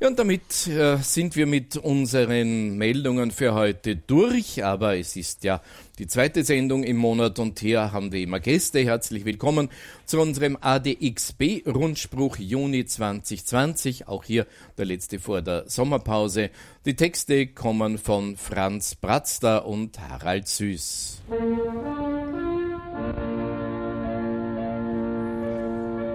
Ja, 0.00 0.06
und 0.06 0.16
damit 0.16 0.68
äh, 0.68 0.98
sind 0.98 1.34
wir 1.34 1.46
mit 1.46 1.76
unseren 1.76 2.78
Meldungen 2.78 3.32
für 3.32 3.54
heute 3.54 3.96
durch, 3.96 4.62
aber 4.64 4.96
es 4.96 5.16
ist 5.16 5.42
ja 5.42 5.60
die 5.98 6.06
zweite 6.06 6.44
Sendung 6.44 6.84
im 6.84 6.96
Monat 6.98 7.40
und 7.40 7.58
hier 7.58 7.90
haben 7.90 8.12
wir 8.12 8.20
immer 8.20 8.38
Gäste. 8.38 8.78
Herzlich 8.78 9.24
willkommen 9.24 9.70
zu 10.06 10.20
unserem 10.20 10.56
ADXB-Rundspruch 10.60 12.36
Juni 12.36 12.84
2020, 12.84 14.06
auch 14.06 14.22
hier 14.22 14.46
der 14.76 14.84
letzte 14.84 15.18
vor 15.18 15.42
der 15.42 15.68
Sommerpause. 15.68 16.50
Die 16.84 16.94
Texte 16.94 17.48
kommen 17.48 17.98
von 17.98 18.36
Franz 18.36 18.94
Bratzter 18.94 19.66
und 19.66 19.98
Harald 19.98 20.46
Süß. 20.46 21.22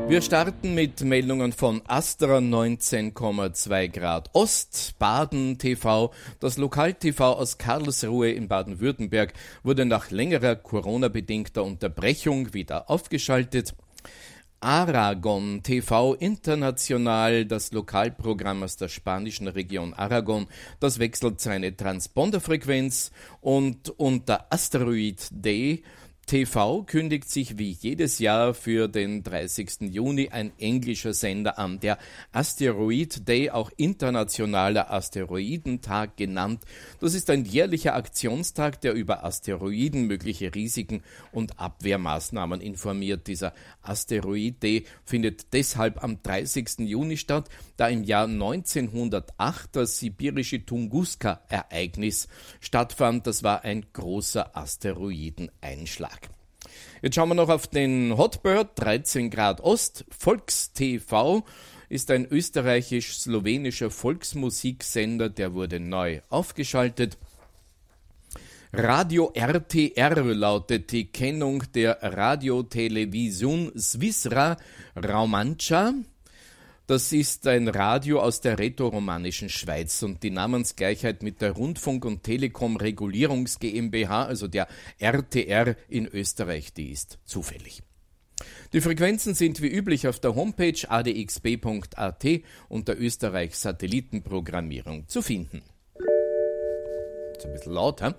Wir 0.08 0.22
starten 0.22 0.76
mit 0.76 1.01
Meldungen 1.01 1.54
von 1.54 1.82
Astra 1.88 2.38
19,2 2.38 3.88
Grad 3.88 4.30
Ost, 4.34 4.95
Baden 4.99 5.58
TV. 5.58 6.14
Das 6.39 6.58
Lokal-TV 6.58 7.34
aus 7.34 7.58
Karlsruhe 7.58 8.32
in 8.32 8.47
Baden-Württemberg 8.47 9.34
wurde 9.64 9.86
nach 9.86 10.12
längerer 10.12 10.56
Corona-bedingter 10.56 11.64
Unterbrechung 11.64 12.54
wieder 12.54 12.89
aufgeschaltet. 12.89 13.74
Aragon 14.64 15.62
TV 15.62 16.14
International, 16.14 17.45
das 17.45 17.74
Lokalprogramm 17.74 18.64
aus 18.64 18.78
der 18.78 18.88
spanischen 18.88 19.49
Region 19.49 19.93
Aragon, 19.93 20.47
das 20.80 20.99
wechselt 20.99 21.41
seine 21.41 21.76
Transponderfrequenz 21.76 23.12
und 23.41 23.89
unter 23.89 24.47
Asteroid 24.54 25.28
Day 25.32 25.84
TV 26.26 26.84
kündigt 26.84 27.30
sich 27.30 27.57
wie 27.57 27.71
jedes 27.71 28.17
Jahr 28.17 28.53
für 28.53 28.88
den 28.88 29.24
30. 29.24 29.82
Juni 29.82 30.30
ein 30.30 30.53
englischer 30.57 31.13
Sender 31.13 31.59
an. 31.59 31.82
Der 31.82 31.97
Asteroid 32.32 33.28
Day, 33.28 33.49
auch 33.49 33.69
internationaler 33.76 34.91
Asteroidentag 34.91 36.15
genannt. 36.15 36.63
Das 37.01 37.13
ist 37.13 37.30
ein 37.30 37.43
jährlicher 37.43 37.95
Aktionstag, 37.95 38.80
der 38.80 38.93
über 38.93 39.26
Asteroiden, 39.26 40.07
mögliche 40.07 40.55
Risiken 40.55 41.03
und 41.34 41.59
Abwehrmaßnahmen 41.59 42.61
informiert. 42.61 43.28
Dieser 43.28 43.53
Asteroid 43.82 44.63
Day 44.63 44.86
findet 45.03 45.51
deshalb 45.51 46.01
am 46.03 46.24
30. 46.24 46.80
Juni 46.80 47.17
statt, 47.17 47.49
da 47.78 47.88
im 47.88 48.03
Jahr 48.03 48.26
1908 48.26 49.76
das 49.76 49.99
sibirische 49.99 50.65
Tunguska-Ereignis 50.65 52.28
stattfand. 52.59 53.28
Das 53.28 53.43
war 53.43 53.63
ein 53.63 53.86
großer 53.93 54.55
Asteroideneinschlag. 54.55 56.30
Jetzt 57.01 57.15
schauen 57.15 57.30
wir 57.30 57.36
noch 57.36 57.49
auf 57.49 57.67
den 57.67 58.15
Hotbird, 58.17 58.80
13 58.80 59.30
Grad 59.30 59.61
Ost. 59.61 60.05
Volkstv 60.09 61.43
ist 61.89 62.09
ein 62.11 62.26
österreichisch-slowenischer 62.26 63.91
Volksmusiksender, 63.91 65.30
der 65.30 65.53
wurde 65.53 65.80
neu 65.80 66.21
aufgeschaltet. 66.30 67.17
Radio 68.71 69.32
RTR 69.36 70.24
lautet 70.34 70.91
die 70.91 71.05
Kennung 71.05 71.63
der 71.76 71.99
Radiotelevision 72.01 73.71
Swisra 73.78 74.57
Raumancha. 74.95 75.93
Das 76.86 77.14
ist 77.14 77.48
ein 77.48 77.70
Radio 77.70 78.20
aus 78.20 78.42
der 78.42 78.60
rätoromanischen 78.60 79.48
Schweiz 79.48 80.04
und 80.04 80.22
die 80.22 80.32
Namensgleichheit 80.32 81.24
mit 81.24 81.42
der 81.42 81.54
Rundfunk- 81.54 82.04
und 82.04 82.24
Telekom-Regulierungs 82.24 83.60
GmbH, 83.60 84.26
also 84.26 84.50
der 84.50 84.68
RTR 85.00 85.78
in 85.88 86.08
Österreich, 86.08 86.74
die 86.74 86.92
ist 86.92 87.20
zufällig. 87.24 87.84
Die 88.74 88.82
Frequenzen 88.82 89.34
sind 89.34 89.62
wie 89.62 89.70
üblich 89.70 90.10
auf 90.10 90.20
der 90.20 90.36
Homepage 90.36 90.90
adxb.at 90.90 92.26
unter 92.68 92.98
Österreichs 93.00 93.62
Satellitenprogrammierung 93.62 95.08
zu 95.08 95.22
finden. 95.22 95.62
Ein 97.46 97.54
bisschen 97.54 97.74
laut, 97.74 98.02
hä? 98.02 98.14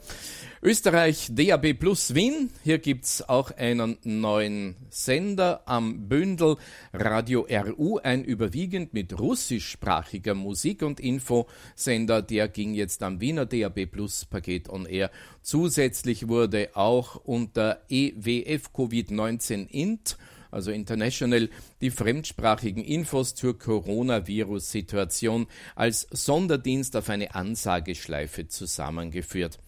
Österreich 0.62 1.28
DAB 1.30 1.74
Plus 1.74 2.14
Wien. 2.14 2.50
Hier 2.62 2.78
gibt's 2.78 3.26
auch 3.26 3.50
einen 3.50 3.98
neuen 4.02 4.76
Sender 4.90 5.62
am 5.66 6.08
Bündel 6.08 6.56
Radio 6.92 7.46
RU, 7.50 7.98
ein 7.98 8.24
überwiegend 8.24 8.92
mit 8.92 9.18
russischsprachiger 9.18 10.34
Musik- 10.34 10.82
und 10.82 11.00
Infosender. 11.00 12.22
Der 12.22 12.48
ging 12.48 12.74
jetzt 12.74 13.02
am 13.02 13.20
Wiener 13.20 13.46
DAB 13.46 13.86
Plus 13.86 14.24
Paket 14.24 14.68
on 14.68 14.86
Air. 14.86 15.10
Zusätzlich 15.42 16.28
wurde 16.28 16.70
auch 16.74 17.16
unter 17.16 17.80
EWF 17.88 18.70
Covid-19 18.74 19.68
Int 19.68 20.16
also 20.54 20.70
International, 20.70 21.50
die 21.80 21.90
fremdsprachigen 21.90 22.84
Infos 22.84 23.34
zur 23.34 23.58
Coronavirus-Situation 23.58 25.46
als 25.74 26.06
Sonderdienst 26.10 26.96
auf 26.96 27.10
eine 27.10 27.34
Ansageschleife 27.34 28.48
zusammengeführt. 28.48 29.58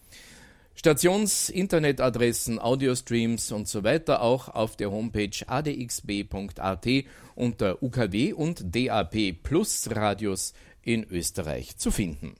Stations-Internetadressen, 0.75 2.59
Audiostreams 2.59 3.51
und 3.51 3.67
so 3.67 3.83
weiter 3.83 4.21
auch 4.21 4.47
auf 4.49 4.77
der 4.77 4.91
Homepage 4.91 5.31
adxb.at 5.47 6.87
unter 7.33 7.81
UKW 7.81 8.33
und 8.33 8.75
DAP 8.75 9.33
Plus 9.41 9.89
Radios 9.91 10.53
in 10.83 11.03
Österreich 11.03 11.77
zu 11.77 11.89
finden. 11.89 12.35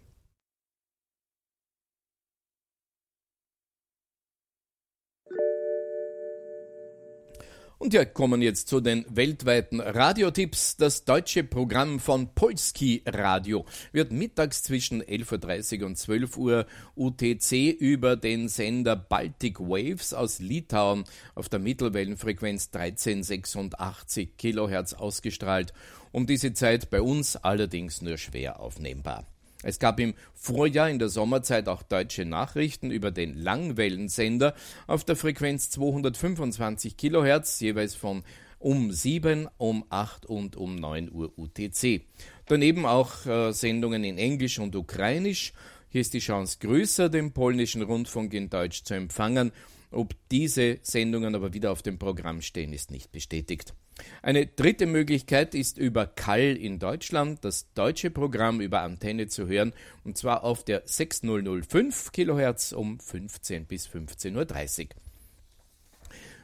Und 7.79 7.93
wir 7.93 8.07
kommen 8.07 8.41
jetzt 8.41 8.69
zu 8.69 8.81
den 8.81 9.05
weltweiten 9.07 9.79
Radiotipps. 9.79 10.77
Das 10.77 11.05
deutsche 11.05 11.43
Programm 11.43 11.99
von 11.99 12.33
Polski 12.33 13.03
Radio 13.05 13.65
wird 13.91 14.11
mittags 14.11 14.63
zwischen 14.63 15.03
11.30 15.03 15.81
Uhr 15.81 15.85
und 15.85 15.95
12 15.95 16.37
Uhr 16.37 16.65
UTC 16.95 17.69
über 17.79 18.15
den 18.15 18.47
Sender 18.47 18.95
Baltic 18.95 19.59
Waves 19.59 20.15
aus 20.15 20.39
Litauen 20.39 21.03
auf 21.35 21.49
der 21.49 21.59
Mittelwellenfrequenz 21.59 22.71
1386 22.73 24.37
Kilohertz 24.37 24.93
ausgestrahlt. 24.93 25.71
Um 26.11 26.25
diese 26.25 26.53
Zeit 26.53 26.89
bei 26.89 27.01
uns 27.01 27.35
allerdings 27.35 28.01
nur 28.01 28.17
schwer 28.17 28.59
aufnehmbar. 28.59 29.27
Es 29.63 29.79
gab 29.79 29.99
im 29.99 30.13
Vorjahr 30.33 30.89
in 30.89 30.99
der 30.99 31.09
Sommerzeit 31.09 31.67
auch 31.67 31.81
deutsche 31.81 32.25
Nachrichten 32.25 32.91
über 32.91 33.11
den 33.11 33.33
Langwellensender 33.33 34.53
auf 34.85 35.03
der 35.03 35.15
Frequenz 35.15 35.69
225 35.71 36.95
Kilohertz, 36.95 37.59
jeweils 37.59 37.95
von 37.95 38.23
um 38.59 38.91
7, 38.91 39.47
um 39.57 39.85
8 39.89 40.25
und 40.25 40.55
um 40.55 40.75
9 40.75 41.11
Uhr 41.11 41.31
UTC. 41.37 42.01
Daneben 42.45 42.85
auch 42.85 43.25
äh, 43.25 43.51
Sendungen 43.51 44.03
in 44.03 44.17
Englisch 44.17 44.59
und 44.59 44.75
Ukrainisch. 44.75 45.53
Hier 45.89 46.01
ist 46.01 46.13
die 46.13 46.19
Chance 46.19 46.57
größer, 46.59 47.09
den 47.09 47.33
polnischen 47.33 47.81
Rundfunk 47.81 48.33
in 48.33 48.49
Deutsch 48.49 48.83
zu 48.83 48.93
empfangen. 48.93 49.51
Ob 49.91 50.13
diese 50.31 50.79
Sendungen 50.81 51.33
aber 51.33 51.53
wieder 51.53 51.71
auf 51.71 51.81
dem 51.81 51.97
Programm 51.97 52.41
stehen, 52.41 52.73
ist 52.73 52.91
nicht 52.91 53.11
bestätigt. 53.11 53.73
Eine 54.21 54.45
dritte 54.45 54.85
Möglichkeit 54.85 55.55
ist 55.55 55.77
über 55.77 56.05
Kall 56.05 56.55
in 56.55 56.79
Deutschland 56.79 57.45
das 57.45 57.71
deutsche 57.73 58.11
Programm 58.11 58.61
über 58.61 58.81
Antenne 58.81 59.27
zu 59.27 59.47
hören 59.47 59.73
und 60.03 60.17
zwar 60.17 60.43
auf 60.43 60.63
der 60.63 60.83
6005 60.85 62.11
kHz 62.11 62.73
um 62.73 62.99
15 62.99 63.65
bis 63.65 63.87
15.30 63.87 64.81
Uhr. 64.81 64.87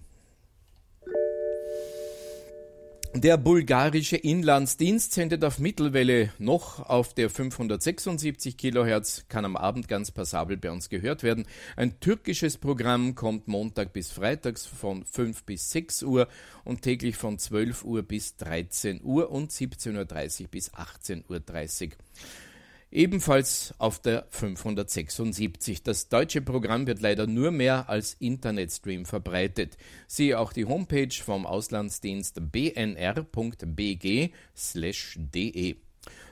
Der 3.17 3.37
bulgarische 3.37 4.17
Inlandsdienst 4.17 5.13
sendet 5.13 5.45
auf 5.45 5.57
Mittelwelle 5.57 6.33
noch 6.37 6.81
auf 6.81 7.13
der 7.13 7.29
576 7.29 8.57
Kilohertz, 8.57 9.23
kann 9.29 9.45
am 9.45 9.55
Abend 9.55 9.87
ganz 9.87 10.11
passabel 10.11 10.57
bei 10.57 10.69
uns 10.69 10.89
gehört 10.89 11.23
werden. 11.23 11.45
Ein 11.77 11.97
türkisches 12.01 12.57
Programm 12.57 13.15
kommt 13.15 13.47
Montag 13.47 13.93
bis 13.93 14.11
Freitags 14.11 14.65
von 14.65 15.05
5 15.05 15.45
bis 15.45 15.71
6 15.71 16.03
Uhr 16.03 16.27
und 16.65 16.81
täglich 16.81 17.15
von 17.15 17.39
12 17.39 17.85
Uhr 17.85 18.03
bis 18.03 18.35
13 18.35 18.99
Uhr 19.01 19.31
und 19.31 19.49
17.30 19.49 20.41
Uhr 20.41 20.47
bis 20.49 20.73
18.30 20.73 21.85
Uhr 21.85 21.95
ebenfalls 22.91 23.73
auf 23.77 23.99
der 23.99 24.25
576. 24.29 25.83
Das 25.83 26.09
deutsche 26.09 26.41
Programm 26.41 26.87
wird 26.87 27.01
leider 27.01 27.27
nur 27.27 27.51
mehr 27.51 27.87
als 27.89 28.13
Internetstream 28.13 29.05
verbreitet. 29.05 29.77
Siehe 30.07 30.39
auch 30.39 30.53
die 30.53 30.65
Homepage 30.65 31.13
vom 31.13 31.45
Auslandsdienst 31.45 32.51
bnr.bg/de. 32.51 33.25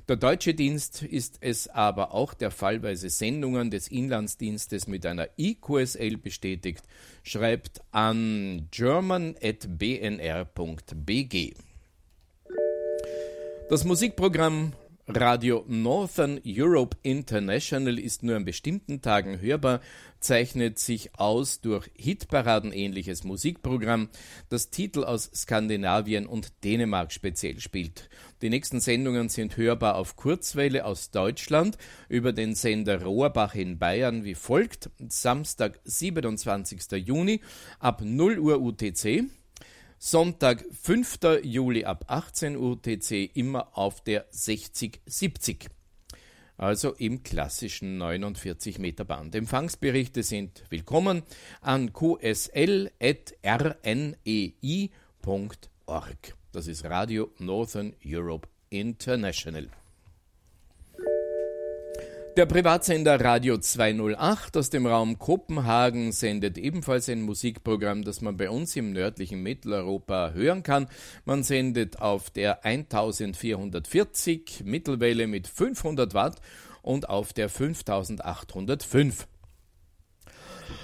Der 0.10 0.18
deutsche 0.18 0.54
Dienst 0.54 1.02
ist 1.02 1.38
es 1.40 1.70
aber 1.70 2.14
auch, 2.14 2.34
der 2.34 2.52
fallweise 2.52 3.10
Sendungen 3.10 3.72
des 3.72 3.88
Inlandsdienstes 3.88 4.86
mit 4.88 5.06
einer 5.06 5.30
IQSL 5.38 6.18
bestätigt, 6.18 6.84
schreibt 7.24 7.80
an 7.92 8.68
german.bnr.bg. 8.70 11.54
Das 13.70 13.86
Musikprogramm 13.86 14.74
Radio 15.06 15.66
Northern 15.68 16.40
Europe 16.46 16.96
International 17.04 18.00
ist 18.00 18.24
nur 18.24 18.38
an 18.38 18.46
bestimmten 18.46 19.02
Tagen 19.02 19.42
hörbar, 19.42 19.82
zeichnet 20.22 20.80
sich 20.80 21.20
aus 21.20 21.60
durch 21.60 21.92
Hitparaden-ähnliches 21.98 23.26
Musikprogramm, 23.26 24.08
das 24.48 24.70
Titel 24.70 25.04
aus 25.04 25.30
Skandinavien 25.36 26.26
und 26.26 26.64
Dänemark 26.64 27.12
speziell 27.12 27.60
spielt. 27.60 28.10
Die 28.42 28.50
nächsten 28.50 28.80
Sendungen 28.80 29.28
sind 29.28 29.58
hörbar 29.58 29.96
auf 29.96 30.16
Kurzwelle 30.16 30.86
aus 30.86 31.12
Deutschland 31.12 31.78
über 32.08 32.32
den 32.32 32.56
Sender 32.56 33.04
Rohrbach 33.04 33.56
in 33.56 33.80
Bayern 33.80 34.24
wie 34.24 34.36
folgt: 34.36 34.90
Samstag, 35.10 35.82
27. 35.84 36.80
Juni 37.06 37.42
ab 37.80 38.02
0 38.02 38.40
Uhr 38.40 38.62
UTC. 38.62 39.26
Sonntag, 40.06 40.66
5. 40.70 41.20
Juli 41.44 41.86
ab 41.86 42.04
18 42.10 42.58
Uhr 42.58 42.82
TC 42.82 43.32
immer 43.36 43.78
auf 43.78 44.04
der 44.04 44.26
6070. 44.32 45.70
Also 46.58 46.92
im 46.96 47.24
klassischen 47.24 48.00
49 48.00 48.80
Meter 48.80 49.06
Band. 49.06 49.34
Empfangsberichte 49.34 50.22
sind 50.22 50.66
willkommen 50.68 51.24
an 51.62 51.94
qsl.rnei.org. 51.94 52.92
Das 56.52 56.68
ist 56.68 56.84
Radio 56.84 57.32
Northern 57.40 57.94
Europe 58.06 58.50
International. 58.70 59.70
Der 62.36 62.48
Privatsender 62.48 63.24
Radio 63.24 63.60
208 63.60 64.58
aus 64.58 64.72
dem 64.72 64.88
Raum 64.88 65.20
Kopenhagen 65.20 66.12
sendet 66.12 66.58
ebenfalls 66.58 67.08
ein 67.08 67.22
Musikprogramm, 67.22 68.04
das 68.04 68.22
man 68.22 68.38
bei 68.38 68.50
uns 68.50 68.76
im 68.76 68.92
nördlichen 68.92 69.44
Mitteleuropa 69.44 70.32
hören 70.32 70.64
kann. 70.64 70.88
Man 71.26 71.44
sendet 71.44 72.02
auf 72.02 72.32
der 72.32 72.66
1440 72.66 74.64
Mittelwelle 74.66 75.28
mit 75.28 75.48
500 75.48 76.16
Watt 76.16 76.42
und 76.82 77.08
auf 77.08 77.34
der 77.34 77.50
5805. 77.50 79.28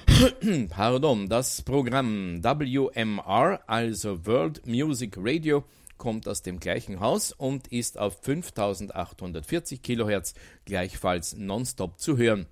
Pardon, 0.70 1.30
das 1.30 1.64
Programm 1.64 2.44
WMR, 2.44 3.60
also 3.66 4.24
World 4.28 4.68
Music 4.68 5.16
Radio, 5.18 5.64
kommt 6.00 6.28
aus 6.28 6.42
dem 6.42 6.60
gleichen 6.60 7.00
Haus 7.00 7.32
und 7.32 7.68
ist 7.68 8.00
auf 8.00 8.18
5840 8.24 9.84
kHz 9.84 10.34
gleichfalls 10.66 11.36
nonstop 11.36 12.00
zu 12.00 12.18
hören. 12.18 12.48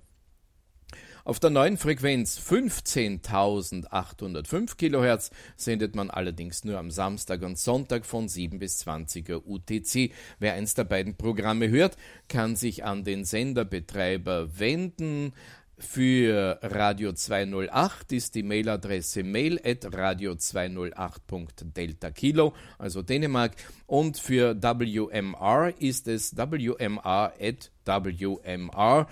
Auf 1.28 1.38
der 1.40 1.50
neuen 1.50 1.76
Frequenz 1.76 2.38
15.805 2.38 4.76
kHz 4.78 5.30
sendet 5.56 5.94
man 5.94 6.08
allerdings 6.08 6.64
nur 6.64 6.78
am 6.78 6.90
Samstag 6.90 7.42
und 7.42 7.58
Sonntag 7.58 8.06
von 8.06 8.28
7 8.28 8.58
bis 8.58 8.78
20 8.78 9.28
Uhr 9.28 9.46
UTC. 9.46 10.10
Wer 10.38 10.54
eins 10.54 10.72
der 10.72 10.84
beiden 10.84 11.16
Programme 11.16 11.68
hört, 11.68 11.98
kann 12.28 12.56
sich 12.56 12.82
an 12.82 13.04
den 13.04 13.26
Senderbetreiber 13.26 14.58
wenden. 14.58 15.34
Für 15.80 16.58
Radio 16.62 17.12
208 17.12 18.12
ist 18.12 18.34
die 18.34 18.42
Mailadresse 18.42 19.22
mail 19.22 19.60
at 19.64 19.84
radio208.delta 19.84 22.10
Kilo, 22.10 22.52
also 22.78 23.02
Dänemark. 23.02 23.52
Und 23.86 24.18
für 24.18 24.60
WMR 24.60 25.72
ist 25.78 26.08
es 26.08 26.36
wmr 26.36 27.32
at 27.40 27.70
wmr.dk 27.84 29.08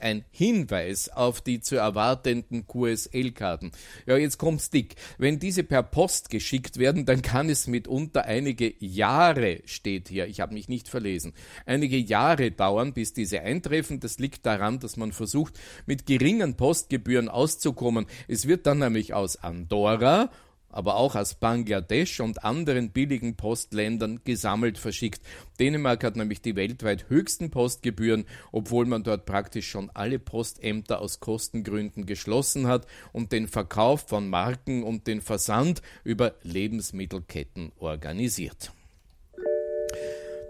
ein 0.00 0.24
Hinweis 0.30 1.08
auf 1.08 1.40
die 1.40 1.60
zu 1.60 1.76
erwartenden 1.76 2.66
QSL-Karten. 2.66 3.72
Ja, 4.06 4.16
jetzt 4.16 4.38
kommt's 4.38 4.70
dick. 4.70 4.96
Wenn 5.18 5.38
diese 5.38 5.64
per 5.64 5.82
Post 5.82 6.30
geschickt 6.30 6.78
werden, 6.78 7.06
dann 7.06 7.22
kann 7.22 7.48
es 7.50 7.66
mitunter 7.66 8.24
einige 8.24 8.72
Jahre, 8.78 9.60
steht 9.64 10.08
hier, 10.08 10.26
ich 10.26 10.40
habe 10.40 10.54
mich 10.54 10.68
nicht 10.68 10.88
verlesen, 10.88 11.32
einige 11.66 11.96
Jahre 11.98 12.50
dauern, 12.50 12.92
bis 12.92 13.12
diese 13.12 13.40
eintreffen. 13.40 14.00
Das 14.00 14.18
liegt 14.18 14.46
daran, 14.46 14.78
dass 14.80 14.96
man 14.96 15.12
versucht, 15.12 15.58
mit 15.86 16.06
geringen 16.06 16.56
Postgebühren 16.56 17.28
auszukommen. 17.28 18.06
Es 18.26 18.46
wird 18.46 18.66
dann 18.66 18.78
nämlich 18.78 19.14
aus 19.14 19.36
Andorra 19.36 20.30
aber 20.78 20.94
auch 20.94 21.16
aus 21.16 21.34
Bangladesch 21.34 22.20
und 22.20 22.44
anderen 22.44 22.90
billigen 22.90 23.34
Postländern 23.34 24.20
gesammelt 24.22 24.78
verschickt. 24.78 25.20
Dänemark 25.58 26.04
hat 26.04 26.14
nämlich 26.14 26.40
die 26.40 26.54
weltweit 26.54 27.10
höchsten 27.10 27.50
Postgebühren, 27.50 28.26
obwohl 28.52 28.86
man 28.86 29.02
dort 29.02 29.26
praktisch 29.26 29.68
schon 29.68 29.90
alle 29.92 30.20
Postämter 30.20 31.00
aus 31.00 31.18
Kostengründen 31.18 32.06
geschlossen 32.06 32.68
hat 32.68 32.86
und 33.12 33.32
den 33.32 33.48
Verkauf 33.48 34.02
von 34.06 34.30
Marken 34.30 34.84
und 34.84 35.08
den 35.08 35.20
Versand 35.20 35.82
über 36.04 36.36
Lebensmittelketten 36.44 37.72
organisiert. 37.80 38.70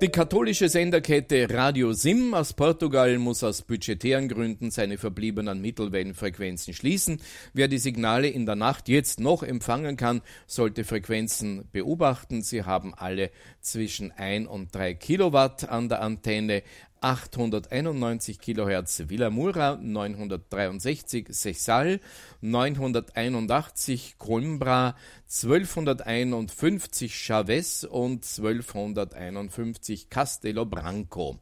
Die 0.00 0.10
katholische 0.10 0.68
Senderkette 0.68 1.50
Radio 1.50 1.92
Sim 1.92 2.32
aus 2.32 2.52
Portugal 2.52 3.18
muss 3.18 3.42
aus 3.42 3.62
budgetären 3.62 4.28
Gründen 4.28 4.70
seine 4.70 4.96
verbliebenen 4.96 5.60
Mittelwellenfrequenzen 5.60 6.72
schließen. 6.72 7.20
Wer 7.52 7.66
die 7.66 7.78
Signale 7.78 8.28
in 8.28 8.46
der 8.46 8.54
Nacht 8.54 8.88
jetzt 8.88 9.18
noch 9.18 9.42
empfangen 9.42 9.96
kann, 9.96 10.22
sollte 10.46 10.84
Frequenzen 10.84 11.66
beobachten. 11.72 12.42
Sie 12.42 12.62
haben 12.62 12.94
alle 12.94 13.32
zwischen 13.70 14.12
1 14.12 14.48
und 14.48 14.74
3 14.74 14.94
Kilowatt 14.94 15.68
an 15.68 15.88
der 15.88 16.02
Antenne. 16.02 16.62
891 17.00 18.40
kHz 18.40 19.04
Villamura, 19.08 19.76
963 19.80 21.28
Sechsal, 21.30 22.00
981 22.40 24.16
Coimbra, 24.18 24.96
1251 25.26 27.14
Chavez 27.14 27.84
und 27.84 28.24
1251 28.24 30.10
Castelo 30.10 30.66
Branco. 30.66 31.38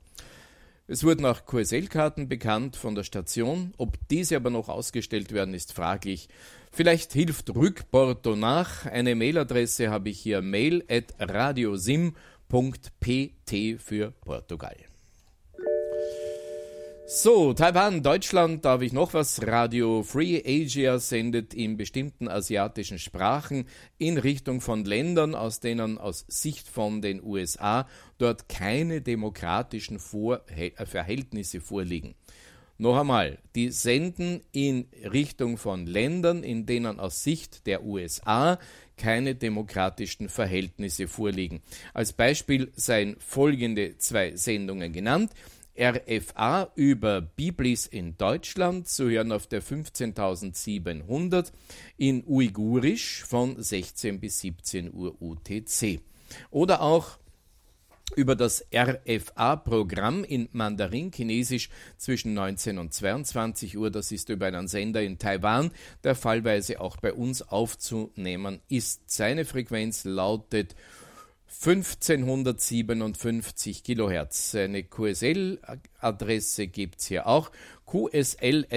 Es 0.88 1.02
wurden 1.02 1.26
auch 1.26 1.46
QSL-Karten 1.46 2.28
bekannt 2.28 2.76
von 2.76 2.94
der 2.94 3.02
Station. 3.02 3.74
Ob 3.76 3.96
diese 4.08 4.36
aber 4.36 4.50
noch 4.50 4.68
ausgestellt 4.68 5.32
werden, 5.32 5.52
ist 5.52 5.72
fraglich. 5.72 6.28
Vielleicht 6.76 7.14
hilft 7.14 7.54
Rückporto 7.56 8.36
nach. 8.36 8.84
Eine 8.84 9.14
Mailadresse 9.14 9.88
habe 9.88 10.10
ich 10.10 10.20
hier 10.20 10.42
mail 10.42 10.84
at 10.90 11.14
radiosim.pt 11.18 12.12
für 13.78 14.10
Portugal. 14.20 14.76
So, 17.08 17.54
Taiwan, 17.54 18.02
Deutschland, 18.02 18.66
da 18.66 18.72
habe 18.72 18.84
ich 18.84 18.92
noch 18.92 19.14
was. 19.14 19.46
Radio 19.46 20.02
Free 20.02 20.42
Asia 20.44 20.98
sendet 20.98 21.54
in 21.54 21.78
bestimmten 21.78 22.28
asiatischen 22.28 22.98
Sprachen 22.98 23.64
in 23.96 24.18
Richtung 24.18 24.60
von 24.60 24.84
Ländern, 24.84 25.34
aus 25.34 25.60
denen 25.60 25.96
aus 25.96 26.26
Sicht 26.28 26.68
von 26.68 27.00
den 27.00 27.24
USA 27.24 27.88
dort 28.18 28.50
keine 28.50 29.00
demokratischen 29.00 29.98
Vor 29.98 30.42
äh, 30.54 30.72
Verhältnisse 30.84 31.62
vorliegen. 31.62 32.16
Noch 32.78 32.98
einmal, 32.98 33.38
die 33.54 33.70
senden 33.70 34.42
in 34.52 34.86
Richtung 35.10 35.56
von 35.56 35.86
Ländern, 35.86 36.42
in 36.42 36.66
denen 36.66 37.00
aus 37.00 37.22
Sicht 37.22 37.66
der 37.66 37.84
USA 37.84 38.58
keine 38.98 39.34
demokratischen 39.34 40.28
Verhältnisse 40.28 41.08
vorliegen. 41.08 41.62
Als 41.94 42.12
Beispiel 42.12 42.72
seien 42.76 43.16
folgende 43.18 43.96
zwei 43.96 44.36
Sendungen 44.36 44.92
genannt. 44.92 45.32
RFA 45.78 46.70
über 46.74 47.20
Biblis 47.20 47.86
in 47.86 48.16
Deutschland 48.16 48.88
zu 48.88 49.10
hören 49.10 49.32
auf 49.32 49.46
der 49.46 49.62
15.700 49.62 51.52
in 51.98 52.24
Uigurisch 52.26 53.24
von 53.24 53.62
16 53.62 54.20
bis 54.20 54.40
17 54.40 54.92
Uhr 54.92 55.20
UTC. 55.20 56.00
Oder 56.50 56.80
auch 56.80 57.18
über 58.14 58.36
das 58.36 58.64
RFA-Programm 58.72 60.22
in 60.24 60.48
Mandarin-Chinesisch 60.52 61.70
zwischen 61.96 62.34
19 62.34 62.78
und 62.78 62.94
22 62.94 63.76
Uhr. 63.76 63.90
Das 63.90 64.12
ist 64.12 64.28
über 64.28 64.46
einen 64.46 64.68
Sender 64.68 65.02
in 65.02 65.18
Taiwan, 65.18 65.72
der 66.04 66.14
fallweise 66.14 66.80
auch 66.80 66.98
bei 66.98 67.12
uns 67.12 67.42
aufzunehmen 67.42 68.60
ist. 68.68 69.10
Seine 69.10 69.44
Frequenz 69.44 70.04
lautet 70.04 70.76
1557 71.48 73.82
Kilohertz. 73.82 74.54
Eine 74.54 74.84
QSL-Adresse 74.84 76.68
gibt 76.68 77.00
es 77.00 77.06
hier 77.06 77.26
auch, 77.26 77.50
qsl.rfa.org. 77.86 78.76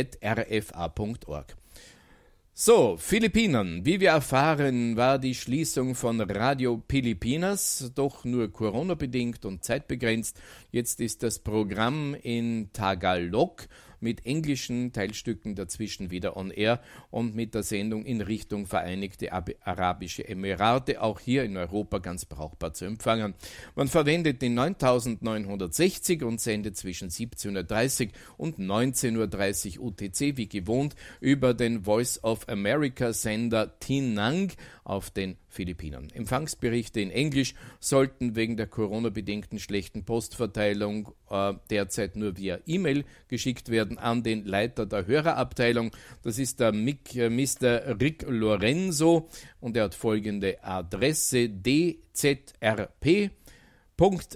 So, 2.62 2.98
Philippinen. 2.98 3.86
Wie 3.86 4.02
wir 4.02 4.10
erfahren, 4.10 4.98
war 4.98 5.18
die 5.18 5.34
Schließung 5.34 5.96
von 5.96 6.20
Radio 6.20 6.76
Pilipinas 6.76 7.94
doch 7.96 8.26
nur 8.26 8.52
Corona-bedingt 8.52 9.46
und 9.46 9.64
zeitbegrenzt. 9.64 10.42
Jetzt 10.70 11.00
ist 11.00 11.24
das 11.24 11.40
Programm 11.40 12.18
in 12.22 12.70
Tagalog 12.74 13.70
mit 14.02 14.26
englischen 14.26 14.94
Teilstücken 14.94 15.56
dazwischen 15.56 16.12
wieder 16.12 16.38
on 16.38 16.52
air 16.52 16.82
und 17.12 17.36
mit 17.36 17.54
der 17.54 17.64
Sendung 17.64 18.06
in 18.06 18.22
Richtung 18.22 18.66
Vereinigte 18.66 19.32
Arabische 19.32 20.28
Emirate, 20.28 21.02
auch 21.02 21.20
hier 21.20 21.44
in 21.44 21.58
Europa 21.58 22.00
ganz 22.00 22.26
brauchbar 22.26 22.74
zu 22.74 22.86
empfangen. 22.86 23.34
Man 23.76 23.88
verwendet 23.88 24.42
den 24.42 24.54
9960 24.54 26.24
und 26.24 26.40
sendet 26.42 26.78
zwischen 26.78 27.10
17.30 27.10 28.10
und 28.38 28.60
19.30 28.60 29.80
UTC 29.80 30.38
wie 30.38 30.50
gewohnt 30.50 30.96
über 31.20 31.54
den 31.54 31.84
Voice 31.84 32.24
of 32.24 32.48
America 32.48 33.14
Sender 33.14 33.80
Tinang 33.80 34.52
auf 34.84 35.12
den 35.12 35.38
Philippinen. 35.50 36.10
Empfangsberichte 36.14 37.02
in 37.02 37.12
Englisch 37.12 37.56
sollten 37.80 38.36
wegen 38.36 38.56
der 38.56 38.68
Corona-bedingten 38.68 39.60
schlechten 39.60 40.06
Postverteilung 40.06 41.12
äh, 41.30 41.54
derzeit 41.70 42.16
nur 42.16 42.38
via 42.38 42.60
E-Mail 42.66 43.04
geschickt 43.28 43.70
werden 43.70 43.98
an 43.98 44.24
den 44.24 44.46
Leiter 44.46 44.86
der 44.86 45.08
Hörerabteilung. 45.08 45.92
Das 46.24 46.40
ist 46.40 46.60
der 46.60 46.72
Mick, 46.72 47.16
äh, 47.16 47.30
Mr. 47.30 48.00
Rick 48.00 48.26
Lorenzo 48.28 49.28
und 49.60 49.76
er 49.76 49.86
hat 49.86 49.96
folgende 49.96 50.64
Adresse 50.64 51.50
dzrp. 51.50 53.32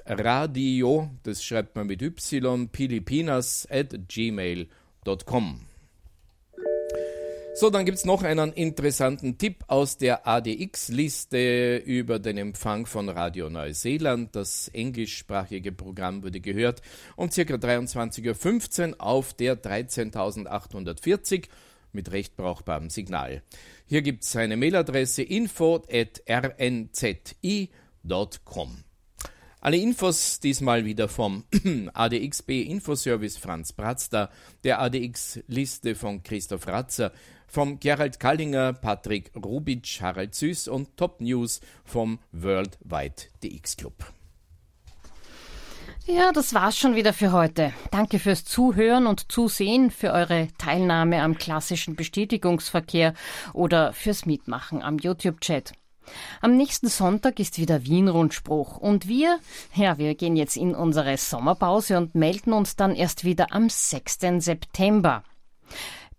Radio, 0.06 1.10
das 1.24 1.42
schreibt 1.42 1.76
man 1.78 1.88
mit 1.88 2.02
y, 2.02 2.68
pilipinas 2.68 3.66
at 3.72 3.96
gmail.com. 4.10 5.73
So, 7.56 7.70
dann 7.70 7.86
gibt 7.86 8.00
es 8.00 8.06
noch 8.06 8.24
einen 8.24 8.52
interessanten 8.52 9.38
Tipp 9.38 9.64
aus 9.68 9.98
der 9.98 10.28
ADX-Liste 10.28 11.78
über 11.86 12.18
den 12.18 12.38
Empfang 12.40 12.88
von 12.88 13.10
Radio 13.10 13.48
Neuseeland. 13.48 14.36
Das 14.36 14.70
englischsprachige 14.70 15.72
Programm 15.72 16.24
wurde 16.24 16.40
gehört 16.40 16.82
um 17.16 17.30
ca. 17.30 17.42
23.15 17.42 18.90
Uhr 18.90 19.02
auf 19.02 19.36
der 19.36 19.62
13.840 19.62 21.44
mit 21.92 22.12
recht 22.12 22.36
brauchbarem 22.36 22.90
Signal. 22.90 23.44
Hier 23.86 24.02
gibt 24.02 24.24
es 24.24 24.36
eine 24.36 24.58
Mailadresse 24.58 25.22
info 25.22 25.84
at 25.92 26.24
rnzi.com. 26.28 27.70
Alle 29.64 29.78
Infos 29.78 30.42
diesmal 30.42 30.84
wieder 30.84 31.08
vom 31.08 31.46
ADXB 31.94 32.50
Infoservice 32.68 33.38
Franz 33.38 33.72
Bratzda, 33.72 34.30
der 34.66 34.82
ADX-Liste 34.82 35.96
von 35.96 36.22
Christoph 36.22 36.68
Ratzer, 36.68 37.14
vom 37.54 37.80
Gerald 37.80 38.20
Kallinger, 38.20 38.74
Patrick 38.74 39.32
Rubitsch, 39.36 40.02
Harald 40.02 40.34
Süß 40.34 40.68
und 40.70 40.98
Top 40.98 41.22
News 41.22 41.62
vom 41.86 42.18
Worldwide 42.32 43.14
DX 43.44 43.78
Club. 43.78 43.94
Ja, 46.08 46.32
das 46.32 46.56
war's 46.56 46.78
schon 46.80 46.96
wieder 46.96 47.14
für 47.14 47.32
heute. 47.32 47.72
Danke 47.92 48.18
fürs 48.18 48.44
Zuhören 48.44 49.06
und 49.06 49.32
Zusehen, 49.32 49.92
für 49.92 50.14
eure 50.14 50.48
Teilnahme 50.58 51.22
am 51.22 51.38
klassischen 51.38 51.96
Bestätigungsverkehr 51.96 53.14
oder 53.54 53.94
fürs 53.94 54.26
Mitmachen 54.26 54.82
am 54.82 54.98
YouTube-Chat. 54.98 55.74
Am 56.42 56.58
nächsten 56.58 56.88
Sonntag 56.88 57.40
ist 57.40 57.60
wieder 57.60 57.86
Wien-Rundspruch 57.86 58.78
und 58.78 59.08
wir, 59.08 59.40
ja, 59.76 60.00
wir 60.00 60.16
gehen 60.16 60.36
jetzt 60.36 60.58
in 60.58 60.74
unsere 60.74 61.18
Sommerpause 61.18 62.00
und 62.00 62.16
melden 62.16 62.52
uns 62.52 62.76
dann 62.76 62.96
erst 62.96 63.24
wieder 63.24 63.54
am 63.54 63.70
6. 63.70 64.20
September. 64.40 65.24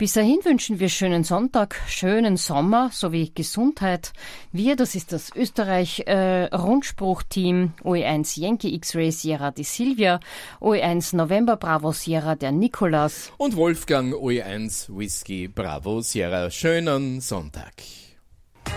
Bis 0.05 0.13
dahin 0.13 0.45
wünschen 0.45 0.79
wir 0.81 0.91
schönen 0.91 1.25
Sonntag, 1.25 1.81
schönen 1.89 2.37
Sommer 2.37 2.91
sowie 2.93 3.33
Gesundheit. 3.35 4.13
Wir, 4.53 4.77
das 4.77 4.95
ist 4.95 5.13
das 5.13 5.35
Österreich-Rundspruch-Team 5.35 7.73
äh, 7.83 7.89
OE1 7.89 8.39
Yankee 8.39 8.75
X-Ray 8.75 9.11
Sierra 9.13 9.51
die 9.51 9.65
Silvia, 9.65 10.21
OE1 10.61 11.17
November 11.17 11.57
Bravo 11.57 11.93
Sierra 11.93 12.35
der 12.35 12.53
Nikolas 12.53 13.33
und 13.39 13.57
Wolfgang 13.57 14.13
OE1 14.13 14.95
Whisky 14.95 15.49
Bravo 15.49 16.03
Sierra. 16.03 16.51
Schönen 16.51 17.23
Sonntag. 17.23 17.73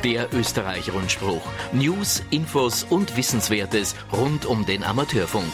Der 0.06 0.34
Österreich-Rundspruch. 0.34 1.42
News, 1.74 2.24
Infos 2.30 2.86
und 2.90 3.18
Wissenswertes 3.18 3.96
rund 4.14 4.46
um 4.46 4.66
den 4.66 4.82
Amateurfunk. 4.82 5.52